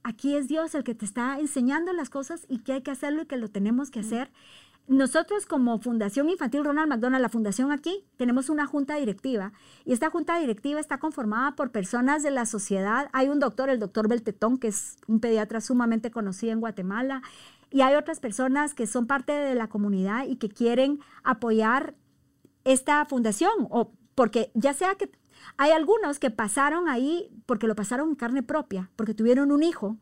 aquí 0.04 0.36
es 0.36 0.46
Dios 0.46 0.74
el 0.74 0.84
que 0.84 0.94
te 0.94 1.04
está 1.04 1.40
enseñando 1.40 1.92
las 1.92 2.10
cosas 2.10 2.46
y 2.48 2.58
que 2.58 2.74
hay 2.74 2.82
que 2.82 2.92
hacerlo 2.92 3.22
y 3.22 3.26
que 3.26 3.36
lo 3.36 3.48
tenemos 3.48 3.90
que 3.90 4.00
hacer. 4.00 4.30
Nosotros 4.86 5.46
como 5.46 5.78
Fundación 5.78 6.28
Infantil 6.28 6.62
Ronald 6.62 6.88
McDonald, 6.88 7.22
la 7.22 7.30
fundación 7.30 7.72
aquí, 7.72 8.04
tenemos 8.18 8.50
una 8.50 8.66
junta 8.66 8.96
directiva 8.96 9.52
y 9.86 9.94
esta 9.94 10.10
junta 10.10 10.38
directiva 10.38 10.78
está 10.78 10.98
conformada 10.98 11.56
por 11.56 11.70
personas 11.70 12.22
de 12.22 12.30
la 12.30 12.44
sociedad. 12.44 13.08
Hay 13.12 13.28
un 13.28 13.40
doctor, 13.40 13.70
el 13.70 13.80
doctor 13.80 14.08
Beltetón, 14.08 14.58
que 14.58 14.68
es 14.68 14.98
un 15.06 15.20
pediatra 15.20 15.62
sumamente 15.62 16.10
conocido 16.10 16.52
en 16.52 16.60
Guatemala, 16.60 17.22
y 17.70 17.80
hay 17.80 17.94
otras 17.94 18.20
personas 18.20 18.74
que 18.74 18.86
son 18.86 19.06
parte 19.06 19.32
de 19.32 19.54
la 19.54 19.68
comunidad 19.68 20.26
y 20.26 20.36
que 20.36 20.50
quieren 20.50 21.00
apoyar 21.24 21.94
esta 22.64 23.04
fundación, 23.06 23.52
o 23.70 23.90
porque 24.14 24.50
ya 24.54 24.74
sea 24.74 24.94
que 24.96 25.10
hay 25.56 25.72
algunos 25.72 26.18
que 26.18 26.30
pasaron 26.30 26.88
ahí 26.88 27.30
porque 27.46 27.66
lo 27.66 27.74
pasaron 27.74 28.10
en 28.10 28.14
carne 28.14 28.42
propia, 28.42 28.90
porque 28.96 29.14
tuvieron 29.14 29.52
un 29.52 29.62
hijo 29.62 29.96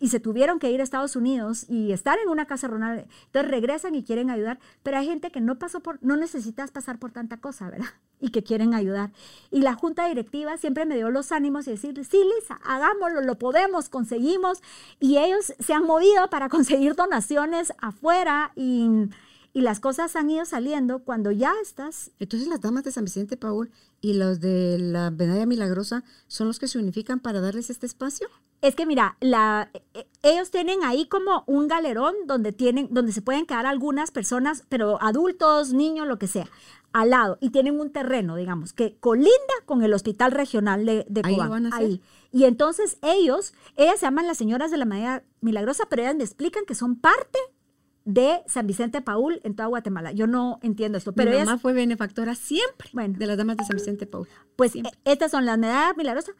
y 0.00 0.08
se 0.08 0.20
tuvieron 0.20 0.58
que 0.58 0.70
ir 0.70 0.80
a 0.80 0.84
Estados 0.84 1.16
Unidos 1.16 1.66
y 1.68 1.92
estar 1.92 2.18
en 2.18 2.28
una 2.28 2.46
casa 2.46 2.68
rural. 2.68 3.06
Entonces 3.26 3.50
regresan 3.50 3.94
y 3.94 4.02
quieren 4.02 4.30
ayudar, 4.30 4.58
pero 4.82 4.98
hay 4.98 5.06
gente 5.06 5.30
que 5.30 5.40
no 5.40 5.58
pasó 5.58 5.80
por, 5.80 5.98
no 6.02 6.16
necesitas 6.16 6.70
pasar 6.70 6.98
por 6.98 7.12
tanta 7.12 7.38
cosa, 7.38 7.70
¿verdad? 7.70 7.86
Y 8.20 8.30
que 8.30 8.42
quieren 8.42 8.72
ayudar. 8.72 9.12
Y 9.50 9.60
la 9.60 9.74
junta 9.74 10.08
directiva 10.08 10.56
siempre 10.56 10.86
me 10.86 10.94
dio 10.94 11.10
los 11.10 11.30
ánimos 11.30 11.66
y 11.66 11.72
decirle, 11.72 12.04
sí, 12.04 12.16
Lisa, 12.16 12.58
hagámoslo, 12.64 13.20
lo 13.20 13.38
podemos, 13.38 13.90
conseguimos. 13.90 14.62
Y 14.98 15.18
ellos 15.18 15.52
se 15.58 15.74
han 15.74 15.84
movido 15.84 16.30
para 16.30 16.48
conseguir 16.48 16.94
donaciones 16.94 17.74
afuera 17.78 18.52
y 18.56 19.10
y 19.54 19.60
las 19.60 19.78
cosas 19.78 20.16
han 20.16 20.28
ido 20.28 20.44
saliendo 20.44 20.98
cuando 20.98 21.30
ya 21.30 21.54
estás. 21.62 22.10
Entonces 22.18 22.48
las 22.48 22.60
damas 22.60 22.82
de 22.82 22.90
San 22.90 23.04
Vicente 23.04 23.36
Paul 23.36 23.70
y 24.00 24.14
los 24.14 24.40
de 24.40 24.78
la 24.80 25.12
medalla 25.12 25.46
milagrosa 25.46 26.02
son 26.26 26.48
los 26.48 26.58
que 26.58 26.66
se 26.66 26.78
unifican 26.78 27.20
para 27.20 27.40
darles 27.40 27.70
este 27.70 27.86
espacio. 27.86 28.28
Es 28.60 28.74
que 28.74 28.84
mira, 28.84 29.16
la, 29.20 29.70
e, 29.94 30.08
ellos 30.22 30.50
tienen 30.50 30.82
ahí 30.82 31.06
como 31.06 31.44
un 31.46 31.68
galerón 31.68 32.14
donde 32.26 32.50
tienen, 32.50 32.88
donde 32.90 33.12
se 33.12 33.22
pueden 33.22 33.46
quedar 33.46 33.64
algunas 33.64 34.10
personas, 34.10 34.64
pero 34.68 35.00
adultos, 35.00 35.72
niños, 35.72 36.08
lo 36.08 36.18
que 36.18 36.26
sea, 36.26 36.48
al 36.92 37.10
lado 37.10 37.38
y 37.40 37.50
tienen 37.50 37.78
un 37.78 37.90
terreno, 37.90 38.34
digamos, 38.34 38.72
que 38.72 38.96
colinda 38.98 39.54
con 39.66 39.84
el 39.84 39.94
hospital 39.94 40.32
regional 40.32 40.84
de, 40.84 41.06
de 41.08 41.22
ahí, 41.24 41.36
van 41.36 41.72
a 41.72 41.76
ahí. 41.76 42.02
Y 42.32 42.44
entonces 42.44 42.98
ellos, 43.02 43.54
ellas 43.76 44.00
se 44.00 44.06
llaman 44.06 44.26
las 44.26 44.36
señoras 44.36 44.72
de 44.72 44.78
la 44.78 44.84
medalla 44.84 45.22
milagrosa, 45.40 45.84
pero 45.88 46.02
ellas 46.02 46.16
me 46.16 46.24
explican 46.24 46.64
que 46.64 46.74
son 46.74 46.96
parte 46.96 47.38
de 48.04 48.42
San 48.46 48.66
Vicente 48.66 49.00
Paul 49.00 49.40
en 49.44 49.56
toda 49.56 49.68
Guatemala. 49.68 50.12
Yo 50.12 50.26
no 50.26 50.58
entiendo 50.62 50.98
esto, 50.98 51.12
pero 51.12 51.30
Mi 51.30 51.38
mamá 51.38 51.58
fue 51.58 51.72
benefactora 51.72 52.34
siempre 52.34 52.90
bueno, 52.92 53.18
de 53.18 53.26
las 53.26 53.36
damas 53.36 53.56
de 53.56 53.64
San 53.64 53.76
Vicente 53.76 54.06
Paul. 54.06 54.28
Pues 54.56 54.76
e, 54.76 54.82
estas 55.04 55.30
son 55.30 55.46
las 55.46 55.58
medallas 55.58 55.96
milagrosas 55.96 56.34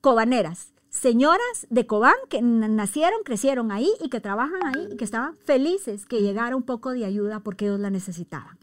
cobaneras 0.00 0.72
señoras 0.96 1.66
de 1.68 1.86
Cobán 1.86 2.14
que 2.28 2.40
nacieron, 2.40 3.20
crecieron 3.24 3.70
ahí 3.70 3.90
y 4.02 4.08
que 4.08 4.20
trabajan 4.20 4.64
ahí 4.64 4.88
y 4.92 4.96
que 4.96 5.04
estaban 5.04 5.36
felices 5.36 6.06
que 6.06 6.22
llegara 6.22 6.56
un 6.56 6.62
poco 6.62 6.90
de 6.90 7.04
ayuda 7.04 7.40
porque 7.40 7.66
ellos 7.66 7.78
la 7.78 7.90
necesitaban. 7.90 8.56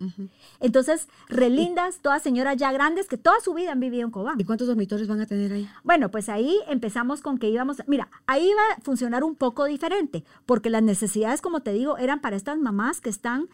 Entonces, 0.60 1.08
relindas, 1.30 2.00
todas 2.00 2.24
señoras 2.24 2.58
ya 2.58 2.72
grandes 2.72 3.08
que 3.08 3.18
toda 3.18 3.40
su 3.40 3.54
vida 3.54 3.72
han 3.72 3.80
vivido 3.80 4.04
en 4.04 4.12
Cobán. 4.12 4.40
¿Y 4.40 4.46
cuántos 4.46 4.68
dormitorios 4.68 5.08
van 5.08 5.22
a 5.22 5.28
tener 5.28 5.54
ahí? 5.54 5.70
Bueno, 5.84 6.10
pues 6.10 6.28
ahí 6.28 6.60
empezamos 6.68 7.22
con 7.22 7.38
que 7.38 7.50
íbamos, 7.50 7.84
mira, 7.88 8.10
ahí 8.26 8.50
iba 8.50 8.62
a 8.76 8.82
funcionar 8.82 9.24
un 9.24 9.36
poco 9.36 9.66
diferente, 9.66 10.24
porque 10.46 10.70
las 10.70 10.84
necesidades, 10.84 11.42
como 11.42 11.62
te 11.62 11.72
digo, 11.72 11.98
eran 11.98 12.20
para 12.20 12.36
estas 12.36 12.58
mamás 12.58 13.00
que 13.00 13.10
están 13.10 13.50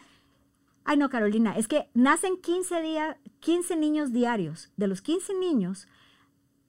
Ay, 0.82 0.96
no, 0.96 1.10
Carolina, 1.10 1.56
es 1.56 1.68
que 1.68 1.90
nacen 1.92 2.38
15 2.38 2.80
días, 2.80 3.16
15 3.40 3.76
niños 3.76 4.12
diarios. 4.12 4.72
De 4.78 4.88
los 4.88 5.02
15 5.02 5.34
niños, 5.34 5.86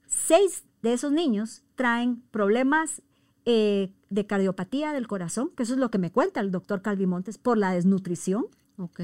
6 0.07 0.65
de 0.81 0.93
esos 0.93 1.11
niños 1.11 1.63
traen 1.81 2.21
problemas 2.29 3.01
eh, 3.43 3.91
de 4.11 4.27
cardiopatía 4.27 4.93
del 4.93 5.07
corazón, 5.07 5.49
que 5.57 5.63
eso 5.63 5.73
es 5.73 5.79
lo 5.79 5.89
que 5.89 5.97
me 5.97 6.11
cuenta 6.11 6.39
el 6.39 6.51
doctor 6.51 6.83
Calvimontes, 6.83 7.39
por 7.39 7.57
la 7.57 7.71
desnutrición. 7.71 8.45
Ok. 8.77 8.99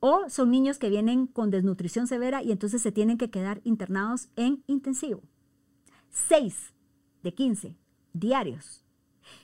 O 0.00 0.28
son 0.28 0.50
niños 0.50 0.78
que 0.78 0.88
vienen 0.88 1.28
con 1.28 1.52
desnutrición 1.52 2.08
severa 2.08 2.42
y 2.42 2.50
entonces 2.50 2.82
se 2.82 2.90
tienen 2.90 3.18
que 3.18 3.30
quedar 3.30 3.60
internados 3.62 4.30
en 4.34 4.64
intensivo. 4.66 5.22
Seis 6.10 6.74
de 7.22 7.32
15 7.32 7.76
diarios. 8.14 8.84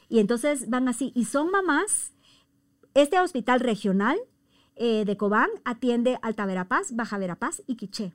Y 0.09 0.19
entonces 0.19 0.69
van 0.69 0.89
así. 0.89 1.13
Y 1.15 1.27
son 1.27 1.53
mamás. 1.53 2.13
Este 2.95 3.21
hospital 3.21 3.61
regional 3.61 4.19
eh, 4.75 5.05
de 5.05 5.17
Cobán 5.17 5.49
atiende 5.65 6.19
Alta 6.23 6.45
Verapaz, 6.45 6.91
Baja 6.91 7.19
Verapaz 7.19 7.63
y 7.69 7.77
Quiché 7.77 8.15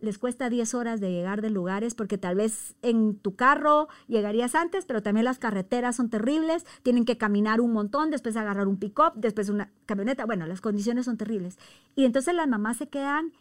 les 0.00 0.18
cuesta 0.18 0.50
10 0.50 0.74
horas 0.74 1.00
de 1.00 1.10
llegar 1.10 1.42
de 1.42 1.50
lugares 1.50 1.94
porque 1.94 2.18
tal 2.18 2.36
vez 2.36 2.74
en 2.82 3.16
tu 3.16 3.36
carro 3.36 3.88
llegarías 4.06 4.54
antes, 4.54 4.84
pero 4.84 5.02
también 5.02 5.24
las 5.24 5.38
carreteras 5.38 5.96
son 5.96 6.10
terribles, 6.10 6.64
tienen 6.82 7.04
que 7.04 7.18
caminar 7.18 7.60
un 7.60 7.72
montón, 7.72 8.10
después 8.10 8.36
agarrar 8.36 8.68
un 8.68 8.78
pick-up, 8.78 9.12
después 9.14 9.48
una 9.48 9.72
camioneta, 9.86 10.26
bueno, 10.26 10.46
las 10.46 10.60
condiciones 10.60 11.06
son 11.06 11.16
terribles. 11.16 11.58
Y 11.94 12.04
entonces 12.04 12.34
las 12.34 12.48
mamás 12.48 12.76
se 12.76 12.88
quedan 12.88 13.32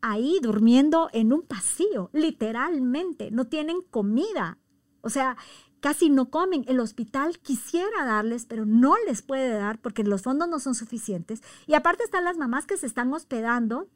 ahí 0.00 0.38
durmiendo 0.42 1.08
en 1.12 1.32
un 1.32 1.42
pasillo, 1.42 2.10
literalmente, 2.12 3.30
no 3.30 3.46
tienen 3.46 3.80
comida. 3.90 4.58
O 5.00 5.10
sea, 5.10 5.36
casi 5.84 6.08
no 6.08 6.30
comen. 6.30 6.64
El 6.66 6.80
hospital 6.80 7.38
quisiera 7.40 8.06
darles, 8.06 8.46
pero 8.46 8.64
no 8.64 8.94
les 9.06 9.20
puede 9.20 9.50
dar 9.50 9.78
porque 9.80 10.02
los 10.02 10.22
fondos 10.22 10.48
no 10.48 10.58
son 10.58 10.74
suficientes. 10.74 11.42
Y 11.66 11.74
aparte 11.74 12.04
están 12.04 12.24
las 12.24 12.38
mamás 12.38 12.66
que 12.66 12.78
se 12.78 12.86
están 12.86 13.12
hospedando 13.12 13.88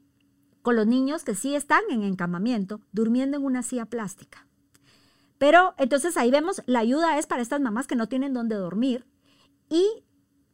los 0.71 0.87
niños 0.87 1.23
que 1.23 1.35
sí 1.35 1.55
están 1.55 1.81
en 1.89 2.03
encamamiento, 2.03 2.81
durmiendo 2.91 3.37
en 3.37 3.45
una 3.45 3.63
silla 3.63 3.85
plástica. 3.85 4.47
Pero 5.37 5.73
entonces 5.77 6.17
ahí 6.17 6.31
vemos, 6.31 6.61
la 6.65 6.79
ayuda 6.79 7.17
es 7.17 7.25
para 7.25 7.41
estas 7.41 7.61
mamás 7.61 7.87
que 7.87 7.95
no 7.95 8.07
tienen 8.07 8.33
dónde 8.33 8.55
dormir. 8.55 9.05
Y 9.69 10.03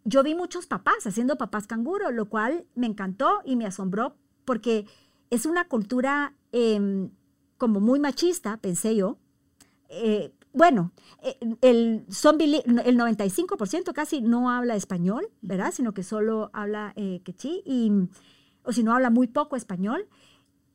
yo 0.04 0.22
vi 0.24 0.36
muchos 0.36 0.68
papás 0.68 1.06
haciendo 1.06 1.38
papás 1.38 1.68
canguro, 1.68 2.12
lo 2.12 2.30
cual 2.30 2.66
me 2.76 2.88
encantó 2.88 3.42
y 3.44 3.56
me 3.56 3.66
asombró 3.66 4.16
porque 4.46 4.86
es 5.32 5.46
una 5.46 5.68
cultura 5.68 6.36
em, 6.52 7.10
como 7.58 7.80
muy 7.80 8.00
machista, 8.00 8.58
pensé 8.58 8.96
yo. 8.96 9.18
Eh, 9.90 10.32
bueno, 10.54 10.92
eh, 11.22 11.38
el, 11.62 12.06
son 12.10 12.40
el 12.40 12.64
95% 12.98 13.92
casi 13.94 14.22
no 14.22 14.52
habla 14.52 14.76
español, 14.76 15.28
¿verdad? 15.42 15.74
Sino 15.74 15.94
que 15.94 16.04
solo 16.04 16.50
habla 16.54 16.94
eh, 16.96 17.22
quechí 17.26 17.62
y 17.66 17.92
o 18.66 18.72
si 18.72 18.84
no 18.84 18.94
habla 18.94 19.10
muy 19.10 19.28
poco 19.28 19.56
español. 19.56 20.08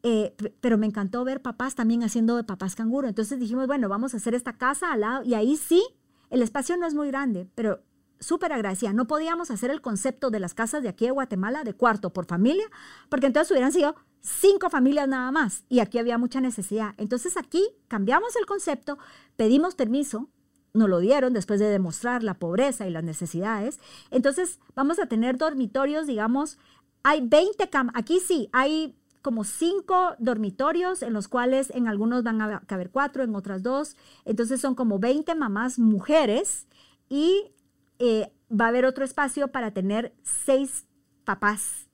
Eh, 0.02 0.34
pero 0.62 0.78
me 0.78 0.86
encantó 0.86 1.24
ver 1.24 1.42
papás 1.42 1.74
también 1.74 2.02
haciendo 2.02 2.36
de 2.36 2.44
papás 2.44 2.74
canguro. 2.74 3.06
Entonces 3.08 3.38
dijimos, 3.38 3.66
bueno, 3.66 3.88
vamos 3.88 4.14
a 4.14 4.16
hacer 4.16 4.34
esta 4.34 4.56
casa 4.56 4.92
al 4.92 5.00
lado. 5.00 5.24
Y 5.24 5.34
ahí 5.34 5.56
sí, 5.56 5.84
el 6.30 6.42
espacio 6.42 6.76
no 6.78 6.86
es 6.86 6.94
muy 6.94 7.08
grande, 7.08 7.46
pero 7.54 7.82
súper 8.18 8.52
agradecida. 8.52 8.92
No 8.92 9.06
podíamos 9.06 9.50
hacer 9.50 9.70
el 9.70 9.80
concepto 9.80 10.30
de 10.30 10.40
las 10.40 10.54
casas 10.54 10.82
de 10.82 10.88
aquí 10.88 11.06
de 11.06 11.10
Guatemala 11.10 11.64
de 11.64 11.74
cuarto 11.74 12.12
por 12.12 12.26
familia, 12.26 12.64
porque 13.08 13.26
entonces 13.26 13.50
hubieran 13.50 13.72
sido 13.72 13.94
cinco 14.20 14.70
familias 14.70 15.08
nada 15.08 15.30
más 15.30 15.64
y 15.68 15.80
aquí 15.80 15.98
había 15.98 16.18
mucha 16.18 16.40
necesidad. 16.40 16.94
Entonces 16.98 17.36
aquí 17.36 17.66
cambiamos 17.88 18.36
el 18.36 18.46
concepto, 18.46 18.98
pedimos 19.36 19.74
permiso 19.74 20.28
nos 20.72 20.88
lo 20.88 20.98
dieron 21.00 21.32
después 21.32 21.58
de 21.60 21.66
demostrar 21.66 22.22
la 22.22 22.34
pobreza 22.34 22.86
y 22.86 22.90
las 22.90 23.04
necesidades. 23.04 23.80
Entonces, 24.10 24.60
vamos 24.74 24.98
a 24.98 25.06
tener 25.06 25.36
dormitorios, 25.36 26.06
digamos, 26.06 26.58
hay 27.02 27.26
20 27.26 27.68
camas, 27.70 27.94
aquí 27.96 28.20
sí, 28.20 28.48
hay 28.52 28.96
como 29.22 29.44
cinco 29.44 30.14
dormitorios 30.18 31.02
en 31.02 31.12
los 31.12 31.28
cuales 31.28 31.70
en 31.70 31.88
algunos 31.88 32.22
van 32.22 32.40
a 32.40 32.60
caber 32.60 32.90
cuatro, 32.90 33.22
en 33.22 33.34
otras 33.34 33.62
dos. 33.62 33.96
Entonces 34.24 34.60
son 34.60 34.74
como 34.74 34.98
20 34.98 35.34
mamás 35.34 35.78
mujeres 35.78 36.66
y 37.08 37.52
eh, 37.98 38.32
va 38.50 38.66
a 38.66 38.68
haber 38.68 38.84
otro 38.84 39.04
espacio 39.04 39.48
para 39.48 39.72
tener 39.72 40.14
seis 40.22 40.86
papás 41.24 41.88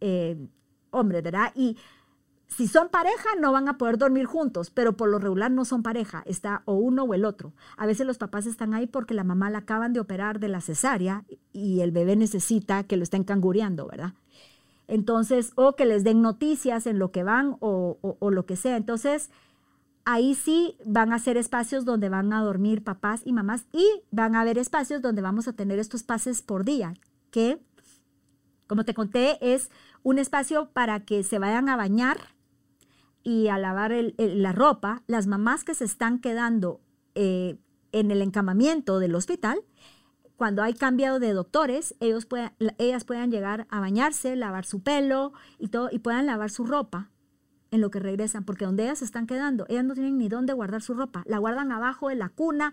eh, 0.00 0.36
hombres, 0.90 1.22
¿verdad? 1.22 1.52
Y 1.54 1.76
si 2.56 2.68
son 2.68 2.88
pareja, 2.88 3.28
no 3.40 3.52
van 3.52 3.68
a 3.68 3.78
poder 3.78 3.98
dormir 3.98 4.26
juntos, 4.26 4.70
pero 4.70 4.96
por 4.96 5.08
lo 5.08 5.18
regular 5.18 5.50
no 5.50 5.64
son 5.64 5.82
pareja, 5.82 6.22
está 6.26 6.62
o 6.66 6.74
uno 6.74 7.02
o 7.04 7.14
el 7.14 7.24
otro. 7.24 7.52
A 7.76 7.86
veces 7.86 8.06
los 8.06 8.18
papás 8.18 8.46
están 8.46 8.74
ahí 8.74 8.86
porque 8.86 9.14
la 9.14 9.24
mamá 9.24 9.50
la 9.50 9.58
acaban 9.58 9.92
de 9.92 10.00
operar 10.00 10.38
de 10.38 10.48
la 10.48 10.60
cesárea 10.60 11.24
y 11.52 11.80
el 11.80 11.90
bebé 11.90 12.16
necesita 12.16 12.84
que 12.84 12.96
lo 12.96 13.02
estén 13.02 13.24
cangureando, 13.24 13.86
¿verdad? 13.88 14.14
Entonces, 14.86 15.52
o 15.56 15.74
que 15.74 15.86
les 15.86 16.04
den 16.04 16.22
noticias 16.22 16.86
en 16.86 16.98
lo 16.98 17.10
que 17.10 17.24
van 17.24 17.56
o, 17.60 17.98
o 18.00 18.30
lo 18.30 18.46
que 18.46 18.56
sea. 18.56 18.76
Entonces, 18.76 19.30
ahí 20.04 20.34
sí 20.34 20.76
van 20.84 21.12
a 21.12 21.18
ser 21.18 21.36
espacios 21.36 21.84
donde 21.84 22.08
van 22.08 22.32
a 22.32 22.42
dormir 22.42 22.84
papás 22.84 23.22
y 23.24 23.32
mamás 23.32 23.64
y 23.72 23.84
van 24.10 24.36
a 24.36 24.42
haber 24.42 24.58
espacios 24.58 25.02
donde 25.02 25.22
vamos 25.22 25.48
a 25.48 25.54
tener 25.54 25.78
estos 25.78 26.02
pases 26.02 26.42
por 26.42 26.64
día, 26.64 26.94
que, 27.30 27.58
como 28.66 28.84
te 28.84 28.94
conté, 28.94 29.38
es 29.40 29.70
un 30.02 30.18
espacio 30.18 30.68
para 30.72 31.00
que 31.00 31.24
se 31.24 31.38
vayan 31.38 31.68
a 31.68 31.76
bañar 31.76 32.33
y 33.24 33.48
a 33.48 33.58
lavar 33.58 33.92
la 34.18 34.52
ropa, 34.52 35.02
las 35.06 35.26
mamás 35.26 35.64
que 35.64 35.74
se 35.74 35.84
están 35.84 36.20
quedando 36.20 36.80
eh, 37.14 37.56
en 37.90 38.10
el 38.10 38.22
encamamiento 38.22 38.98
del 38.98 39.14
hospital, 39.14 39.60
cuando 40.36 40.62
hay 40.62 40.74
cambio 40.74 41.18
de 41.18 41.32
doctores, 41.32 41.94
ellos 42.00 42.28
ellas 42.78 43.04
puedan 43.04 43.30
llegar 43.30 43.66
a 43.70 43.80
bañarse, 43.80 44.36
lavar 44.36 44.66
su 44.66 44.82
pelo 44.82 45.32
y 45.58 45.68
todo, 45.68 45.88
y 45.90 46.00
puedan 46.00 46.26
lavar 46.26 46.50
su 46.50 46.64
ropa 46.64 47.10
en 47.74 47.80
lo 47.80 47.90
que 47.90 47.98
regresan, 47.98 48.44
porque 48.44 48.64
donde 48.64 48.84
ellas 48.84 49.00
se 49.00 49.04
están 49.04 49.26
quedando, 49.26 49.66
ellas 49.68 49.84
no 49.84 49.94
tienen 49.94 50.16
ni 50.16 50.28
dónde 50.28 50.52
guardar 50.52 50.80
su 50.80 50.94
ropa, 50.94 51.24
la 51.26 51.38
guardan 51.38 51.72
abajo 51.72 52.08
de 52.08 52.14
la 52.14 52.28
cuna 52.28 52.72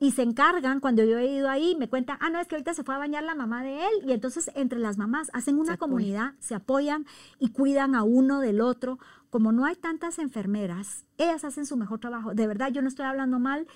y 0.00 0.12
se 0.12 0.22
encargan, 0.22 0.80
cuando 0.80 1.04
yo 1.04 1.18
he 1.18 1.26
ido 1.26 1.50
ahí, 1.50 1.76
me 1.78 1.90
cuentan, 1.90 2.16
ah, 2.20 2.30
no, 2.30 2.40
es 2.40 2.48
que 2.48 2.54
ahorita 2.54 2.72
se 2.72 2.82
fue 2.82 2.94
a 2.94 2.98
bañar 2.98 3.22
la 3.22 3.34
mamá 3.34 3.62
de 3.62 3.76
él, 3.76 3.92
y 4.06 4.12
entonces 4.12 4.50
entre 4.54 4.78
las 4.78 4.96
mamás 4.96 5.30
hacen 5.34 5.58
una 5.58 5.76
comunidad, 5.76 6.32
se 6.38 6.54
apoyan 6.54 7.04
y 7.38 7.50
cuidan 7.50 7.94
a 7.94 8.02
uno 8.02 8.40
del 8.40 8.62
otro. 8.62 8.98
Como 9.28 9.52
no 9.52 9.66
hay 9.66 9.76
tantas 9.76 10.18
enfermeras, 10.18 11.04
ellas 11.18 11.44
hacen 11.44 11.66
su 11.66 11.76
mejor 11.76 12.00
trabajo. 12.00 12.34
De 12.34 12.46
verdad, 12.46 12.72
yo 12.72 12.80
no 12.82 12.88
estoy 12.88 13.04
hablando 13.06 13.38
mal, 13.38 13.68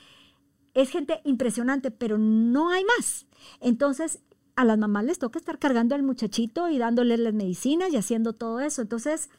es 0.72 0.90
gente 0.90 1.20
impresionante, 1.24 1.90
pero 1.90 2.16
no 2.18 2.70
hay 2.70 2.84
más. 2.96 3.26
Entonces, 3.60 4.20
a 4.56 4.64
las 4.64 4.78
mamás 4.78 5.04
les 5.04 5.18
toca 5.18 5.38
estar 5.38 5.58
cargando 5.58 5.94
al 5.94 6.02
muchachito 6.02 6.68
y 6.70 6.78
dándole 6.78 7.18
las 7.18 7.34
medicinas 7.34 7.92
y 7.92 7.96
haciendo 7.96 8.32
todo 8.32 8.60
eso. 8.60 8.82
Entonces, 8.82 9.30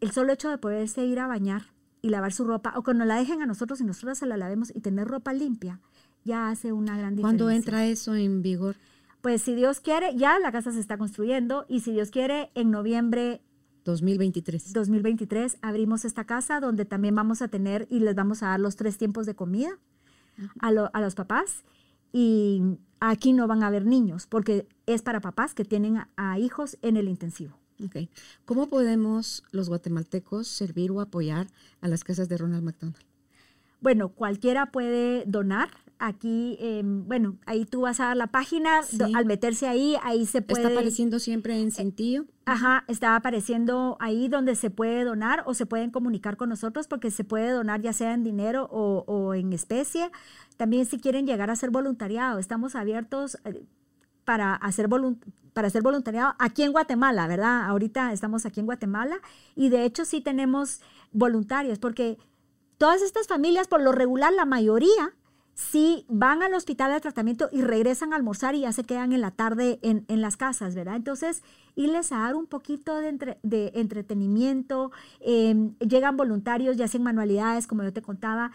el 0.00 0.10
solo 0.12 0.32
hecho 0.32 0.50
de 0.50 0.58
poderse 0.58 1.04
ir 1.04 1.18
a 1.20 1.26
bañar 1.26 1.62
y 2.02 2.08
lavar 2.08 2.32
su 2.32 2.44
ropa, 2.44 2.72
o 2.76 2.82
que 2.82 2.94
nos 2.94 3.06
la 3.06 3.16
dejen 3.16 3.42
a 3.42 3.46
nosotros 3.46 3.80
y 3.80 3.84
nosotros 3.84 4.18
se 4.18 4.26
la 4.26 4.36
lavemos 4.36 4.74
y 4.74 4.80
tener 4.80 5.06
ropa 5.06 5.32
limpia, 5.32 5.80
ya 6.24 6.48
hace 6.48 6.72
una 6.72 6.96
gran 6.96 7.14
diferencia. 7.14 7.22
¿Cuándo 7.22 7.50
entra 7.50 7.86
eso 7.86 8.14
en 8.14 8.42
vigor? 8.42 8.76
Pues 9.20 9.42
si 9.42 9.54
Dios 9.54 9.80
quiere, 9.80 10.16
ya 10.16 10.38
la 10.38 10.50
casa 10.50 10.72
se 10.72 10.80
está 10.80 10.96
construyendo 10.96 11.66
y 11.68 11.80
si 11.80 11.92
Dios 11.92 12.10
quiere, 12.10 12.50
en 12.54 12.70
noviembre 12.70 13.42
2023. 13.84 14.72
2023 14.72 15.58
abrimos 15.60 16.04
esta 16.04 16.24
casa 16.24 16.60
donde 16.60 16.84
también 16.84 17.14
vamos 17.14 17.42
a 17.42 17.48
tener 17.48 17.86
y 17.90 18.00
les 18.00 18.14
vamos 18.14 18.42
a 18.42 18.48
dar 18.48 18.60
los 18.60 18.76
tres 18.76 18.96
tiempos 18.96 19.26
de 19.26 19.34
comida 19.34 19.70
a, 20.60 20.68
a 20.68 21.00
los 21.00 21.14
papás 21.14 21.64
y 22.12 22.62
aquí 22.98 23.32
no 23.32 23.46
van 23.46 23.62
a 23.62 23.66
haber 23.66 23.84
niños 23.84 24.26
porque 24.26 24.66
es 24.86 25.02
para 25.02 25.20
papás 25.20 25.54
que 25.54 25.64
tienen 25.64 26.02
a 26.16 26.38
hijos 26.38 26.78
en 26.82 26.96
el 26.96 27.08
intensivo. 27.08 27.58
Okay. 27.86 28.10
¿Cómo 28.44 28.68
podemos 28.68 29.42
los 29.52 29.68
guatemaltecos 29.68 30.48
servir 30.48 30.90
o 30.90 31.00
apoyar 31.00 31.46
a 31.80 31.88
las 31.88 32.04
casas 32.04 32.28
de 32.28 32.36
Ronald 32.36 32.64
McDonald? 32.64 33.04
Bueno, 33.80 34.10
cualquiera 34.10 34.66
puede 34.66 35.24
donar. 35.26 35.70
Aquí, 35.98 36.56
em, 36.60 37.06
bueno, 37.06 37.36
ahí 37.44 37.66
tú 37.66 37.82
vas 37.82 38.00
a 38.00 38.06
dar 38.06 38.16
la 38.16 38.28
página, 38.28 38.80
al 39.14 39.26
meterse 39.26 39.68
ahí, 39.68 39.96
ahí 40.02 40.24
se 40.24 40.40
puede... 40.40 40.62
¿Está 40.62 40.72
apareciendo 40.72 41.18
siempre 41.18 41.60
en 41.60 41.70
sentido? 41.70 42.24
Ajá, 42.46 42.84
está 42.88 43.16
apareciendo 43.16 43.98
ahí 44.00 44.28
donde 44.28 44.54
se 44.54 44.70
puede 44.70 45.04
donar 45.04 45.42
o 45.44 45.52
se 45.52 45.66
pueden 45.66 45.90
comunicar 45.90 46.38
con 46.38 46.48
nosotros 46.48 46.88
porque 46.88 47.10
se 47.10 47.22
puede 47.22 47.50
donar 47.50 47.82
ya 47.82 47.92
sea 47.92 48.14
en 48.14 48.24
dinero 48.24 48.66
o, 48.70 49.04
o 49.06 49.34
en 49.34 49.52
especie. 49.52 50.10
También 50.56 50.86
si 50.86 50.98
quieren 50.98 51.26
llegar 51.26 51.50
a 51.50 51.56
ser 51.56 51.70
voluntariado, 51.70 52.38
estamos 52.38 52.74
abiertos 52.76 53.36
eh, 53.44 53.62
para 54.24 54.54
hacer, 54.54 54.88
para 55.52 55.68
hacer 55.68 55.82
voluntariado 55.82 56.34
aquí 56.38 56.62
en 56.62 56.72
Guatemala, 56.72 57.26
¿verdad? 57.26 57.64
Ahorita 57.64 58.12
estamos 58.12 58.46
aquí 58.46 58.60
en 58.60 58.66
Guatemala 58.66 59.16
y 59.54 59.68
de 59.68 59.84
hecho 59.84 60.04
sí 60.04 60.20
tenemos 60.20 60.80
voluntarios 61.12 61.78
porque 61.78 62.18
todas 62.78 63.02
estas 63.02 63.26
familias, 63.26 63.68
por 63.68 63.82
lo 63.82 63.92
regular, 63.92 64.32
la 64.32 64.44
mayoría, 64.44 65.12
sí 65.54 66.06
van 66.08 66.42
al 66.42 66.54
hospital 66.54 66.92
de 66.92 67.00
tratamiento 67.00 67.50
y 67.52 67.60
regresan 67.60 68.12
a 68.12 68.16
almorzar 68.16 68.54
y 68.54 68.60
ya 68.60 68.72
se 68.72 68.84
quedan 68.84 69.12
en 69.12 69.20
la 69.20 69.30
tarde 69.30 69.78
en, 69.82 70.04
las 70.20 70.36
casas, 70.36 70.74
¿verdad? 70.74 70.96
Entonces, 70.96 71.42
irles 71.76 72.12
a 72.12 72.20
dar 72.20 72.34
un 72.34 72.46
poquito 72.46 72.96
de, 72.96 73.36
de 73.42 73.72
entretenimiento, 73.74 74.90
em, 75.20 75.74
llegan 75.78 76.16
voluntarios 76.16 76.78
y 76.78 76.82
hacen 76.82 77.02
manualidades, 77.02 77.66
como 77.66 77.82
yo 77.82 77.92
te 77.92 78.00
contaba, 78.00 78.52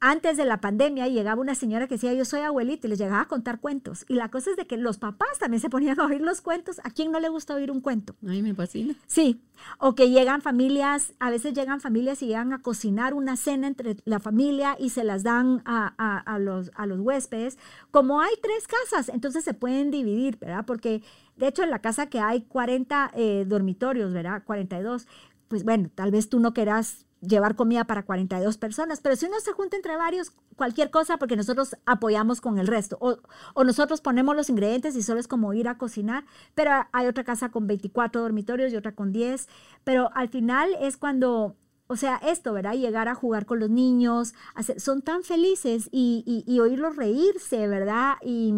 antes 0.00 0.38
de 0.38 0.46
la 0.46 0.62
pandemia 0.62 1.08
llegaba 1.08 1.42
una 1.42 1.54
señora 1.54 1.86
que 1.86 1.96
decía, 1.96 2.14
yo 2.14 2.24
soy 2.24 2.40
abuelita 2.40 2.86
y 2.86 2.90
les 2.90 2.98
llegaba 2.98 3.20
a 3.20 3.28
contar 3.28 3.60
cuentos. 3.60 4.06
Y 4.08 4.14
la 4.14 4.30
cosa 4.30 4.50
es 4.50 4.56
de 4.56 4.66
que 4.66 4.78
los 4.78 4.96
papás 4.96 5.38
también 5.38 5.60
se 5.60 5.68
ponían 5.68 6.00
a 6.00 6.06
oír 6.06 6.22
los 6.22 6.40
cuentos. 6.40 6.80
¿A 6.84 6.90
quién 6.90 7.12
no 7.12 7.20
le 7.20 7.28
gusta 7.28 7.54
oír 7.54 7.70
un 7.70 7.82
cuento? 7.82 8.16
Ay, 8.26 8.40
me 8.40 8.54
fascina. 8.54 8.94
Sí, 9.06 9.42
o 9.78 9.94
que 9.94 10.08
llegan 10.08 10.40
familias, 10.40 11.12
a 11.18 11.28
veces 11.28 11.52
llegan 11.52 11.82
familias 11.82 12.22
y 12.22 12.28
llegan 12.28 12.54
a 12.54 12.62
cocinar 12.62 13.12
una 13.12 13.36
cena 13.36 13.66
entre 13.66 13.98
la 14.06 14.20
familia 14.20 14.74
y 14.78 14.88
se 14.88 15.04
las 15.04 15.22
dan 15.22 15.62
a, 15.66 16.38
los, 16.38 16.70
a 16.74 16.86
los 16.86 17.00
huéspedes. 17.00 17.58
Como 17.90 18.22
hay 18.22 18.32
tres 18.42 18.66
casas, 18.66 19.10
entonces 19.10 19.44
se 19.44 19.52
pueden 19.52 19.90
dividir, 19.90 20.38
¿verdad? 20.38 20.64
Porque 20.66 21.02
de 21.36 21.48
hecho 21.48 21.62
en 21.62 21.70
la 21.70 21.80
casa 21.80 22.08
que 22.08 22.20
hay 22.20 22.40
40 22.42 23.10
eh, 23.14 23.44
dormitorios, 23.46 24.14
¿verdad? 24.14 24.44
42, 24.46 25.06
pues 25.48 25.62
bueno, 25.62 25.90
tal 25.94 26.10
vez 26.10 26.30
tú 26.30 26.40
no 26.40 26.54
quieras 26.54 27.04
llevar 27.20 27.54
comida 27.54 27.84
para 27.84 28.04
42 28.04 28.56
personas, 28.56 29.00
pero 29.00 29.16
si 29.16 29.26
uno 29.26 29.38
se 29.40 29.52
junta 29.52 29.76
entre 29.76 29.96
varios, 29.96 30.32
cualquier 30.56 30.90
cosa, 30.90 31.18
porque 31.18 31.36
nosotros 31.36 31.76
apoyamos 31.86 32.40
con 32.40 32.58
el 32.58 32.66
resto, 32.66 32.96
o, 33.00 33.18
o, 33.54 33.64
nosotros 33.64 34.00
ponemos 34.00 34.34
los 34.34 34.48
ingredientes 34.48 34.96
y 34.96 35.02
solo 35.02 35.20
es 35.20 35.28
como 35.28 35.52
ir 35.52 35.68
a 35.68 35.78
cocinar, 35.78 36.24
pero 36.54 36.70
hay 36.92 37.06
otra 37.06 37.24
casa 37.24 37.50
con 37.50 37.66
24 37.66 38.22
dormitorios 38.22 38.72
y 38.72 38.76
otra 38.76 38.94
con 38.94 39.12
10, 39.12 39.48
pero 39.84 40.10
al 40.14 40.28
final 40.28 40.74
es 40.80 40.96
cuando, 40.96 41.56
o 41.88 41.96
sea, 41.96 42.16
esto, 42.16 42.52
¿verdad? 42.52 42.74
Llegar 42.74 43.08
a 43.08 43.14
jugar 43.14 43.46
con 43.46 43.60
los 43.60 43.70
niños, 43.70 44.34
son 44.78 45.02
tan 45.02 45.22
felices 45.22 45.88
y, 45.92 46.24
y, 46.26 46.50
y 46.50 46.60
oírlos 46.60 46.96
reírse, 46.96 47.68
¿verdad? 47.68 48.14
Y 48.22 48.54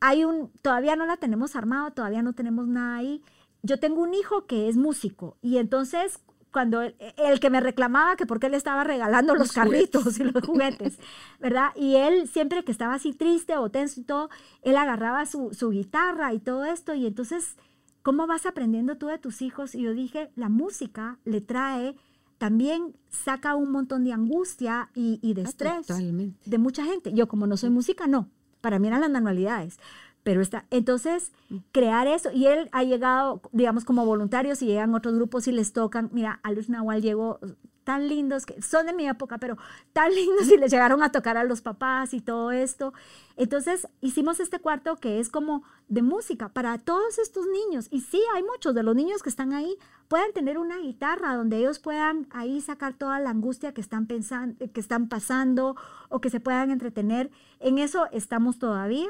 hay 0.00 0.24
un, 0.24 0.50
todavía 0.62 0.96
no 0.96 1.06
la 1.06 1.16
tenemos 1.16 1.56
armado, 1.56 1.90
todavía 1.90 2.22
no 2.22 2.32
tenemos 2.32 2.68
nada 2.68 2.96
ahí. 2.96 3.22
Yo 3.62 3.80
tengo 3.80 4.02
un 4.02 4.14
hijo 4.14 4.46
que 4.46 4.68
es 4.68 4.76
músico 4.76 5.36
y 5.42 5.58
entonces 5.58 6.20
cuando 6.56 6.80
el, 6.80 7.38
que 7.38 7.50
me 7.50 7.60
reclamaba 7.60 8.16
que 8.16 8.24
por 8.24 8.40
qué 8.40 8.48
le 8.48 8.56
estaba 8.56 8.82
regalando 8.82 9.34
los, 9.34 9.52
carritos 9.52 10.18
y 10.18 10.24
los 10.24 10.42
juguetes, 10.42 10.98
¿verdad? 11.38 11.68
Y 11.76 11.96
él 11.96 12.28
siempre 12.28 12.64
que 12.64 12.72
estaba 12.72 12.94
así 12.94 13.12
triste 13.12 13.58
o 13.58 13.68
tenso 13.70 14.00
y 14.00 14.04
todo, 14.04 14.30
él 14.62 14.78
agarraba 14.78 15.26
su, 15.26 15.52
su 15.52 15.68
guitarra 15.68 16.32
y 16.32 16.38
todo 16.38 16.64
esto 16.64 16.94
y 16.94 17.06
entonces, 17.06 17.58
¿cómo 18.02 18.26
vas 18.26 18.46
aprendiendo 18.46 18.96
tú 18.96 19.08
de 19.08 19.18
tus 19.18 19.42
hijos? 19.42 19.74
Y 19.74 19.82
yo 19.82 19.92
dije, 19.92 20.30
la 20.34 20.48
música 20.48 21.18
le 21.26 21.42
trae 21.42 21.94
también 22.38 22.96
saca 23.10 23.54
un 23.54 23.70
montón 23.70 24.04
de 24.04 24.14
angustia 24.14 24.88
y, 24.94 25.18
y 25.20 25.34
de 25.34 25.42
ah, 25.42 25.48
estrés 25.48 25.86
de 25.86 26.58
mucha 26.58 26.86
gente. 26.86 27.12
Yo 27.12 27.28
como 27.28 27.46
no 27.46 27.58
soy 27.58 27.68
música, 27.68 28.06
no. 28.06 28.30
Para 28.62 28.78
mí 28.78 28.88
eran 28.88 29.02
las 29.02 29.10
manualidades. 29.10 29.78
Pero 30.26 30.40
está, 30.40 30.66
entonces, 30.70 31.30
mm. 31.50 31.58
crear 31.70 32.08
eso, 32.08 32.32
y 32.32 32.48
él 32.48 32.68
ha 32.72 32.82
llegado, 32.82 33.40
digamos, 33.52 33.84
como 33.84 34.04
voluntarios 34.04 34.60
y 34.60 34.66
llegan 34.66 34.92
otros 34.92 35.14
grupos 35.14 35.46
y 35.46 35.52
les 35.52 35.72
tocan, 35.72 36.10
mira, 36.12 36.40
a 36.42 36.50
Luz 36.50 36.68
Nahual 36.68 37.00
llegó 37.00 37.38
tan 37.84 38.08
lindos, 38.08 38.44
que 38.44 38.60
son 38.60 38.86
de 38.86 38.92
mi 38.92 39.08
época, 39.08 39.38
pero 39.38 39.56
tan 39.92 40.12
lindos 40.16 40.50
y 40.50 40.56
les 40.56 40.72
llegaron 40.72 41.04
a 41.04 41.12
tocar 41.12 41.36
a 41.36 41.44
los 41.44 41.60
papás 41.60 42.12
y 42.12 42.20
todo 42.20 42.50
esto. 42.50 42.92
Entonces, 43.36 43.86
hicimos 44.00 44.40
este 44.40 44.58
cuarto 44.58 44.96
que 44.96 45.20
es 45.20 45.28
como 45.28 45.62
de 45.86 46.02
música 46.02 46.48
para 46.48 46.76
todos 46.78 47.20
estos 47.20 47.46
niños. 47.46 47.86
Y 47.92 48.00
sí, 48.00 48.20
hay 48.34 48.42
muchos 48.42 48.74
de 48.74 48.82
los 48.82 48.96
niños 48.96 49.22
que 49.22 49.28
están 49.28 49.52
ahí, 49.52 49.78
pueden 50.08 50.32
tener 50.32 50.58
una 50.58 50.78
guitarra 50.78 51.36
donde 51.36 51.58
ellos 51.58 51.78
puedan 51.78 52.26
ahí 52.32 52.60
sacar 52.60 52.94
toda 52.94 53.20
la 53.20 53.30
angustia 53.30 53.72
que 53.72 53.80
están 53.80 54.08
pensando, 54.08 54.56
que 54.72 54.80
están 54.80 55.08
pasando 55.08 55.76
o 56.08 56.20
que 56.20 56.30
se 56.30 56.40
puedan 56.40 56.72
entretener. 56.72 57.30
En 57.60 57.78
eso 57.78 58.08
estamos 58.10 58.58
todavía. 58.58 59.06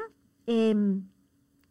Em, 0.47 1.07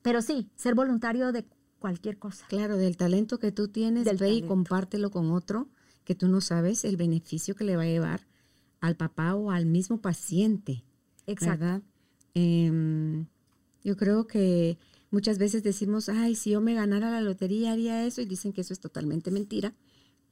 pero 0.02 0.22
sí, 0.22 0.50
ser 0.54 0.74
voluntario 0.74 1.32
de 1.32 1.44
cualquier 1.80 2.18
cosa. 2.18 2.46
Claro, 2.48 2.76
del 2.76 2.96
talento 2.96 3.38
que 3.38 3.50
tú 3.50 3.68
tienes, 3.68 4.18
ve 4.18 4.32
y 4.32 4.42
compártelo 4.42 5.10
con 5.10 5.32
otro 5.32 5.68
que 6.04 6.14
tú 6.14 6.28
no 6.28 6.40
sabes 6.40 6.84
el 6.84 6.96
beneficio 6.96 7.56
que 7.56 7.64
le 7.64 7.74
va 7.74 7.82
a 7.82 7.86
llevar 7.86 8.26
al 8.80 8.96
papá 8.96 9.34
o 9.34 9.50
al 9.50 9.66
mismo 9.66 10.00
paciente. 10.00 10.84
Exacto. 11.26 11.82
Em, 12.34 13.26
yo 13.82 13.96
creo 13.96 14.26
que 14.26 14.78
muchas 15.10 15.38
veces 15.38 15.62
decimos, 15.62 16.08
ay, 16.08 16.36
si 16.36 16.50
yo 16.50 16.60
me 16.60 16.74
ganara 16.74 17.10
la 17.10 17.20
lotería 17.20 17.72
haría 17.72 18.06
eso, 18.06 18.20
y 18.20 18.26
dicen 18.26 18.52
que 18.52 18.60
eso 18.60 18.72
es 18.72 18.80
totalmente 18.80 19.30
mentira, 19.30 19.74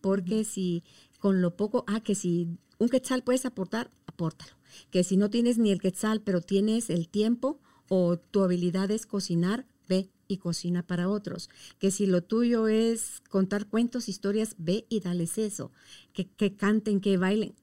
porque 0.00 0.44
si 0.44 0.84
con 1.18 1.40
lo 1.40 1.56
poco, 1.56 1.84
ah, 1.88 2.00
que 2.00 2.14
si 2.14 2.58
un 2.78 2.88
quetzal 2.88 3.24
puedes 3.24 3.46
aportar, 3.46 3.90
apórtalo. 4.06 4.52
Que 4.90 5.02
si 5.02 5.16
no 5.16 5.30
tienes 5.30 5.56
ni 5.58 5.70
el 5.70 5.80
quetzal, 5.80 6.20
pero 6.20 6.40
tienes 6.40 6.90
el 6.90 7.08
tiempo 7.08 7.60
o 7.96 8.16
tu 8.16 8.42
habilidad 8.42 8.90
es 8.90 9.06
cocinar, 9.06 9.66
ve 9.88 10.10
y 10.26 10.38
cocina 10.38 10.82
para 10.84 11.08
otros. 11.08 11.48
Que 11.78 11.92
si 11.92 12.06
lo 12.06 12.24
tuyo 12.24 12.66
es 12.66 13.22
contar 13.28 13.66
cuentos, 13.66 14.08
historias, 14.08 14.56
ve 14.58 14.84
y 14.88 14.98
dales 14.98 15.38
eso. 15.38 15.70
Que, 16.12 16.26
que 16.26 16.56
canten, 16.56 17.00
que 17.00 17.16
bailen. 17.18 17.54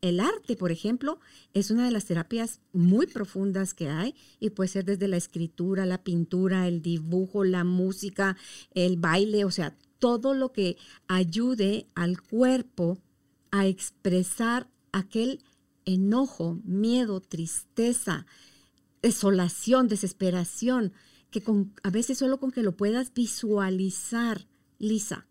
El 0.00 0.20
arte, 0.20 0.56
por 0.56 0.70
ejemplo, 0.70 1.18
es 1.52 1.72
una 1.72 1.84
de 1.84 1.90
las 1.90 2.04
terapias 2.04 2.60
muy 2.72 3.06
profundas 3.06 3.74
que 3.74 3.88
hay 3.88 4.14
y 4.38 4.50
puede 4.50 4.68
ser 4.68 4.84
desde 4.84 5.08
la 5.08 5.16
escritura, 5.16 5.84
la 5.84 6.04
pintura, 6.04 6.68
el 6.68 6.80
dibujo, 6.80 7.42
la 7.42 7.64
música, 7.64 8.36
el 8.74 8.96
baile, 8.98 9.44
o 9.44 9.50
sea, 9.50 9.76
todo 9.98 10.34
lo 10.34 10.52
que 10.52 10.76
ayude 11.08 11.86
al 11.96 12.20
cuerpo 12.20 12.98
a 13.50 13.66
expresar 13.66 14.68
aquel 14.92 15.40
enojo, 15.84 16.60
miedo, 16.64 17.20
tristeza, 17.20 18.26
desolación, 19.02 19.88
desesperación, 19.88 20.92
que 21.30 21.42
con, 21.42 21.74
a 21.82 21.90
veces 21.90 22.18
solo 22.18 22.38
con 22.38 22.50
que 22.52 22.62
lo 22.62 22.76
puedas 22.76 23.12
visualizar, 23.12 24.46
Lisa, 24.78 25.26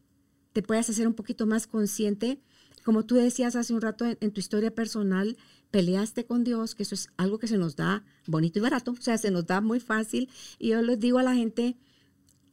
te 0.53 0.61
puedas 0.61 0.89
hacer 0.89 1.07
un 1.07 1.13
poquito 1.13 1.45
más 1.45 1.67
consciente 1.67 2.41
como 2.84 3.05
tú 3.05 3.15
decías 3.15 3.55
hace 3.55 3.74
un 3.74 3.82
rato 3.82 4.05
en, 4.05 4.32
tu 4.32 4.39
historia 4.39 4.74
personal, 4.74 5.38
peleaste 5.69 6.26
con 6.26 6.43
Dios, 6.43 6.76
que 6.76 6.84
eso 6.84 6.95
es 6.95 7.09
algo 7.17 7.38
que 7.38 7.47
se 7.47 7.57
nos 7.57 7.76
da 7.76 8.03
bonito 8.26 8.59
y 8.59 8.61
barato, 8.61 8.91
o 8.91 9.01
sea, 9.01 9.17
se 9.17 9.32
nos 9.32 9.45
da 9.45 9.61
muy 9.61 9.80
fácil. 9.80 10.30
Y 10.57 10.69
yo 10.69 10.82
les 10.82 10.99
digo 10.99 11.19
a 11.19 11.24
la 11.24 11.36
gente, 11.36 11.78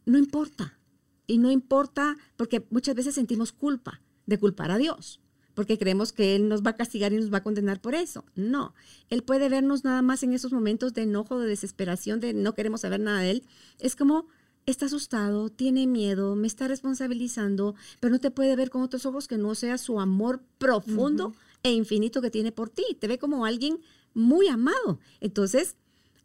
no 0.05 0.19
importa. 0.19 0.79
Y 1.27 1.39
no 1.39 1.51
importa 1.51 2.17
porque 2.37 2.67
muchas 2.71 2.95
veces 2.95 3.15
sentimos 3.15 3.53
culpa 3.53 4.01
de 4.27 4.39
culpar 4.39 4.71
a 4.71 4.79
Dios, 4.79 5.21
porque 5.59 5.77
creemos 5.77 6.13
que 6.13 6.37
Él 6.37 6.49
nos 6.49 6.65
va 6.65 6.71
a 6.71 6.77
castigar 6.77 7.13
y 7.13 7.17
nos 7.17 7.35
va 7.35 7.39
a 7.39 7.43
condenar 7.43 7.81
por 7.81 7.97
eso. 7.97 8.25
No, 8.37 8.75
Él 9.11 9.25
puede 9.25 9.49
vernos 9.49 9.83
nada 9.83 10.03
más 10.03 10.23
en 10.23 10.33
esos 10.33 10.53
momentos 10.53 10.95
de 10.95 11.03
enojo, 11.03 11.41
de 11.41 11.49
desesperación, 11.49 12.21
de 12.21 12.33
no 12.33 12.55
queremos 12.55 12.83
saber 12.83 13.01
nada 13.01 13.23
de 13.23 13.33
Él. 13.33 13.43
Es 13.81 13.97
como 13.97 14.29
está 14.67 14.87
asustado, 14.87 15.51
tiene 15.51 15.89
miedo, 15.89 16.37
me 16.37 16.47
está 16.47 16.69
responsabilizando, 16.69 17.75
pero 17.99 18.13
no 18.13 18.21
te 18.21 18.31
puede 18.31 18.55
ver 18.55 18.71
con 18.71 18.83
otros 18.83 19.05
ojos 19.05 19.27
que 19.27 19.37
no 19.37 19.57
sea 19.57 19.79
su 19.79 19.99
amor 19.99 20.41
profundo 20.59 21.35
e 21.65 21.73
infinito 21.73 22.23
que 22.23 22.31
tiene 22.31 22.53
por 22.53 22.71
ti. 22.71 22.85
Te 23.01 23.09
ve 23.09 23.19
como 23.19 23.45
alguien 23.45 23.81
muy 24.15 24.47
amado. 24.47 25.01
Entonces, 25.21 25.75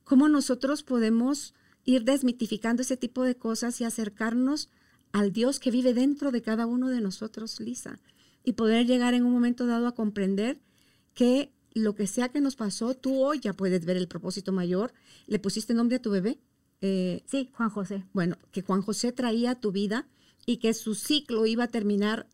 ¿cómo 0.03 0.29
nosotros 0.29 0.83
podemos 0.83 1.55
ir 1.85 2.03
desmitificando 2.03 2.83
ese 2.83 2.97
tipo 2.97 3.23
de 3.23 3.33
cosas 3.33 3.81
y 3.81 3.83
acercarnos 3.83 4.69
al 5.11 5.33
Dios 5.33 5.59
que 5.59 5.71
vive 5.71 5.95
dentro 5.95 6.29
de 6.29 6.43
cada 6.43 6.67
uno 6.67 6.89
de 6.89 7.01
nosotros, 7.01 7.59
Lisa? 7.59 7.99
Y 8.43 8.53
poder 8.53 8.85
llegar 8.85 9.13
en 9.13 9.25
un 9.25 9.31
momento 9.31 9.65
dado 9.65 9.87
a 9.87 9.95
comprender 9.95 10.59
que 11.13 11.53
lo 11.73 11.95
que 11.95 12.07
sea 12.07 12.29
que 12.29 12.41
nos 12.41 12.55
pasó, 12.55 12.93
tú 12.95 13.23
hoy 13.23 13.39
ya 13.39 13.53
puedes 13.53 13.85
ver 13.85 13.97
el 13.97 14.07
propósito 14.07 14.51
mayor. 14.51 14.93
¿Le 15.27 15.39
pusiste 15.39 15.73
nombre 15.73 15.97
a 15.97 16.01
tu 16.01 16.11
bebé? 16.11 16.39
Eh, 16.81 17.23
sí, 17.25 17.49
Juan 17.53 17.69
José. 17.69 18.05
Bueno, 18.13 18.37
que 18.51 18.61
Juan 18.61 18.81
José 18.81 19.11
traía 19.11 19.55
tu 19.55 19.71
vida 19.71 20.07
y 20.45 20.57
que 20.57 20.73
su 20.73 20.95
ciclo 20.95 21.45
iba 21.45 21.65
a 21.65 21.69
terminar 21.69 22.27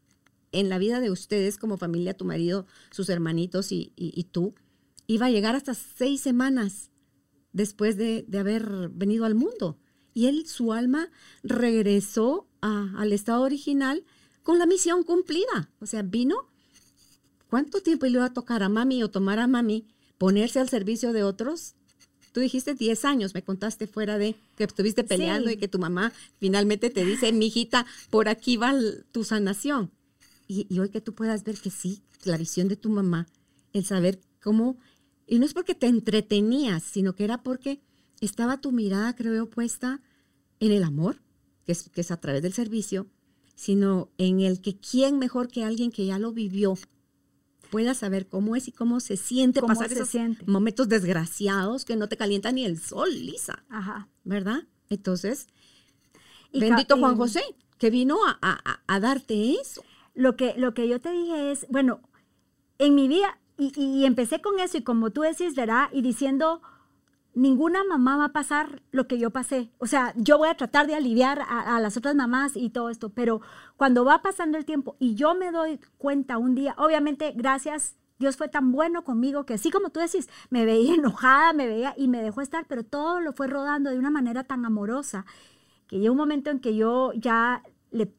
en 0.51 0.69
la 0.69 0.77
vida 0.77 0.99
de 0.99 1.11
ustedes 1.11 1.57
como 1.57 1.77
familia, 1.77 2.15
tu 2.15 2.25
marido, 2.25 2.65
sus 2.91 3.09
hermanitos 3.09 3.71
y, 3.71 3.91
tú, 4.31 4.55
iba 5.07 5.27
a 5.27 5.29
llegar 5.31 5.55
hasta 5.55 5.73
seis 5.75 6.21
semanas 6.21 6.89
después 7.53 7.97
de, 7.97 8.25
haber 8.37 8.89
venido 8.89 9.25
al 9.25 9.35
mundo. 9.35 9.77
Y 10.13 10.25
él, 10.25 10.47
su 10.47 10.73
alma, 10.73 11.11
regresó 11.43 12.47
al 12.61 13.13
estado 13.13 13.43
original 13.43 14.03
con 14.49 14.57
la 14.57 14.65
misión 14.65 15.03
cumplida. 15.03 15.69
O 15.79 15.85
sea, 15.85 16.01
vino. 16.01 16.49
¿Cuánto 17.51 17.81
tiempo 17.81 18.07
le 18.07 18.13
iba 18.13 18.25
a 18.25 18.33
tocar 18.33 18.63
a 18.63 18.67
mami 18.67 19.03
o 19.03 19.11
tomar 19.11 19.37
a 19.37 19.45
mami 19.45 19.85
ponerse 20.17 20.59
al 20.59 20.69
servicio 20.69 21.13
de 21.13 21.21
otros? 21.21 21.75
Tú 22.31 22.39
dijiste 22.39 22.73
10 22.73 23.05
años, 23.05 23.35
me 23.35 23.43
contaste 23.43 23.85
fuera 23.85 24.17
de 24.17 24.35
que 24.55 24.63
estuviste 24.63 25.03
peleando 25.03 25.51
y 25.51 25.57
que 25.57 25.67
tu 25.67 25.77
mamá 25.77 26.13
finalmente 26.39 26.89
te 26.89 27.05
dice, 27.05 27.31
mijita, 27.31 27.85
por 28.09 28.27
aquí 28.27 28.57
va 28.57 28.73
tu 29.11 29.23
sanación. 29.23 29.91
Y, 30.47 30.79
hoy 30.79 30.89
que 30.89 30.99
tú 30.99 31.13
puedas 31.13 31.43
ver 31.43 31.59
que 31.59 31.69
sí, 31.69 32.01
la 32.23 32.37
visión 32.37 32.69
de 32.69 32.75
tu 32.75 32.89
mamá, 32.89 33.27
el 33.73 33.85
saber 33.85 34.19
cómo, 34.41 34.79
y 35.27 35.37
no 35.37 35.45
es 35.45 35.53
porque 35.53 35.75
te 35.75 35.85
entretenías, 35.85 36.81
sino 36.81 37.13
que 37.13 37.23
era 37.23 37.43
porque 37.43 37.83
estaba 38.19 38.59
tu 38.59 38.71
mirada, 38.71 39.15
creo, 39.15 39.47
puesta 39.47 40.01
en 40.59 40.71
el 40.71 40.83
amor, 40.83 41.21
que 41.67 41.73
es, 41.73 41.87
que 41.89 42.01
es 42.01 42.09
a 42.09 42.19
través 42.19 42.41
del 42.41 42.53
servicio, 42.53 43.05
sino 43.59 44.07
en 44.17 44.39
el 44.39 44.61
que 44.61 44.77
quién 44.77 45.19
mejor 45.19 45.49
que 45.49 45.65
alguien 45.65 45.91
que 45.91 46.05
ya 46.05 46.17
lo 46.17 46.31
vivió 46.31 46.75
pueda 47.69 47.93
saber 47.93 48.25
cómo 48.25 48.55
es 48.55 48.69
y 48.69 48.71
cómo 48.71 49.01
se 49.01 49.17
siente 49.17 49.61
pasar 49.61 49.91
esos 49.91 50.15
momentos 50.45 50.87
desgraciados 50.87 51.83
que 51.83 51.97
no 51.97 52.07
te 52.07 52.15
calienta 52.15 52.53
ni 52.53 52.63
el 52.63 52.79
sol, 52.79 53.09
Lisa. 53.11 53.65
Ajá. 53.67 54.07
¿Verdad? 54.23 54.63
Entonces, 54.89 55.47
bendito 56.53 56.97
Juan 56.97 57.17
José, 57.17 57.41
que 57.77 57.89
vino 57.89 58.19
a, 58.23 58.99
darte 59.01 59.55
eso. 59.55 59.83
Lo 60.15 60.37
que, 60.37 60.53
lo 60.55 60.73
que 60.73 60.87
yo 60.87 61.01
te 61.01 61.11
dije 61.11 61.51
es, 61.51 61.67
bueno, 61.69 61.99
en 62.77 62.95
mi 62.95 63.09
vida, 63.09 63.41
y, 63.57 63.77
y 63.77 64.05
empecé 64.05 64.39
con 64.39 64.57
eso, 64.61 64.77
y 64.77 64.83
como 64.83 65.09
tú 65.09 65.23
decís, 65.23 65.53
¿verdad? 65.53 65.89
Y 65.91 66.01
diciendo, 66.01 66.61
ninguna 67.39 67.85
mamá 67.85 68.17
va 68.17 68.25
a 68.25 68.33
pasar 68.33 68.83
lo 68.91 69.07
que 69.07 69.17
yo 69.17 69.31
pasé. 69.31 69.71
O 69.77 69.87
sea, 69.87 70.13
yo 70.17 70.37
voy 70.37 70.49
a 70.49 70.57
tratar 70.57 70.87
de 70.87 70.95
aliviar 70.95 71.41
a, 71.47 71.79
las 71.79 71.95
otras 71.95 72.13
mamás 72.13 72.55
y 72.55 72.69
todo 72.69 72.89
esto, 72.89 73.09
pero 73.09 73.41
cuando 73.77 74.03
va 74.03 74.21
pasando 74.21 74.57
el 74.57 74.65
tiempo 74.65 74.97
y 74.99 75.15
yo 75.15 75.35
me 75.35 75.51
doy 75.51 75.79
cuenta 75.97 76.37
un 76.37 76.53
día, 76.53 76.75
obviamente, 76.77 77.33
gracias, 77.35 77.95
Dios 78.17 78.35
fue 78.35 78.49
tan 78.49 78.73
bueno 78.73 79.05
conmigo 79.05 79.45
que 79.45 79.53
así 79.53 79.71
como 79.71 79.89
tú 79.89 80.01
decís, 80.01 80.29
me 80.49 80.65
veía 80.65 80.93
enojada, 80.95 81.53
me 81.53 81.67
veía 81.67 81.93
y 81.97 82.09
me 82.09 82.21
dejó 82.21 82.41
estar, 82.41 82.65
pero 82.67 82.83
todo 82.83 83.21
lo 83.21 83.31
fue 83.31 83.47
rodando 83.47 83.89
de 83.89 83.97
una 83.97 84.11
manera 84.11 84.43
tan 84.43 84.65
amorosa 84.65 85.25
que 85.87 85.99
llegó 85.99 86.11
un 86.11 86.19
momento 86.19 86.49
en 86.49 86.59
que 86.59 86.75
yo 86.75 87.13
ya 87.13 87.63
le 87.91 88.13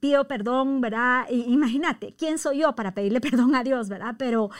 pido 0.00 0.26
perdón, 0.26 0.80
¿verdad? 0.80 1.28
imagínate, 1.30 2.14
¿quién 2.16 2.38
soy 2.38 2.60
yo 2.60 2.74
para 2.74 2.94
pedirle 2.94 3.20
perdón 3.30 3.54
a 3.54 3.62
Dios, 3.62 3.90
¿verdad? 3.90 4.14
Pero 4.18 4.50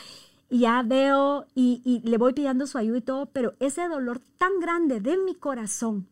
y 0.53 0.59
ya 0.59 0.83
veo 0.83 1.47
y, 1.55 2.01
le 2.05 2.17
voy 2.19 2.33
pidiendo 2.33 2.67
su 2.67 2.77
ayuda 2.77 2.99
y 2.99 3.01
todo, 3.01 3.25
pero 3.25 3.55
ese 3.59 3.87
dolor 3.87 4.21
tan 4.37 4.59
grande 4.59 4.99
de 4.99 5.17
mi 5.17 5.33
corazón 5.33 6.07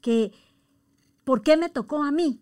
que, 0.00 0.30
¿por 1.24 1.42
qué 1.42 1.56
me 1.56 1.68
tocó 1.68 2.04
a 2.04 2.12
mí? 2.12 2.40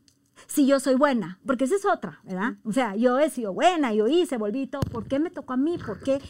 Si 0.48 0.66
yo 0.66 0.80
soy 0.80 0.96
buena, 0.96 1.38
porque 1.46 1.64
esa 1.64 1.76
es 1.76 1.86
otra, 1.86 2.20
¿verdad? 2.24 2.56
O 2.62 2.74
sea, 2.74 2.94
yo 2.94 3.18
he 3.18 3.30
sido 3.30 3.54
buena, 3.54 3.94
yo 3.94 4.06
hice, 4.06 4.36
volví 4.36 4.60
y 4.60 4.66
todo, 4.66 4.82
¿por 4.82 5.06
qué 5.06 5.18
me 5.18 5.30
tocó 5.30 5.54
a 5.54 5.56
mí? 5.56 5.78
¿Por 5.78 5.98
qué? 6.00 6.20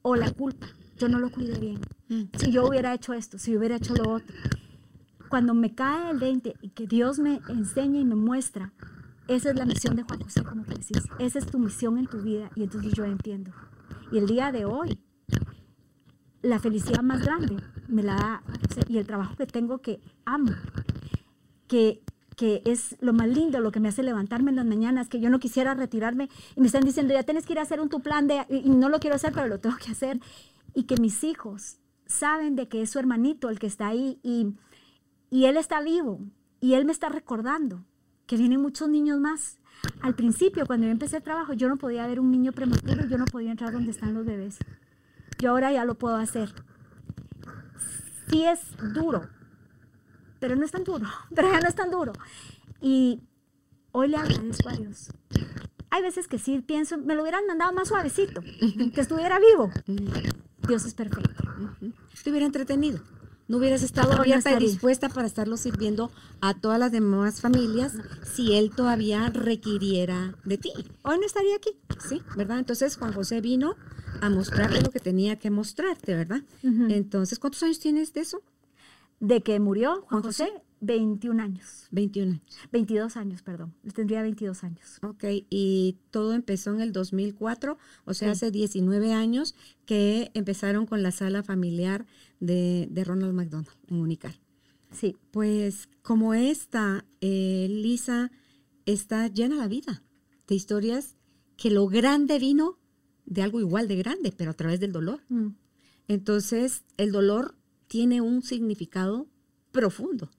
O 0.00 0.16
la 0.16 0.32
culpa, 0.32 0.66
yo 0.96 1.10
no 1.10 1.18
lo 1.18 1.30
cuidé 1.30 1.58
bien. 1.58 1.80
Mm. 2.08 2.34
Si 2.38 2.50
yo 2.50 2.66
hubiera 2.66 2.94
hecho 2.94 3.12
esto, 3.12 3.36
si 3.38 3.52
yo 3.52 3.58
hubiera 3.58 3.76
hecho 3.76 3.94
lo 3.94 4.14
otro. 4.14 4.34
Cuando 5.28 5.52
me 5.52 5.74
cae 5.74 6.10
el 6.10 6.18
20 6.18 6.54
y 6.62 6.70
que 6.70 6.86
Dios 6.86 7.18
me 7.18 7.42
enseña 7.50 8.00
y 8.00 8.06
me 8.06 8.14
muestra, 8.14 8.72
esa 9.28 9.50
es 9.50 9.56
la 9.56 9.66
misión 9.66 9.94
de 9.94 10.04
Juan 10.04 10.22
José, 10.22 10.42
como 10.42 10.64
te 10.64 10.70
decís. 10.70 11.02
Esa 11.18 11.38
es 11.38 11.46
tu 11.46 11.58
misión 11.58 11.98
en 11.98 12.06
tu 12.06 12.22
vida 12.22 12.50
y 12.54 12.62
entonces 12.62 12.94
yo 12.94 13.04
entiendo. 13.04 13.52
Y 14.12 14.18
el 14.18 14.26
día 14.26 14.52
de 14.52 14.64
hoy, 14.64 14.98
la 16.42 16.58
felicidad 16.58 17.02
más 17.02 17.24
grande 17.24 17.56
me 17.88 18.02
la 18.02 18.14
da 18.14 18.42
y 18.88 18.98
el 18.98 19.06
trabajo 19.06 19.36
que 19.36 19.46
tengo 19.46 19.78
que 19.78 20.00
amo, 20.24 20.52
que, 21.66 22.02
que 22.36 22.62
es 22.64 22.96
lo 23.00 23.12
más 23.12 23.28
lindo, 23.28 23.58
lo 23.60 23.72
que 23.72 23.80
me 23.80 23.88
hace 23.88 24.02
levantarme 24.02 24.50
en 24.50 24.56
las 24.56 24.66
mañanas, 24.66 25.08
que 25.08 25.20
yo 25.20 25.30
no 25.30 25.40
quisiera 25.40 25.74
retirarme 25.74 26.28
y 26.54 26.60
me 26.60 26.66
están 26.66 26.84
diciendo, 26.84 27.14
ya 27.14 27.24
tienes 27.24 27.46
que 27.46 27.54
ir 27.54 27.58
a 27.58 27.62
hacer 27.62 27.80
un 27.80 27.88
tu 27.88 28.00
plan 28.00 28.28
de, 28.28 28.46
y 28.48 28.70
no 28.70 28.88
lo 28.88 29.00
quiero 29.00 29.16
hacer, 29.16 29.32
pero 29.32 29.48
lo 29.48 29.58
tengo 29.58 29.76
que 29.76 29.90
hacer. 29.90 30.20
Y 30.74 30.84
que 30.84 30.96
mis 30.96 31.24
hijos 31.24 31.78
saben 32.06 32.54
de 32.54 32.68
que 32.68 32.82
es 32.82 32.90
su 32.90 32.98
hermanito 32.98 33.48
el 33.48 33.58
que 33.58 33.66
está 33.66 33.88
ahí 33.88 34.20
y, 34.22 34.54
y 35.30 35.46
él 35.46 35.56
está 35.56 35.80
vivo 35.80 36.20
y 36.60 36.74
él 36.74 36.84
me 36.84 36.92
está 36.92 37.08
recordando 37.08 37.84
que 38.26 38.36
vienen 38.36 38.60
muchos 38.60 38.88
niños 38.88 39.18
más 39.18 39.58
al 40.00 40.14
principio, 40.14 40.66
cuando 40.66 40.86
yo 40.86 40.92
empecé 40.92 41.18
el 41.18 41.22
trabajo, 41.22 41.52
yo 41.52 41.68
no 41.68 41.76
podía 41.76 42.06
ver 42.06 42.20
un 42.20 42.30
niño 42.30 42.52
prematuro, 42.52 43.06
yo 43.06 43.18
no 43.18 43.24
podía 43.24 43.50
entrar 43.50 43.72
donde 43.72 43.90
están 43.90 44.14
los 44.14 44.24
bebés. 44.24 44.58
Yo 45.38 45.50
ahora 45.50 45.72
ya 45.72 45.84
lo 45.84 45.96
puedo 45.96 46.16
hacer. 46.16 46.52
Sí 48.28 48.44
es 48.44 48.60
duro, 48.94 49.28
pero 50.40 50.56
no 50.56 50.64
es 50.64 50.72
tan 50.72 50.84
duro, 50.84 51.06
pero 51.34 51.50
ya 51.50 51.60
no 51.60 51.68
es 51.68 51.74
tan 51.74 51.90
duro. 51.90 52.12
Y 52.80 53.22
hoy 53.92 54.08
le 54.08 54.16
agradezco 54.16 54.68
a 54.68 54.72
Dios. 54.72 55.10
Hay 55.90 56.02
veces 56.02 56.28
que 56.28 56.38
sí 56.38 56.60
pienso, 56.60 56.98
me 56.98 57.14
lo 57.14 57.22
hubieran 57.22 57.46
mandado 57.46 57.72
más 57.72 57.88
suavecito, 57.88 58.42
que 58.42 59.00
estuviera 59.00 59.38
vivo. 59.38 59.70
Dios 60.66 60.84
es 60.84 60.94
perfecto. 60.94 61.44
Te 62.22 62.30
hubiera 62.30 62.44
entretenido 62.44 63.00
no 63.48 63.58
hubieras 63.58 63.82
estado 63.82 64.12
abierta 64.12 64.52
y 64.52 64.58
dispuesta 64.58 65.08
para 65.08 65.26
estarlo 65.26 65.56
sirviendo 65.56 66.10
a 66.40 66.54
todas 66.54 66.78
las 66.78 66.92
demás 66.92 67.40
familias 67.40 67.92
si 68.34 68.54
él 68.54 68.70
todavía 68.74 69.30
requiriera 69.30 70.34
de 70.44 70.58
ti. 70.58 70.72
Hoy 71.02 71.18
no 71.18 71.26
estaría 71.26 71.56
aquí, 71.56 71.70
¿sí? 72.08 72.22
¿Verdad? 72.36 72.58
Entonces 72.58 72.96
Juan 72.96 73.12
José 73.12 73.40
vino 73.40 73.76
a 74.20 74.30
mostrarte 74.30 74.80
lo 74.80 74.90
que 74.90 75.00
tenía 75.00 75.36
que 75.36 75.50
mostrarte, 75.50 76.14
¿verdad? 76.14 76.42
Entonces, 76.62 77.38
¿cuántos 77.38 77.62
años 77.62 77.78
tienes 77.78 78.12
de 78.12 78.20
eso? 78.22 78.42
De 79.20 79.42
que 79.42 79.60
murió 79.60 80.04
Juan 80.08 80.22
José, 80.22 80.50
21 80.80 81.42
años. 81.42 81.86
21 81.90 82.32
años. 82.32 82.58
22 82.72 83.16
años, 83.16 83.42
perdón. 83.42 83.74
Tendría 83.94 84.22
22 84.22 84.64
años. 84.64 84.98
Ok, 85.02 85.24
y 85.48 85.96
todo 86.10 86.34
empezó 86.34 86.70
en 86.74 86.80
el 86.80 86.92
2004, 86.92 87.78
o 88.04 88.14
sea, 88.14 88.32
hace 88.32 88.50
19 88.50 89.12
años 89.12 89.54
que 89.86 90.30
empezaron 90.34 90.86
con 90.86 91.02
la 91.02 91.12
sala 91.12 91.42
familiar 91.42 92.06
de, 92.40 92.88
Ronald 93.04 93.34
McDonald 93.34 93.76
en 93.88 93.96
Unical. 93.96 94.34
Sí. 94.92 95.16
Pues 95.30 95.88
como 96.02 96.34
esta, 96.34 97.04
eh, 97.20 97.66
Lisa 97.68 98.30
está 98.84 99.28
llena 99.28 99.56
la 99.56 99.68
vida 99.68 100.02
de 100.46 100.54
historias 100.54 101.16
que 101.56 101.70
lo 101.70 101.88
grande 101.88 102.38
vino 102.38 102.78
de 103.24 103.42
algo 103.42 103.60
igual 103.60 103.88
de 103.88 103.96
grande, 103.96 104.32
pero 104.32 104.52
a 104.52 104.54
través 104.54 104.80
del 104.80 104.92
dolor. 104.92 105.22
Mm. 105.28 105.48
Entonces, 106.08 106.84
el 106.96 107.10
dolor 107.10 107.56
tiene 107.88 108.20
un 108.20 108.42
significado 108.42 109.28
profundo 109.72 110.30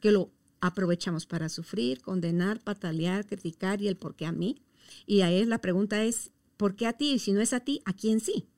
que 0.00 0.10
lo 0.10 0.32
aprovechamos 0.60 1.26
para 1.26 1.48
sufrir, 1.48 2.00
condenar, 2.00 2.60
patalear, 2.60 3.26
criticar 3.26 3.80
y 3.80 3.88
el 3.88 3.96
por 3.96 4.16
qué 4.16 4.26
a 4.26 4.32
mí. 4.32 4.62
Y 5.06 5.20
ahí 5.20 5.44
la 5.44 5.60
pregunta 5.60 6.02
es, 6.04 6.32
¿por 6.56 6.74
qué 6.74 6.86
a 6.86 6.94
ti? 6.94 7.12
Y 7.12 7.18
si 7.18 7.32
no 7.32 7.40
es 7.40 7.52
a 7.52 7.60
ti, 7.60 7.80
¿a 7.84 7.92
quién 7.92 8.20
sí? 8.20 8.48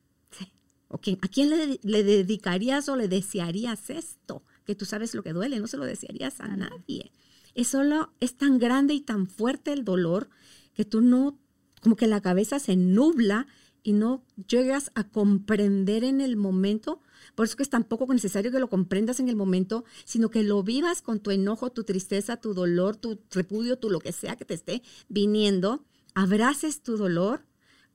¿O 0.89 0.99
quién, 0.99 1.19
¿A 1.23 1.29
quién 1.29 1.51
le, 1.51 1.79
le, 1.83 2.03
dedicarías 2.03 2.89
o 2.89 2.97
le 2.97 3.09
desearías 3.09 3.91
esto? 3.91 4.43
Que 4.65 4.75
tú 4.75 4.85
sabes 4.85 5.15
lo 5.15 5.23
que 5.23 5.33
duele, 5.33 5.61
no 5.61 5.67
se 5.67 5.77
lo 5.77 5.85
desearías 5.85 6.41
a 6.41 6.49
nadie. 6.49 7.13
Es 7.55 7.69
solo, 7.69 8.13
es 8.21 8.37
tan 8.37 8.59
grande 8.59 8.95
y 8.95 9.01
tan 9.01 9.27
fuerte 9.27 9.73
el 9.73 9.85
dolor 9.85 10.31
que 10.75 10.85
tú 10.85 11.01
no, 11.01 11.39
como 11.83 11.97
que 11.97 12.07
la 12.07 12.21
cabeza 12.21 12.59
se 12.59 12.77
nubla 12.77 13.47
y 13.83 13.93
no 13.93 14.25
llegas 14.49 14.91
a 14.95 15.05
comprender 15.05 16.05
en 16.05 16.21
el 16.21 16.37
momento 16.37 17.01
por 17.35 17.47
eso 17.47 17.57
que 17.57 17.63
es 17.63 17.71
tampoco 17.71 18.13
necesario 18.13 18.51
que 18.51 18.59
lo 18.59 18.69
comprendas 18.69 19.21
en 19.21 19.29
el 19.29 19.37
momento, 19.37 19.85
sino 20.05 20.31
que 20.31 20.43
lo 20.43 20.63
vivas 20.63 21.03
con 21.03 21.21
tu 21.21 21.31
enojo, 21.31 21.71
tu 21.71 21.85
tristeza, 21.85 22.39
tu 22.39 22.55
dolor, 22.55 22.97
tu 22.97 23.21
repudio, 23.31 23.79
tu 23.79 23.91
lo 23.91 24.01
que 24.01 24.13
sea 24.13 24.37
que 24.37 24.45
te 24.45 24.55
esté 24.55 24.83
viniendo. 25.09 25.85
Abraces 26.15 26.83
tu 26.83 26.97
dolor, 26.97 27.47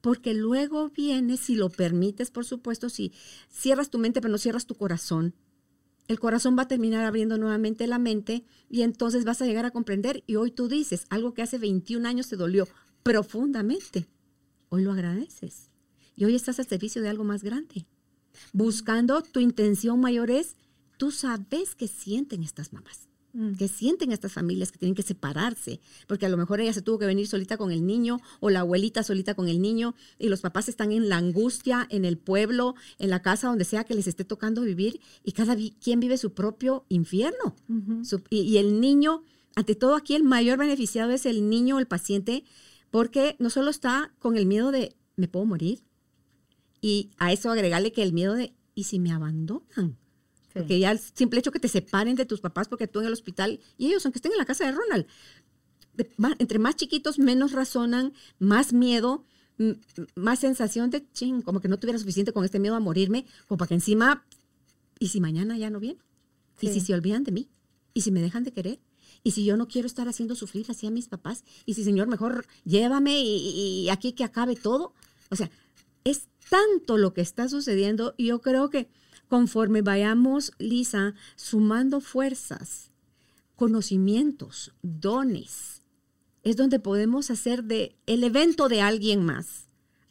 porque 0.04 0.36
luego 0.36 0.90
viene, 0.90 1.38
si 1.38 1.56
lo 1.56 1.70
permites, 1.70 2.30
por 2.30 2.46
supuesto, 2.46 2.90
si 2.90 3.12
cierras 3.50 3.90
tu 3.90 3.98
mente 3.98 4.22
pero 4.22 4.32
no 4.32 4.38
cierras 4.38 4.68
tu 4.68 4.76
corazón, 4.76 5.34
el 6.08 6.20
corazón 6.20 6.56
va 6.56 6.64
a 6.64 6.68
terminar 6.68 7.06
abriendo 7.06 7.40
nuevamente 7.40 7.88
la 7.88 7.98
mente 7.98 8.44
y 8.70 8.82
entonces 8.82 9.24
vas 9.24 9.42
a 9.42 9.46
llegar 9.46 9.66
a 9.66 9.72
comprender. 9.72 10.24
Y 10.28 10.36
hoy 10.36 10.52
tú 10.52 10.68
dices 10.68 11.06
algo 11.10 11.34
que 11.34 11.42
hace 11.42 11.58
21 11.58 12.06
años 12.08 12.28
te 12.28 12.36
dolió 12.36 12.68
profundamente. 13.02 14.06
Hoy 14.68 14.84
lo 14.84 14.92
agradeces. 14.92 15.72
Y 16.18 16.26
hoy 16.26 16.36
estás 16.36 16.60
al 16.60 16.68
servicio 16.68 17.02
de 17.02 17.08
algo 17.08 17.24
más 17.24 17.42
grande 17.42 17.88
buscando 18.52 19.22
tu 19.22 19.40
intención 19.40 20.00
mayor 20.00 20.32
es, 20.32 20.56
tú 20.98 21.12
sabes 21.12 21.76
que 21.76 21.88
sienten 21.88 22.44
estas 22.44 22.74
mamás. 22.74 23.10
Que 23.58 23.68
sienten 23.68 24.12
estas 24.12 24.32
familias 24.32 24.72
que 24.72 24.78
tienen 24.78 24.94
que 24.94 25.02
separarse, 25.02 25.80
porque 26.08 26.28
a 26.28 26.30
lo 26.30 26.38
mejor 26.38 26.62
ella 26.62 26.74
se 26.74 26.84
tuvo 26.84 27.00
que 27.00 27.08
venir 27.08 27.28
solita 27.28 27.58
con 27.58 27.72
el 27.72 27.86
niño 27.86 28.20
o 28.40 28.52
la 28.52 28.60
abuelita 28.60 29.02
solita 29.02 29.34
con 29.34 29.48
el 29.48 29.60
niño 29.60 29.96
y 30.20 30.30
los 30.30 30.42
papás 30.42 30.70
están 30.70 30.92
en 30.92 31.10
la 31.10 31.18
angustia, 31.18 31.88
en 31.90 32.06
el 32.06 32.18
pueblo, 32.18 32.76
en 33.00 33.10
la 33.10 33.22
casa, 33.24 33.48
donde 33.48 33.66
sea 33.66 33.86
que 33.86 33.96
les 33.96 34.08
esté 34.08 34.24
tocando 34.24 34.62
vivir 34.62 35.02
y 35.24 35.32
cada 35.32 35.56
quien 35.56 36.00
vive 36.00 36.18
su 36.18 36.34
propio 36.34 36.86
infierno. 36.90 37.56
y, 38.30 38.42
y 38.42 38.58
el 38.58 38.80
niño, 38.80 39.24
ante 39.56 39.74
todo 39.74 39.96
aquí 39.96 40.14
el 40.14 40.24
mayor 40.24 40.60
beneficiado 40.60 41.12
es 41.12 41.26
el 41.26 41.50
niño 41.50 41.78
o 41.78 41.80
el 41.80 41.88
paciente, 41.88 42.44
porque 42.92 43.36
no 43.40 43.50
solo 43.50 43.72
está 43.72 44.14
con 44.20 44.38
el 44.38 44.46
miedo 44.46 44.72
de, 44.72 44.96
me 45.16 45.28
puedo 45.28 45.46
morir, 45.46 45.82
y 46.82 47.10
a 47.18 47.32
eso 47.32 47.50
agregarle 47.50 47.92
que 47.92 48.04
el 48.04 48.14
miedo 48.14 48.36
de, 48.36 48.54
¿y 48.76 48.84
si 48.84 49.00
me 49.00 49.12
abandonan? 49.12 49.98
Porque 50.54 50.80
ya 50.80 50.92
el 50.92 51.00
simple 51.00 51.40
hecho 51.40 51.52
que 51.52 51.60
te 51.60 51.68
separen 51.68 52.16
de 52.16 52.26
tus 52.26 52.42
papás 52.42 52.68
porque 52.68 52.88
tú 52.88 53.00
en 53.00 53.08
el 53.08 53.14
hospital 53.14 53.60
y 53.78 53.88
ellos, 53.88 54.06
aunque 54.06 54.20
estén 54.20 54.32
en 54.32 54.38
la 54.38 54.46
casa 54.46 54.66
de 54.66 54.72
Ronald, 54.72 55.08
entre 56.40 56.60
más 56.60 56.76
chiquitos, 56.76 57.20
menos 57.20 57.52
razonan, 57.52 58.14
más 58.40 58.74
miedo, 58.74 59.26
más 60.16 60.40
sensación 60.40 60.90
de 60.90 61.10
ching, 61.12 61.42
como 61.42 61.60
que 61.60 61.68
no 61.68 61.80
tuviera 61.80 62.00
suficiente 62.00 62.34
con 62.34 62.46
este 62.46 62.60
miedo 62.60 62.76
a 62.76 62.80
morirme, 62.80 63.26
como 63.48 63.58
para 63.58 63.70
que 63.70 63.76
encima, 63.76 64.26
¿y 65.00 65.10
si 65.10 65.22
mañana 65.22 65.58
ya 65.58 65.70
no 65.70 65.80
viene? 65.80 66.00
¿Y 66.62 66.70
si 66.70 66.80
se 66.80 66.94
olvidan 66.94 67.24
de 67.24 67.32
mí? 67.32 67.50
¿Y 67.94 68.02
si 68.02 68.12
me 68.12 68.22
dejan 68.22 68.44
de 68.44 68.52
querer? 68.52 68.80
¿Y 69.24 69.32
si 69.32 69.46
yo 69.46 69.58
no 69.58 69.68
quiero 69.68 69.88
estar 69.88 70.08
haciendo 70.08 70.36
sufrir 70.36 70.66
así 70.70 70.88
a 70.88 70.92
mis 70.92 71.08
papás? 71.08 71.44
¿Y 71.66 71.76
si, 71.76 71.84
Señor, 71.84 72.08
mejor 72.08 72.46
llévame 72.66 73.22
y, 73.22 73.84
y 73.86 73.90
aquí 73.90 74.14
que 74.14 74.24
acabe 74.24 74.56
todo? 74.56 74.94
O 75.30 75.36
sea, 75.36 75.50
es 76.04 76.28
tanto 76.50 76.98
lo 76.98 77.14
que 77.14 77.22
está 77.22 77.48
sucediendo 77.48 78.14
y 78.18 78.28
yo 78.28 78.42
creo 78.42 78.70
que 78.70 78.90
conforme 79.34 79.82
vayamos, 79.82 80.52
Lisa, 80.60 81.16
sumando 81.36 82.02
fuerzas, 82.02 82.92
conocimientos, 83.56 84.76
dones, 84.84 85.82
es 86.44 86.56
donde 86.56 86.80
podemos 86.80 87.32
hacer 87.32 87.64
de 87.64 87.98
el 88.06 88.24
evento 88.24 88.70
de 88.70 88.82
alguien 88.82 89.26
más 89.26 89.70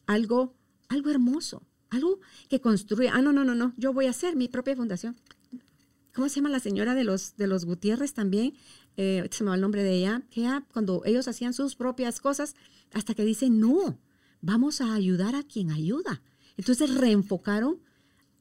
algo, 0.09 0.57
algo 0.89 1.09
hermoso, 1.09 1.62
algo 1.89 2.18
que 2.49 2.61
construye. 2.61 3.11
Ah, 3.11 3.23
no, 3.23 3.33
no, 3.33 3.45
no, 3.45 3.55
no, 3.55 3.75
yo 3.77 3.93
voy 3.93 4.07
a 4.07 4.11
hacer 4.11 4.35
mi 4.35 4.49
propia 4.49 4.75
fundación. 4.75 5.14
¿Cómo 6.12 6.29
se 6.29 6.41
llama 6.41 6.49
la 6.49 6.59
señora 6.59 6.97
de 6.97 7.05
los, 7.05 7.37
de 7.37 7.47
los 7.47 7.64
Gutiérrez 7.64 8.14
también? 8.14 8.55
Eh, 8.97 9.29
se 9.31 9.45
me 9.45 9.51
va 9.51 9.55
el 9.55 9.61
nombre 9.61 9.85
de 9.85 9.99
ella, 9.99 10.23
que 10.31 10.49
cuando 10.73 11.03
ellos 11.05 11.29
hacían 11.29 11.53
sus 11.53 11.77
propias 11.77 12.20
cosas, 12.20 12.57
hasta 12.93 13.14
que 13.14 13.25
dice, 13.25 13.51
no, 13.51 14.01
vamos 14.41 14.81
a 14.81 14.93
ayudar 14.93 15.37
a 15.37 15.45
quien 15.45 15.70
ayuda. 15.70 16.23
Entonces 16.57 16.93
reenfocaron 16.93 17.79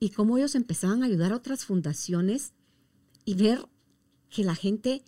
y 0.01 0.09
cómo 0.09 0.37
ellos 0.39 0.55
empezaban 0.55 1.03
a 1.03 1.05
ayudar 1.05 1.31
a 1.31 1.35
otras 1.35 1.63
fundaciones 1.63 2.53
y 3.23 3.35
ver 3.35 3.67
que 4.31 4.43
la 4.43 4.55
gente 4.55 5.05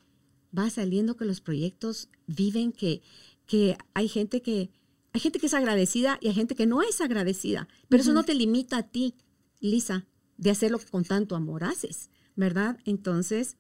va 0.58 0.70
saliendo, 0.70 1.18
que 1.18 1.26
los 1.26 1.42
proyectos 1.42 2.10
viven, 2.28 2.72
que, 2.72 3.02
que 3.48 3.76
hay 3.96 4.08
gente 4.08 4.44
que 4.44 4.70
hay 5.12 5.20
gente 5.20 5.40
que 5.40 5.48
es 5.48 5.54
agradecida 5.54 6.20
y 6.22 6.28
hay 6.28 6.34
gente 6.34 6.56
que 6.56 6.68
no 6.68 6.82
es 6.82 7.02
agradecida, 7.02 7.68
pero 7.90 8.02
eso 8.02 8.14
no 8.14 8.24
te 8.24 8.36
limita 8.36 8.78
a 8.78 8.84
ti, 8.84 9.16
Lisa, 9.60 10.06
de 10.38 10.52
hacer 10.52 10.72
lo 10.72 10.80
que 10.80 10.86
con 10.86 11.04
tanto 11.04 11.36
amor 11.36 11.64
haces, 11.64 12.10
¿verdad? 12.36 12.78
Entonces... 12.86 13.58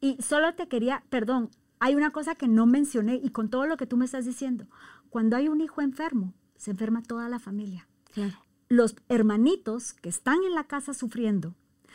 Y 0.00 0.20
solo 0.22 0.54
te 0.54 0.68
quería, 0.68 1.04
perdón, 1.10 1.50
hay 1.80 1.94
una 1.94 2.10
cosa 2.10 2.34
que 2.34 2.46
no 2.46 2.66
mencioné 2.66 3.16
y 3.16 3.30
con 3.30 3.50
todo 3.50 3.66
lo 3.66 3.76
que 3.76 3.86
tú 3.86 3.96
me 3.96 4.04
estás 4.04 4.26
diciendo, 4.26 4.68
cuando 5.10 5.36
hay 5.36 5.48
un 5.48 5.60
hijo 5.60 5.80
enfermo, 5.80 6.34
se 6.56 6.72
enferma 6.72 7.02
toda 7.02 7.28
la 7.28 7.38
familia. 7.38 7.88
Los 8.68 8.96
hermanitos 9.08 9.92
que 9.92 10.08
están 10.08 10.42
en 10.44 10.54
la 10.54 10.64
casa 10.64 10.94
sufriendo, 10.94 11.54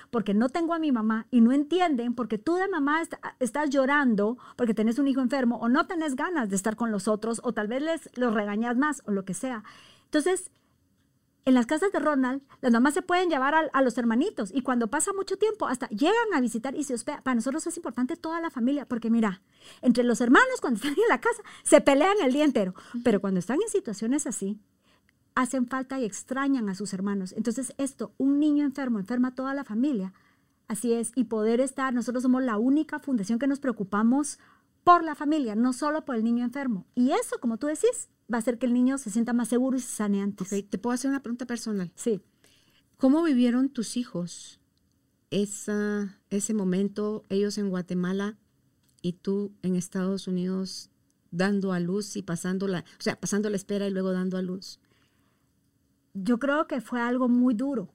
porque 0.10 0.34
no 0.34 0.50
tengo 0.50 0.74
a 0.74 0.80
mi 0.80 0.92
mamá 0.92 1.28
y 1.32 1.42
no 1.42 1.52
entienden, 1.52 2.16
porque 2.16 2.38
tú 2.38 2.56
de 2.56 2.68
mamá 2.68 3.02
estás 3.40 3.70
llorando 3.70 4.38
porque 4.56 4.74
tenés 4.74 5.00
un 5.00 5.08
hijo 5.08 5.22
enfermo 5.22 5.58
o 5.58 5.70
no 5.70 5.88
tenés 5.88 6.16
ganas 6.16 6.50
de 6.50 6.56
estar 6.56 6.76
con 6.76 6.92
los 6.92 7.08
otros 7.08 7.42
o 7.44 7.54
tal 7.54 7.68
vez 7.68 7.82
les 7.82 8.18
los 8.18 8.34
regañas 8.34 8.78
más 8.78 9.02
o 9.06 9.12
lo 9.12 9.26
que 9.26 9.34
sea. 9.34 9.64
Entonces, 10.06 10.52
en 11.44 11.56
las 11.56 11.66
casas 11.66 11.92
de 11.92 12.00
Ronald, 12.00 12.44
las 12.62 12.72
mamás 12.72 12.94
se 12.94 13.02
pueden 13.02 13.30
llevar 13.30 13.56
a, 13.56 13.82
los 13.82 13.98
hermanitos 13.98 14.52
y 14.54 14.62
cuando 14.62 14.88
pasa 14.88 15.12
mucho 15.14 15.38
tiempo, 15.38 15.68
hasta 15.68 15.88
llegan 15.90 16.34
a 16.36 16.42
visitar 16.42 16.76
y 16.76 16.84
se 16.84 16.94
hospedan. 16.94 17.24
Para 17.24 17.36
nosotros 17.36 17.66
es 17.66 17.76
importante 17.78 18.16
toda 18.16 18.40
la 18.42 18.52
familia, 18.52 18.88
porque 18.88 19.10
mira, 19.10 19.42
entre 19.82 20.04
los 20.04 20.22
hermanos 20.22 20.62
cuando 20.62 20.78
están 20.84 20.94
en 20.94 21.10
la 21.10 21.20
casa 21.20 21.42
se 21.64 21.82
pelean 21.82 22.18
el 22.22 22.34
día 22.34 22.44
entero, 22.44 22.76
pero 23.04 23.22
cuando 23.22 23.40
están 23.40 23.60
en 23.62 23.70
situaciones 23.70 24.28
así, 24.28 24.60
hacen 25.36 25.68
falta 25.68 26.00
y 26.00 26.06
extrañan 26.06 26.70
a 26.70 26.76
sus 26.76 26.94
hermanos. 26.94 27.34
Entonces 27.38 27.74
esto, 27.78 28.14
un 28.18 28.40
niño 28.40 28.66
enfermo 28.66 29.00
enferma 29.00 29.30
a 29.30 29.36
toda 29.36 29.54
la 29.54 29.64
familia. 29.64 30.14
Así 30.68 30.94
es, 30.94 31.12
y 31.16 31.26
poder 31.26 31.60
estar, 31.60 31.94
nosotros 31.94 32.24
somos 32.24 32.44
la 32.44 32.58
única 32.58 33.00
fundación 33.00 33.40
que 33.40 33.48
nos 33.48 33.60
preocupamos 33.60 34.40
por 34.84 35.04
la 35.04 35.16
familia, 35.16 35.56
no 35.56 35.74
solo 35.74 36.06
por 36.06 36.16
el 36.16 36.24
niño 36.24 36.44
enfermo. 36.44 36.86
Y 36.96 37.12
eso, 37.12 37.40
como 37.40 37.58
tú 37.58 37.68
decís, 37.68 38.10
va 38.32 38.38
a 38.38 38.40
hacer 38.40 38.58
que 38.58 38.66
el 38.66 38.74
niño 38.74 38.98
se 38.98 39.10
sienta 39.10 39.34
más 39.34 39.50
seguro 39.50 39.78
y 39.78 39.82
se 39.82 39.94
sane 39.96 40.22
antes. 40.22 40.50
¿Te 40.50 40.78
puedo 40.78 40.94
hacer 40.94 41.10
una 41.10 41.22
pregunta 41.22 41.46
personal? 41.46 41.92
Sí. 41.96 42.22
¿Cómo 42.98 43.24
vivieron 43.24 43.70
tus 43.70 43.98
hijos 43.98 44.60
esa, 45.30 46.20
ese 46.30 46.54
momento, 46.54 47.26
ellos 47.30 47.58
en 47.58 47.70
Guatemala 47.70 48.38
y 49.02 49.14
tú 49.14 49.52
en 49.64 49.76
Estados 49.76 50.28
Unidos 50.28 50.90
dando 51.32 51.74
a 51.74 51.80
luz 51.80 52.16
y 52.16 52.22
pasando 52.22 52.68
la, 52.68 52.80
o 52.80 53.02
sea, 53.02 53.20
pasando 53.20 53.50
la 53.50 53.56
espera 53.56 53.88
y 53.88 53.92
luego 53.92 54.12
dando 54.12 54.38
a 54.38 54.42
luz? 54.42 54.80
Yo 56.14 56.40
creo 56.40 56.68
que 56.68 56.82
fue 56.82 57.02
algo 57.02 57.30
muy 57.30 57.54
duro. 57.54 57.90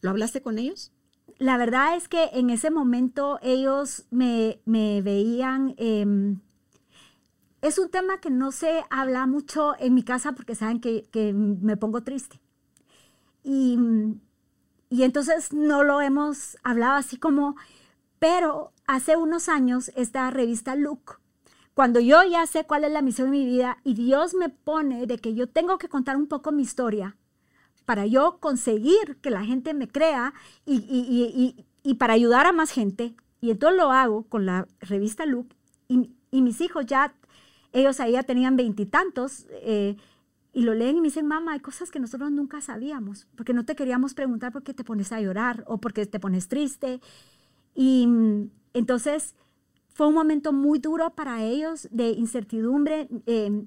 ¿Lo 0.00 0.10
hablaste 0.10 0.40
con 0.42 0.58
ellos? 0.58 0.92
La 1.38 1.56
verdad 1.56 1.96
es 1.96 2.08
que 2.08 2.30
en 2.32 2.50
ese 2.50 2.70
momento 2.70 3.38
ellos 3.42 4.06
me, 4.10 4.60
veían... 4.66 5.74
Em, 5.78 6.40
es 7.62 7.78
un 7.78 7.90
tema 7.90 8.20
que 8.20 8.30
no 8.30 8.52
se 8.52 8.84
habla 8.88 9.26
mucho 9.26 9.74
en 9.78 9.94
mi 9.94 10.02
casa 10.02 10.32
porque 10.32 10.54
saben 10.54 10.80
que, 10.80 11.32
me 11.34 11.76
pongo 11.76 12.02
triste. 12.02 12.40
Y, 13.42 13.78
y, 14.88 15.02
entonces 15.02 15.52
no 15.52 15.82
lo 15.82 16.00
hemos 16.00 16.56
hablado 16.62 16.94
así 16.94 17.18
como, 17.18 17.56
pero 18.18 18.72
hace 18.86 19.16
unos 19.16 19.48
años 19.48 19.90
esta 19.94 20.30
revista 20.30 20.74
Look, 20.74 21.20
cuando 21.74 22.00
yo 22.00 22.22
ya 22.24 22.46
sé 22.46 22.64
cuál 22.64 22.84
es 22.84 22.92
la 22.92 23.02
misión 23.02 23.30
de 23.30 23.38
mi 23.38 23.46
vida 23.46 23.78
y 23.84 23.94
Dios 23.94 24.34
me 24.34 24.48
pone 24.48 25.06
de 25.06 25.18
que 25.18 25.34
yo 25.34 25.46
tengo 25.46 25.78
que 25.78 25.88
contar 25.88 26.16
un 26.16 26.26
poco 26.26 26.52
mi 26.52 26.62
historia, 26.62 27.16
para 27.84 28.06
yo 28.06 28.38
conseguir 28.38 29.16
que 29.20 29.30
la 29.30 29.44
gente 29.44 29.74
me 29.74 29.88
crea 29.88 30.32
y, 30.64 31.94
para 31.98 32.12
ayudar 32.14 32.46
a 32.46 32.52
más 32.52 32.70
gente. 32.70 33.16
Y 33.40 33.50
entonces 33.50 33.78
lo 33.78 33.90
hago 33.90 34.24
con 34.28 34.46
la 34.46 34.68
revista 34.78 35.26
Look 35.26 35.48
y, 35.88 36.10
mis 36.30 36.60
hijos 36.60 36.86
ya, 36.86 37.12
ellos 37.72 37.98
ahí 37.98 38.12
ya 38.12 38.22
tenían 38.22 38.56
veintitantos. 38.56 39.46
Eh, 39.62 39.96
y 40.52 40.62
lo 40.62 40.74
leen 40.74 40.98
y 40.98 41.00
me 41.00 41.08
dicen, 41.08 41.26
mamá, 41.26 41.52
hay 41.52 41.60
cosas 41.60 41.90
que 41.90 41.98
nosotros 42.00 42.30
nunca 42.30 42.60
sabíamos, 42.60 43.26
porque 43.36 43.52
no 43.52 43.64
te 43.64 43.74
queríamos 43.74 44.14
preguntar 44.14 44.52
por 44.52 44.62
qué 44.62 44.74
te 44.74 44.84
pones 44.84 45.12
a 45.12 45.20
llorar 45.20 45.64
o 45.66 45.78
por 45.78 45.92
qué 45.92 46.06
te 46.06 46.20
pones 46.20 46.46
triste. 46.46 47.00
Y 47.74 48.06
mm, 48.06 48.50
entonces 48.74 49.34
fue 50.00 50.08
un 50.08 50.14
momento 50.14 50.54
muy 50.54 50.78
duro 50.78 51.10
para 51.10 51.42
ellos 51.42 51.86
de 51.90 52.12
incertidumbre. 52.12 53.06
Em, 53.26 53.66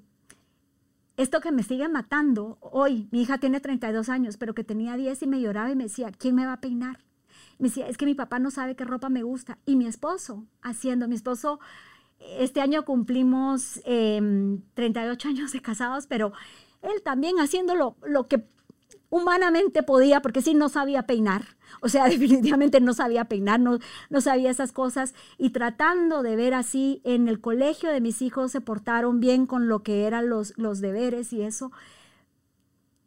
esto 1.16 1.40
que 1.42 1.52
me 1.52 1.62
sigue 1.62 1.88
matando 1.90 2.58
hoy, 2.60 3.08
mi 3.12 3.22
hija 3.22 3.38
tiene 3.38 3.60
32 3.60 4.10
años, 4.10 4.38
pero 4.38 4.56
que 4.56 4.64
tenía 4.64 4.98
10 4.98 5.22
y 5.22 5.28
me 5.28 5.40
lloraba 5.40 5.70
y 5.70 5.76
me 5.76 5.84
decía, 5.84 6.12
¿quién 6.12 6.34
me 6.34 6.48
va 6.48 6.54
a 6.54 6.60
peinar? 6.60 6.98
Me 7.60 7.68
decía, 7.68 7.88
es 7.88 7.98
que 7.98 8.08
mi 8.08 8.16
papá 8.16 8.40
no 8.40 8.50
sabe 8.50 8.76
qué 8.76 8.84
ropa 8.84 9.10
me 9.10 9.22
gusta. 9.22 9.60
Y 9.68 9.76
mi 9.76 9.86
esposo 9.86 10.48
haciendo, 10.64 11.08
mi 11.08 11.14
esposo, 11.14 11.60
este 12.40 12.62
año 12.62 12.84
cumplimos 12.84 13.80
38 13.84 13.86
em, 13.86 15.36
años 15.36 15.52
de 15.52 15.62
casados, 15.62 16.08
pero 16.08 16.34
él 16.82 17.04
también 17.04 17.40
haciendo 17.40 17.76
lo, 17.76 18.28
que 18.28 18.44
humanamente 19.14 19.84
podía, 19.84 20.24
porque 20.24 20.42
sí 20.42 20.56
no 20.56 20.70
sabía 20.70 21.04
peinar. 21.04 21.44
O 21.82 21.90
sea, 21.90 22.06
definitivamente 22.10 22.82
no 22.82 22.96
sabía 22.96 23.26
peinar, 23.26 23.60
no, 23.60 23.78
no 24.10 24.22
sabía 24.22 24.50
esas 24.50 24.72
cosas. 24.72 25.14
Y 25.38 25.52
tratando 25.52 26.24
de 26.24 26.36
ver 26.36 26.56
así, 26.56 27.00
en 27.04 27.28
el 27.28 27.40
colegio 27.40 27.92
de 27.92 28.02
mis 28.02 28.24
hijos 28.24 28.52
se 28.52 28.60
portaron 28.60 29.20
bien 29.20 29.46
con 29.46 29.68
lo 29.68 29.84
que 29.84 30.08
eran 30.08 30.30
los, 30.30 30.58
los 30.58 30.82
deberes 30.82 31.32
y 31.32 31.44
eso. 31.44 31.72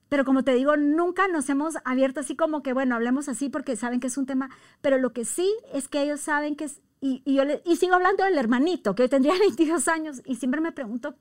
Pero 0.08 0.24
como 0.24 0.44
te 0.44 0.54
digo, 0.54 0.76
nunca 0.76 1.26
nos 1.26 1.48
hemos 1.50 1.74
abierto 1.84 2.20
así 2.20 2.36
como 2.36 2.62
que, 2.62 2.72
bueno, 2.72 2.94
hablemos 2.94 3.28
así 3.28 3.48
porque 3.48 3.74
saben 3.74 3.98
que 3.98 4.06
es 4.06 4.16
un 4.16 4.26
tema. 4.26 4.50
Pero 4.82 4.98
lo 4.98 5.12
que 5.12 5.24
sí 5.24 5.52
es 5.74 5.88
que 5.88 6.02
ellos 6.02 6.20
saben 6.20 6.54
que 6.54 6.66
es, 6.66 6.80
y, 7.00 7.20
yo 7.24 7.42
y 7.64 7.76
sigo 7.76 7.96
hablando 7.96 8.22
del 8.22 8.38
hermanito, 8.38 8.94
que 8.94 9.08
tendría 9.08 9.34
22 9.40 9.88
años, 9.88 10.22
y 10.24 10.36
siempre 10.36 10.60
me 10.60 10.70
pregunto 10.70 11.16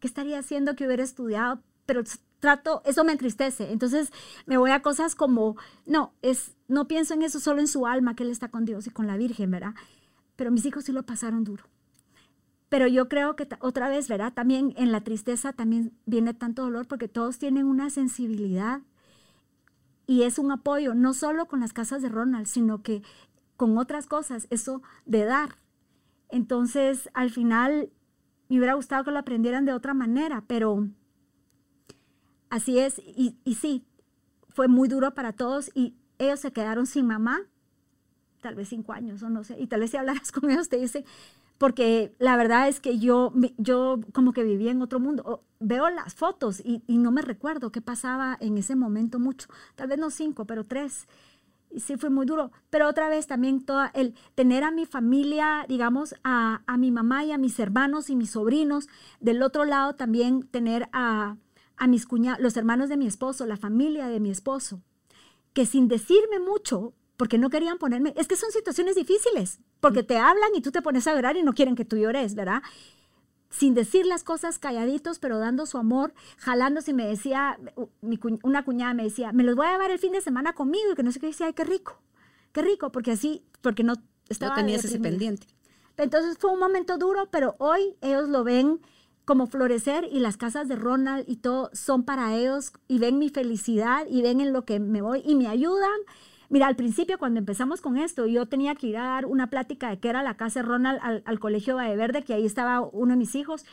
qué 0.00 0.06
estaría 0.06 0.38
haciendo 0.38 0.74
que 0.74 0.86
hubiera 0.86 1.02
estudiado 1.02 1.60
pero 1.86 2.02
trato, 2.40 2.82
eso 2.84 3.04
me 3.04 3.12
entristece. 3.12 3.72
Entonces 3.72 4.12
me 4.46 4.56
voy 4.56 4.70
a 4.70 4.82
cosas 4.82 5.14
como, 5.14 5.56
no, 5.86 6.12
es, 6.22 6.56
no 6.68 6.88
pienso 6.88 7.14
en 7.14 7.22
eso 7.22 7.40
solo 7.40 7.60
en 7.60 7.68
su 7.68 7.86
alma, 7.86 8.14
que 8.14 8.22
él 8.22 8.30
está 8.30 8.48
con 8.48 8.64
Dios 8.64 8.86
y 8.86 8.90
con 8.90 9.06
la 9.06 9.16
Virgen, 9.16 9.50
¿verdad? 9.50 9.74
Pero 10.36 10.50
mis 10.50 10.66
hijos 10.66 10.84
sí 10.84 10.92
lo 10.92 11.04
pasaron 11.04 11.44
duro. 11.44 11.64
Pero 12.68 12.88
yo 12.88 13.08
creo 13.08 13.36
que 13.36 13.48
otra 13.60 13.88
vez, 13.88 14.08
¿verdad? 14.08 14.32
También 14.32 14.74
en 14.76 14.90
la 14.90 15.02
tristeza 15.02 15.52
también 15.52 15.92
viene 16.04 16.34
tanto 16.34 16.62
dolor 16.62 16.88
porque 16.88 17.08
todos 17.08 17.38
tienen 17.38 17.66
una 17.66 17.90
sensibilidad 17.90 18.82
y 20.06 20.22
es 20.22 20.38
un 20.38 20.50
apoyo, 20.52 20.94
no 20.94 21.14
solo 21.14 21.46
con 21.46 21.60
las 21.60 21.72
casas 21.72 22.02
de 22.02 22.08
Ronald, 22.08 22.46
sino 22.46 22.82
que 22.82 23.02
con 23.56 23.78
otras 23.78 24.06
cosas, 24.06 24.46
eso 24.50 24.82
de 25.04 25.24
dar. 25.24 25.56
Entonces, 26.28 27.08
al 27.14 27.30
final, 27.30 27.90
me 28.48 28.58
hubiera 28.58 28.74
gustado 28.74 29.04
que 29.04 29.10
lo 29.10 29.18
aprendieran 29.18 29.64
de 29.64 29.72
otra 29.72 29.94
manera, 29.94 30.44
pero 30.46 30.88
Así 32.48 32.78
es, 32.78 32.98
y, 32.98 33.36
sí, 33.54 33.84
fue 34.48 34.68
muy 34.68 34.88
duro 34.88 35.14
para 35.14 35.32
todos 35.32 35.70
y 35.74 35.94
ellos 36.18 36.40
se 36.40 36.52
quedaron 36.52 36.86
sin 36.86 37.06
mamá, 37.06 37.40
tal 38.40 38.54
vez 38.54 38.68
cinco 38.68 38.92
años 38.92 39.22
o 39.22 39.28
no 39.28 39.42
sé, 39.42 39.56
y 39.58 39.66
tal 39.66 39.80
vez 39.80 39.90
si 39.90 39.96
hablaras 39.96 40.30
con 40.32 40.48
ellos 40.50 40.68
te 40.68 40.76
dicen, 40.76 41.04
porque 41.58 42.14
la 42.18 42.36
verdad 42.36 42.68
es 42.68 42.80
que 42.80 42.98
yo, 42.98 43.32
yo 43.56 44.00
como 44.12 44.32
que 44.32 44.44
vivía 44.44 44.70
en 44.70 44.82
otro 44.82 45.00
mundo. 45.00 45.42
Veo 45.58 45.88
las 45.88 46.14
fotos 46.14 46.60
y, 46.62 46.82
no 46.86 47.10
me 47.10 47.22
recuerdo 47.22 47.72
qué 47.72 47.80
pasaba 47.80 48.36
en 48.40 48.58
ese 48.58 48.76
momento 48.76 49.18
mucho. 49.18 49.48
Tal 49.74 49.88
vez 49.88 49.98
no 49.98 50.10
cinco, 50.10 50.44
pero 50.44 50.64
tres. 50.64 51.08
Y 51.70 51.80
sí 51.80 51.96
fue 51.96 52.10
muy 52.10 52.26
duro. 52.26 52.52
Pero 52.68 52.86
otra 52.88 53.08
vez 53.08 53.26
también 53.26 53.64
toda 53.64 53.90
el 53.94 54.14
tener 54.34 54.64
a 54.64 54.70
mi 54.70 54.84
familia, 54.84 55.64
digamos, 55.66 56.14
a, 56.24 56.62
a 56.66 56.76
mi 56.76 56.90
mamá 56.90 57.24
y 57.24 57.32
a 57.32 57.38
mis 57.38 57.58
hermanos 57.58 58.10
y 58.10 58.16
mis 58.16 58.32
sobrinos. 58.32 58.86
Del 59.20 59.42
otro 59.42 59.64
lado 59.64 59.94
también 59.94 60.42
tener 60.42 60.90
a, 60.92 61.36
a 61.76 61.86
mis 61.86 62.06
cuñados, 62.06 62.40
los 62.40 62.56
hermanos 62.56 62.88
de 62.88 62.96
mi 62.96 63.06
esposo, 63.06 63.46
la 63.46 63.56
familia 63.56 64.08
de 64.08 64.20
mi 64.20 64.30
esposo, 64.30 64.82
que 65.52 65.66
sin 65.66 65.88
decirme 65.88 66.38
mucho, 66.38 66.94
porque 67.16 67.38
no 67.38 67.50
querían 67.50 67.78
ponerme, 67.78 68.12
es 68.16 68.28
que 68.28 68.36
son 68.36 68.50
situaciones 68.50 68.94
difíciles, 68.94 69.60
porque 69.80 70.02
te 70.02 70.18
hablan 70.18 70.50
y 70.54 70.60
tú 70.60 70.70
te 70.70 70.82
pones 70.82 71.06
a 71.06 71.14
llorar 71.14 71.36
y 71.36 71.42
no 71.42 71.54
quieren 71.54 71.76
que 71.76 71.84
tú 71.84 71.96
llores, 71.96 72.34
¿verdad? 72.34 72.62
Sin 73.48 73.74
decir 73.74 74.04
las 74.06 74.22
cosas 74.22 74.58
calladitos, 74.58 75.18
pero 75.18 75.38
dando 75.38 75.66
su 75.66 75.78
amor, 75.78 76.12
jalándose 76.38 76.90
y 76.90 76.94
me 76.94 77.06
decía, 77.06 77.58
una 78.42 78.64
cuñada 78.64 78.92
me 78.92 79.04
decía, 79.04 79.32
me 79.32 79.44
los 79.44 79.56
voy 79.56 79.66
a 79.66 79.72
llevar 79.72 79.90
el 79.90 79.98
fin 79.98 80.12
de 80.12 80.20
semana 80.20 80.52
conmigo 80.52 80.92
y 80.92 80.94
que 80.94 81.02
no 81.02 81.12
sé 81.12 81.20
qué 81.20 81.28
decía, 81.28 81.46
ay, 81.46 81.52
qué 81.54 81.64
rico, 81.64 82.00
qué 82.52 82.62
rico, 82.62 82.92
porque 82.92 83.12
así, 83.12 83.44
porque 83.62 83.82
no 83.82 83.94
estaba... 84.28 84.56
No 84.56 84.62
tenías 84.62 84.84
ese 84.84 84.98
pendiente. 84.98 85.46
Entonces 85.96 86.36
fue 86.38 86.52
un 86.52 86.58
momento 86.58 86.98
duro, 86.98 87.28
pero 87.30 87.56
hoy 87.58 87.96
ellos 88.02 88.28
lo 88.28 88.44
ven 88.44 88.80
como 89.26 89.48
florecer 89.48 90.08
y 90.10 90.20
las 90.20 90.36
casas 90.36 90.68
de 90.68 90.76
Ronald 90.76 91.24
y 91.28 91.36
todo 91.36 91.68
son 91.72 92.04
para 92.04 92.34
ellos 92.34 92.72
y 92.88 93.00
ven 93.00 93.18
mi 93.18 93.28
felicidad 93.28 94.06
y 94.08 94.22
ven 94.22 94.40
en 94.40 94.52
lo 94.52 94.64
que 94.64 94.78
me 94.78 95.02
voy 95.02 95.20
y 95.26 95.34
me 95.34 95.48
ayudan. 95.48 95.98
Mira, 96.48 96.68
al 96.68 96.76
principio 96.76 97.18
cuando 97.18 97.40
empezamos 97.40 97.80
con 97.80 97.98
esto, 97.98 98.26
yo 98.26 98.46
tenía 98.46 98.76
que 98.76 98.86
ir 98.86 98.96
a 98.96 99.02
dar 99.02 99.26
una 99.26 99.50
plática 99.50 99.90
de 99.90 99.98
qué 99.98 100.10
era 100.10 100.22
la 100.22 100.36
casa 100.36 100.60
de 100.60 100.68
Ronald 100.68 101.00
al, 101.02 101.24
al 101.26 101.40
colegio 101.40 101.74
Valle 101.74 101.96
Verde, 101.96 102.22
que 102.22 102.34
ahí 102.34 102.46
estaba 102.46 102.80
uno 102.80 103.14
de 103.14 103.16
mis 103.16 103.34
hijos, 103.34 103.66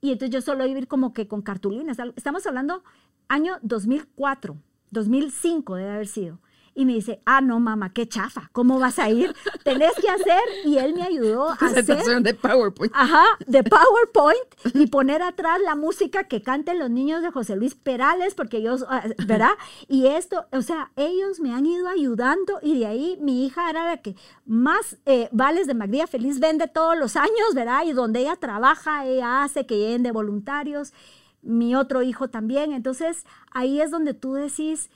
y 0.00 0.10
entonces 0.10 0.34
yo 0.34 0.40
solo 0.40 0.66
iba 0.66 0.74
a 0.76 0.80
ir 0.80 0.88
como 0.88 1.12
que 1.12 1.28
con 1.28 1.40
cartulinas. 1.40 1.98
Estamos 2.16 2.44
hablando 2.48 2.82
año 3.28 3.58
2004, 3.62 4.56
2005 4.90 5.76
debe 5.76 5.90
haber 5.90 6.08
sido 6.08 6.40
y 6.76 6.84
me 6.84 6.92
dice, 6.92 7.22
ah, 7.24 7.40
no, 7.40 7.58
mamá, 7.58 7.94
qué 7.94 8.06
chafa, 8.06 8.50
¿cómo 8.52 8.78
vas 8.78 8.98
a 8.98 9.08
ir? 9.08 9.34
Tenés 9.64 9.94
que 9.94 10.10
hacer, 10.10 10.42
y 10.66 10.76
él 10.76 10.92
me 10.94 11.04
ayudó 11.04 11.48
a 11.48 11.54
hacer... 11.54 12.22
de 12.22 12.34
PowerPoint. 12.34 12.92
Ajá, 12.94 13.24
de 13.46 13.64
PowerPoint, 13.64 14.74
y 14.74 14.86
poner 14.86 15.22
atrás 15.22 15.58
la 15.64 15.74
música 15.74 16.24
que 16.24 16.42
canten 16.42 16.78
los 16.78 16.90
niños 16.90 17.22
de 17.22 17.30
José 17.30 17.56
Luis 17.56 17.74
Perales, 17.74 18.34
porque 18.34 18.58
ellos, 18.58 18.84
ah, 18.90 19.04
¿verdad? 19.26 19.52
Y 19.88 20.06
esto, 20.06 20.44
o 20.52 20.60
sea, 20.60 20.92
ellos 20.96 21.40
me 21.40 21.54
han 21.54 21.64
ido 21.64 21.88
ayudando, 21.88 22.58
y 22.60 22.78
de 22.78 22.86
ahí 22.86 23.18
mi 23.22 23.46
hija 23.46 23.70
era 23.70 23.86
la 23.86 23.96
que 24.02 24.14
más 24.44 24.98
eh, 25.06 25.30
vales 25.32 25.66
de 25.66 25.72
Magdía 25.72 26.06
Feliz 26.06 26.40
vende 26.40 26.68
todos 26.68 26.98
los 26.98 27.16
años, 27.16 27.54
¿verdad? 27.54 27.84
Y 27.86 27.92
donde 27.92 28.20
ella 28.20 28.36
trabaja, 28.36 29.06
ella 29.06 29.44
hace 29.44 29.64
que 29.64 29.78
lleguen 29.78 30.02
de 30.02 30.12
voluntarios, 30.12 30.92
mi 31.40 31.74
otro 31.74 32.02
hijo 32.02 32.28
también, 32.28 32.72
entonces 32.72 33.24
ahí 33.50 33.80
es 33.80 33.90
donde 33.90 34.12
tú 34.12 34.34
decís 34.34 34.90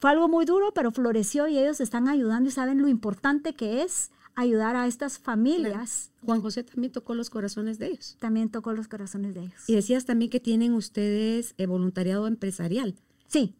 fue 0.00 0.10
algo 0.10 0.28
muy 0.28 0.46
duro, 0.46 0.72
pero 0.72 0.90
floreció 0.90 1.46
y 1.46 1.58
ellos 1.58 1.80
están 1.80 2.08
ayudando 2.08 2.48
y 2.48 2.52
saben 2.52 2.80
lo 2.80 2.88
importante 2.88 3.54
que 3.54 3.82
es 3.82 4.10
ayudar 4.34 4.74
a 4.74 4.86
estas 4.86 5.18
familias. 5.18 6.10
Juan 6.24 6.40
José 6.40 6.64
también 6.64 6.90
tocó 6.90 7.14
los 7.14 7.28
corazones 7.28 7.78
de 7.78 7.88
ellos. 7.88 8.16
También 8.18 8.50
tocó 8.50 8.72
los 8.72 8.88
corazones 8.88 9.34
de 9.34 9.42
ellos. 9.42 9.68
Y 9.68 9.74
decías 9.74 10.06
también 10.06 10.30
que 10.30 10.40
tienen 10.40 10.72
ustedes 10.72 11.54
eh, 11.58 11.66
voluntariado 11.66 12.26
empresarial. 12.26 12.94
Sí. 13.26 13.54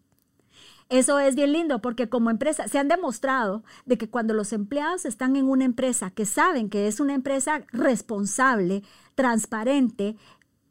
Eso 0.89 1.21
es 1.21 1.37
bien 1.37 1.53
lindo 1.53 1.81
porque 1.81 2.09
como 2.09 2.31
empresa 2.31 2.67
se 2.67 2.79
han 2.79 2.89
demostrado 2.89 3.63
de 3.85 3.99
que 3.99 4.09
cuando 4.09 4.35
los 4.35 4.53
empleados 4.53 5.05
están 5.05 5.37
en 5.37 5.45
una 5.45 5.65
empresa 5.65 6.11
que 6.11 6.25
saben 6.25 6.69
que 6.69 6.89
es 6.89 6.99
una 6.99 7.15
empresa 7.15 7.65
responsable, 7.71 8.83
transparente, 9.15 10.17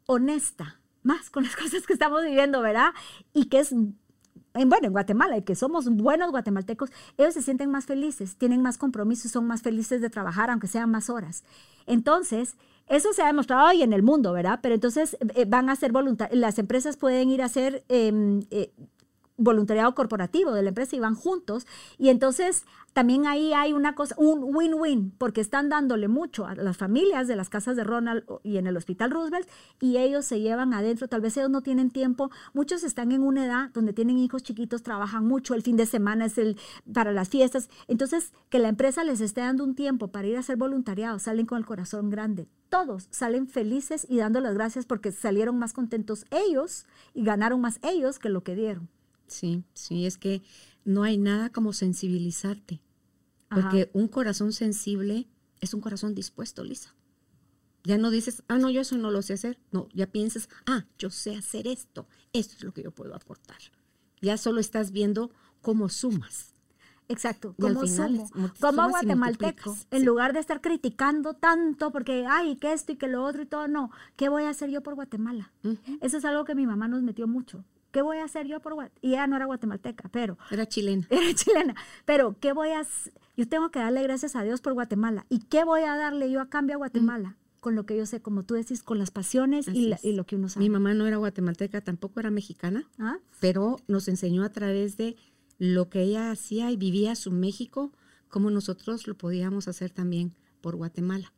honesta, 0.06 0.80
más 1.04 1.30
con 1.30 1.44
las 1.44 1.56
cosas 1.56 1.86
que 1.86 1.92
estamos 1.92 2.22
viviendo, 2.22 2.60
¿verdad? 2.60 2.90
Y 3.32 3.46
que 3.46 3.60
es 3.60 3.72
en, 4.54 4.68
bueno, 4.68 4.86
en 4.86 4.92
Guatemala, 4.92 5.40
que 5.42 5.54
somos 5.54 5.88
buenos 5.88 6.30
guatemaltecos, 6.30 6.90
ellos 7.16 7.34
se 7.34 7.42
sienten 7.42 7.70
más 7.70 7.86
felices, 7.86 8.36
tienen 8.36 8.62
más 8.62 8.78
compromisos, 8.78 9.30
son 9.30 9.46
más 9.46 9.62
felices 9.62 10.00
de 10.00 10.10
trabajar, 10.10 10.50
aunque 10.50 10.66
sean 10.66 10.90
más 10.90 11.10
horas. 11.10 11.44
Entonces, 11.86 12.56
eso 12.88 13.12
se 13.12 13.22
ha 13.22 13.26
demostrado 13.26 13.68
hoy 13.68 13.82
en 13.82 13.92
el 13.92 14.02
mundo, 14.02 14.32
¿verdad? 14.32 14.58
Pero 14.62 14.74
entonces 14.74 15.16
eh, 15.36 15.44
van 15.46 15.70
a 15.70 15.76
ser 15.76 15.92
voluntarios, 15.92 16.38
las 16.38 16.58
empresas 16.58 16.96
pueden 16.96 17.30
ir 17.30 17.42
a 17.42 17.46
hacer 17.46 17.84
em, 17.88 18.40
eh, 18.50 18.72
voluntariado 19.40 19.94
corporativo 19.94 20.52
de 20.52 20.62
la 20.62 20.68
empresa 20.68 20.94
y 20.94 21.00
van 21.00 21.14
juntos. 21.14 21.66
Y 21.98 22.10
entonces 22.10 22.64
también 22.92 23.26
ahí 23.26 23.52
hay 23.52 23.72
una 23.72 23.94
cosa, 23.94 24.14
un 24.18 24.54
win-win, 24.54 25.12
porque 25.16 25.40
están 25.40 25.68
dándole 25.68 26.08
mucho 26.08 26.46
a 26.46 26.54
las 26.54 26.76
familias 26.76 27.28
de 27.28 27.36
las 27.36 27.48
casas 27.48 27.76
de 27.76 27.84
Ronald 27.84 28.24
y 28.42 28.56
en 28.56 28.66
el 28.66 28.76
Hospital 28.76 29.10
Roosevelt 29.10 29.48
y 29.80 29.98
ellos 29.98 30.24
se 30.24 30.40
llevan 30.40 30.74
adentro, 30.74 31.06
tal 31.06 31.20
vez 31.20 31.36
ellos 31.36 31.50
no 31.50 31.62
tienen 31.62 31.90
tiempo, 31.90 32.30
muchos 32.52 32.82
están 32.82 33.12
en 33.12 33.22
una 33.22 33.46
edad 33.46 33.70
donde 33.72 33.92
tienen 33.92 34.18
hijos 34.18 34.42
chiquitos, 34.42 34.82
trabajan 34.82 35.24
mucho, 35.24 35.54
el 35.54 35.62
fin 35.62 35.76
de 35.76 35.86
semana 35.86 36.24
es 36.24 36.36
el 36.38 36.58
para 36.92 37.12
las 37.12 37.28
fiestas, 37.28 37.70
entonces 37.86 38.32
que 38.48 38.58
la 38.58 38.68
empresa 38.68 39.04
les 39.04 39.20
esté 39.20 39.40
dando 39.40 39.62
un 39.62 39.76
tiempo 39.76 40.08
para 40.08 40.26
ir 40.26 40.36
a 40.36 40.40
hacer 40.40 40.56
voluntariado, 40.56 41.18
salen 41.18 41.46
con 41.46 41.58
el 41.58 41.66
corazón 41.66 42.10
grande. 42.10 42.48
Todos 42.68 43.08
salen 43.10 43.48
felices 43.48 44.06
y 44.08 44.18
dando 44.18 44.40
las 44.40 44.54
gracias 44.54 44.86
porque 44.86 45.10
salieron 45.10 45.58
más 45.58 45.72
contentos 45.72 46.24
ellos 46.30 46.86
y 47.14 47.24
ganaron 47.24 47.60
más 47.60 47.80
ellos 47.82 48.20
que 48.20 48.28
lo 48.28 48.44
que 48.44 48.54
dieron. 48.54 48.88
Sí, 49.30 49.64
sí, 49.74 50.06
es 50.06 50.18
que 50.18 50.42
no 50.84 51.02
hay 51.02 51.16
nada 51.16 51.50
como 51.50 51.72
sensibilizarte. 51.72 52.80
Porque 53.48 53.90
un 53.94 54.06
corazón 54.06 54.52
sensible 54.52 55.26
es 55.60 55.74
un 55.74 55.80
corazón 55.80 56.14
dispuesto, 56.14 56.62
Lisa. 56.62 56.94
Ya 57.82 57.98
no 57.98 58.10
dices, 58.10 58.44
ah, 58.46 58.58
no, 58.58 58.70
yo 58.70 58.82
eso 58.82 58.96
no 58.96 59.10
lo 59.10 59.22
sé 59.22 59.32
hacer. 59.32 59.58
No, 59.72 59.88
ya 59.92 60.06
piensas, 60.06 60.48
ah, 60.66 60.84
yo 60.98 61.10
sé 61.10 61.34
hacer 61.36 61.66
esto. 61.66 62.06
Esto 62.32 62.54
es 62.56 62.62
lo 62.62 62.72
que 62.72 62.82
yo 62.82 62.92
puedo 62.92 63.14
aportar. 63.14 63.58
ya 64.20 64.36
solo 64.36 64.60
estás 64.60 64.92
viendo 64.92 65.30
cómo 65.62 65.88
sumas. 65.88 66.54
Exacto, 67.08 67.56
Y 67.58 67.62
como 67.62 67.86
sumo, 67.88 68.30
como 68.60 68.88
multiplico, 69.16 69.76
en 69.90 70.00
sí. 70.00 70.06
lugar 70.06 70.32
de 70.32 70.38
estar 70.38 70.60
criticando 70.60 71.34
tanto 71.34 71.90
porque, 71.90 72.24
ay, 72.28 72.54
que 72.54 72.72
esto 72.72 72.92
y 72.92 72.96
que 72.96 73.08
lo 73.08 73.24
otro 73.24 73.42
y 73.42 73.46
todo, 73.46 73.66
no, 73.66 73.90
¿qué 74.14 74.28
voy 74.28 74.44
a 74.44 74.50
hacer 74.50 74.70
yo 74.70 74.80
por 74.82 74.94
Guatemala? 74.94 75.52
Eso 76.00 76.18
es 76.18 76.24
algo 76.24 76.44
que 76.44 76.54
mi 76.54 76.66
mamá 76.66 76.86
nos 76.86 77.02
metió 77.02 77.26
mucho. 77.26 77.64
¿Qué 77.90 78.02
voy 78.02 78.18
a 78.18 78.24
hacer 78.24 78.46
yo 78.46 78.60
por 78.60 78.74
Guatemala? 78.74 79.00
Y 79.02 79.08
ella 79.10 79.26
no 79.26 79.36
era 79.36 79.46
guatemalteca, 79.46 80.08
pero 80.10 80.38
Era 80.50 80.66
chilena. 80.66 81.06
era 81.10 81.34
chilena. 81.34 81.74
Pero, 82.04 82.36
¿qué 82.40 82.52
voy 82.52 82.70
a 82.70 82.80
hacer? 82.80 83.12
Yo 83.36 83.48
tengo 83.48 83.70
que 83.70 83.78
darle 83.78 84.02
gracias 84.02 84.36
a 84.36 84.42
Dios 84.44 84.60
por 84.60 84.74
Guatemala. 84.74 85.26
¿Y 85.28 85.40
qué 85.40 85.64
voy 85.64 85.82
a 85.82 85.96
darle 85.96 86.30
yo 86.30 86.40
a 86.40 86.48
cambio 86.48 86.76
a 86.76 86.78
Guatemala? 86.78 87.36
Con 87.60 87.74
lo 87.74 87.84
que 87.86 87.96
yo 87.96 88.06
sé, 88.06 88.20
como 88.22 88.44
tú 88.44 88.54
decís, 88.54 88.82
con 88.82 88.98
las 88.98 89.10
pasiones 89.10 89.68
y, 89.68 89.88
la- 89.88 89.98
lo 90.02 90.24
que 90.24 90.36
uno 90.36 90.48
sabe. 90.48 90.64
Mi 90.64 90.70
mamá 90.70 90.94
no 90.94 91.06
era 91.06 91.16
guatemalteca, 91.18 91.80
tampoco 91.82 92.20
era 92.20 92.30
mexicana, 92.30 92.88
¿Ah? 92.98 93.18
pero 93.40 93.76
nos 93.86 94.08
enseñó 94.08 94.44
a 94.44 94.48
través 94.50 94.96
de 94.96 95.16
lo 95.58 95.90
que 95.90 96.00
ella 96.02 96.30
hacía 96.30 96.70
y 96.70 96.76
vivía 96.78 97.14
su 97.16 97.30
México, 97.30 97.92
cómo 98.28 98.50
nosotros 98.50 99.06
lo 99.06 99.14
podíamos 99.16 99.68
hacer 99.68 99.90
también 99.90 100.34
por 100.62 100.76
Guatemala. 100.76 101.32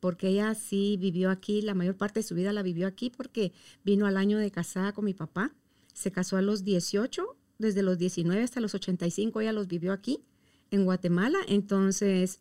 Porque 0.00 0.28
ella 0.28 0.54
sí 0.54 0.96
vivió 0.98 1.30
aquí, 1.30 1.60
la 1.62 1.74
mayor 1.74 1.96
parte 1.96 2.20
de 2.20 2.24
su 2.24 2.34
vida 2.34 2.52
la 2.52 2.62
vivió 2.62 2.86
aquí 2.88 3.10
porque 3.10 3.52
vino 3.84 4.06
al 4.06 4.16
año 4.16 4.38
de 4.38 4.50
casada 4.50 4.92
con 4.92 5.04
mi 5.04 5.14
papá, 5.14 5.52
se 5.98 6.12
casó 6.12 6.36
a 6.36 6.42
los 6.42 6.64
18, 6.64 7.36
desde 7.58 7.82
los 7.82 7.98
19 7.98 8.40
hasta 8.42 8.60
los 8.60 8.74
85 8.74 9.40
ella 9.40 9.52
los 9.52 9.66
vivió 9.66 9.92
aquí, 9.92 10.22
en 10.70 10.84
Guatemala. 10.84 11.38
Entonces, 11.48 12.38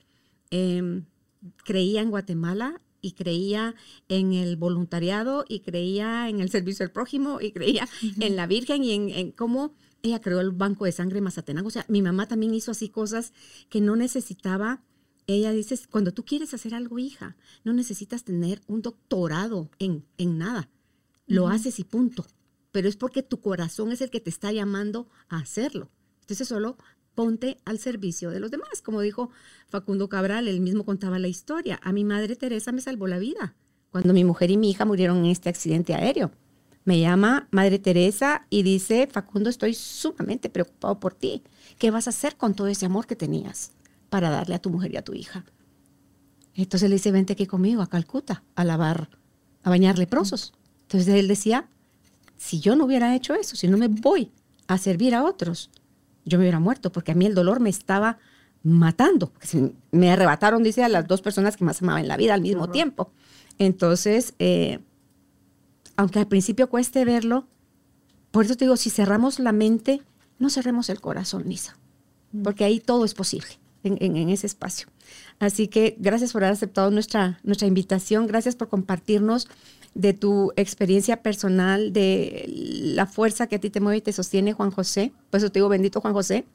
em, 0.52 1.06
creía 1.66 2.02
en 2.02 2.12
Guatemala 2.12 2.82
y 3.02 3.14
creía 3.14 3.74
en 4.10 4.34
el 4.34 4.58
voluntariado 4.58 5.44
y 5.48 5.62
creía 5.62 6.30
en 6.30 6.40
el 6.40 6.50
servicio 6.52 6.86
al 6.86 6.92
prójimo 6.92 7.42
y 7.42 7.52
creía 7.52 7.90
en 8.20 8.36
la 8.36 8.46
Virgen 8.46 8.84
y 8.84 8.92
en, 8.92 9.10
en 9.10 9.32
cómo 9.32 9.74
ella 10.04 10.22
creó 10.22 10.40
el 10.40 10.52
banco 10.52 10.86
de 10.86 10.92
sangre 10.92 11.20
Mazatenango. 11.20 11.70
O 11.70 11.72
sea, 11.72 11.86
mi 11.88 12.04
mamá 12.04 12.28
también 12.28 12.54
hizo 12.54 12.70
así 12.70 12.90
cosas 12.90 13.34
que 13.70 13.82
no 13.82 13.96
necesitaba. 13.96 14.84
Ella 15.26 15.52
dice, 15.52 15.80
cuando 15.90 16.14
tú 16.14 16.24
quieres 16.26 16.54
hacer 16.54 16.76
algo, 16.76 17.00
hija, 17.00 17.36
no 17.64 17.74
necesitas 17.74 18.24
tener 18.24 18.62
un 18.68 18.84
doctorado 18.84 19.72
en, 19.80 20.06
en 20.20 20.38
nada. 20.38 20.70
Lo 21.26 21.48
haces 21.50 21.80
y 21.80 21.84
punto. 21.84 22.26
Pero 22.78 22.90
es 22.90 22.96
porque 22.96 23.24
tu 23.24 23.42
corazón 23.42 23.92
es 23.92 24.02
el 24.02 24.12
que 24.12 24.20
te 24.20 24.30
está 24.30 24.52
llamando 24.52 25.10
a 25.30 25.40
hacerlo. 25.40 25.90
Entonces 26.22 26.48
solo 26.48 26.78
ponte 27.16 27.58
al 27.66 27.80
servicio 27.80 28.30
de 28.30 28.40
los 28.40 28.52
demás. 28.52 28.84
Como 28.84 29.02
dijo 29.02 29.32
Facundo 29.68 30.10
Cabral, 30.10 30.48
él 30.48 30.62
mismo 30.62 30.86
contaba 30.86 31.18
la 31.18 31.28
historia. 31.28 31.80
A 31.82 31.92
mi 31.92 32.04
madre 32.04 32.36
Teresa 32.36 32.72
me 32.72 32.82
salvó 32.82 33.08
la 33.08 33.18
vida 33.18 33.56
cuando 33.90 34.14
mi 34.14 34.24
mujer 34.24 34.52
y 34.52 34.58
mi 34.58 34.70
hija 34.70 34.86
murieron 34.86 35.18
en 35.18 35.26
este 35.26 35.50
accidente 35.50 35.96
aéreo. 35.96 36.30
Me 36.86 37.00
llama 37.00 37.48
Madre 37.50 37.80
Teresa 37.80 38.46
y 38.52 38.62
dice, 38.62 39.08
Facundo, 39.12 39.50
estoy 39.50 39.74
sumamente 39.74 40.48
preocupado 40.48 41.00
por 41.00 41.16
ti. 41.16 41.42
¿Qué 41.80 41.90
vas 41.90 42.06
a 42.06 42.12
hacer 42.12 42.38
con 42.38 42.54
todo 42.54 42.68
ese 42.68 42.86
amor 42.86 43.08
que 43.08 43.16
tenías 43.16 43.72
para 44.12 44.30
darle 44.30 44.54
a 44.54 44.60
tu 44.60 44.70
mujer 44.70 44.94
y 44.94 44.98
a 44.98 45.04
tu 45.04 45.16
hija? 45.16 45.46
Entonces 46.54 46.92
le 46.92 46.98
dice, 46.98 47.12
vente 47.12 47.34
aquí 47.34 47.48
conmigo 47.48 47.82
a 47.82 47.90
Calcuta 47.90 48.44
a 48.54 48.64
lavar, 48.64 49.10
a 49.64 49.72
bañar 49.72 49.98
leprosos. 49.98 50.54
Entonces 50.84 51.12
él 51.16 51.28
decía, 51.28 51.72
si 52.38 52.60
yo 52.60 52.76
no 52.76 52.86
hubiera 52.86 53.16
hecho 53.16 53.34
eso, 53.36 53.56
si 53.56 53.68
no 53.68 53.78
me 53.78 53.88
voy 53.88 54.32
a 54.68 54.78
servir 54.78 55.16
a 55.16 55.24
otros, 55.24 55.70
yo 56.26 56.38
me 56.38 56.44
hubiera 56.44 56.60
muerto 56.60 56.92
porque 56.92 57.12
a 57.12 57.16
mí 57.16 57.26
el 57.26 57.36
dolor 57.36 57.60
me 57.60 57.70
estaba 57.70 58.18
matando. 58.64 59.32
Me 59.92 60.12
arrebataron, 60.12 60.62
dice, 60.64 60.84
a 60.84 60.90
las 60.90 61.08
dos 61.08 61.22
personas 61.22 61.56
que 61.58 61.64
más 61.64 61.82
amaba 61.82 62.00
en 62.02 62.08
la 62.08 62.18
vida 62.18 62.34
al 62.34 62.42
mismo 62.42 62.70
tiempo. 62.70 63.12
Entonces, 63.60 64.34
eh, 64.40 64.80
aunque 65.96 66.20
al 66.20 66.28
principio 66.28 66.70
cueste 66.70 67.06
verlo, 67.06 67.48
por 68.32 68.46
eso 68.46 68.56
te 68.56 68.66
digo, 68.66 68.76
si 68.78 68.90
cerramos 68.90 69.40
la 69.40 69.52
mente, 69.52 70.02
no 70.38 70.50
cerremos 70.50 70.90
el 70.90 71.00
corazón, 71.02 71.44
Lisa, 71.48 71.78
porque 72.44 72.66
ahí 72.66 72.80
todo 72.80 73.06
es 73.06 73.14
posible 73.14 73.48
en, 73.84 73.98
en- 74.02 74.18
en 74.18 74.30
ese 74.30 74.46
espacio. 74.48 74.88
Así 75.40 75.68
que 75.68 75.96
gracias 76.00 76.34
por 76.34 76.44
haber 76.44 76.54
aceptado 76.54 76.92
nuestra, 76.92 77.40
nuestra 77.44 77.68
invitación, 77.68 78.28
gracias 78.28 78.56
por 78.56 78.68
compartirnos 78.70 79.48
de 79.94 80.14
tu 80.14 80.52
experiencia 80.56 81.22
personal, 81.22 81.94
de 81.94 82.46
la 82.48 83.06
fuerza 83.06 83.48
que 83.48 83.56
a 83.56 83.60
ti 83.60 83.70
te 83.70 83.80
mueve 83.80 83.98
y 83.98 84.02
te 84.02 84.14
sostiene, 84.14 84.54
Juan 84.54 84.72
José. 84.72 85.12
Por 85.30 85.40
eso 85.40 85.52
te 85.52 85.60
digo, 85.60 85.70
bendito 85.70 86.02
Juan 86.02 86.14
José, 86.14 86.46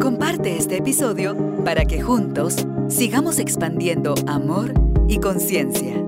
Comparte 0.00 0.56
este 0.56 0.78
episodio 0.78 1.36
para 1.64 1.84
que 1.84 2.00
juntos 2.02 2.56
sigamos 2.88 3.38
expandiendo 3.38 4.14
amor 4.26 4.72
y 5.08 5.18
conciencia. 5.18 6.07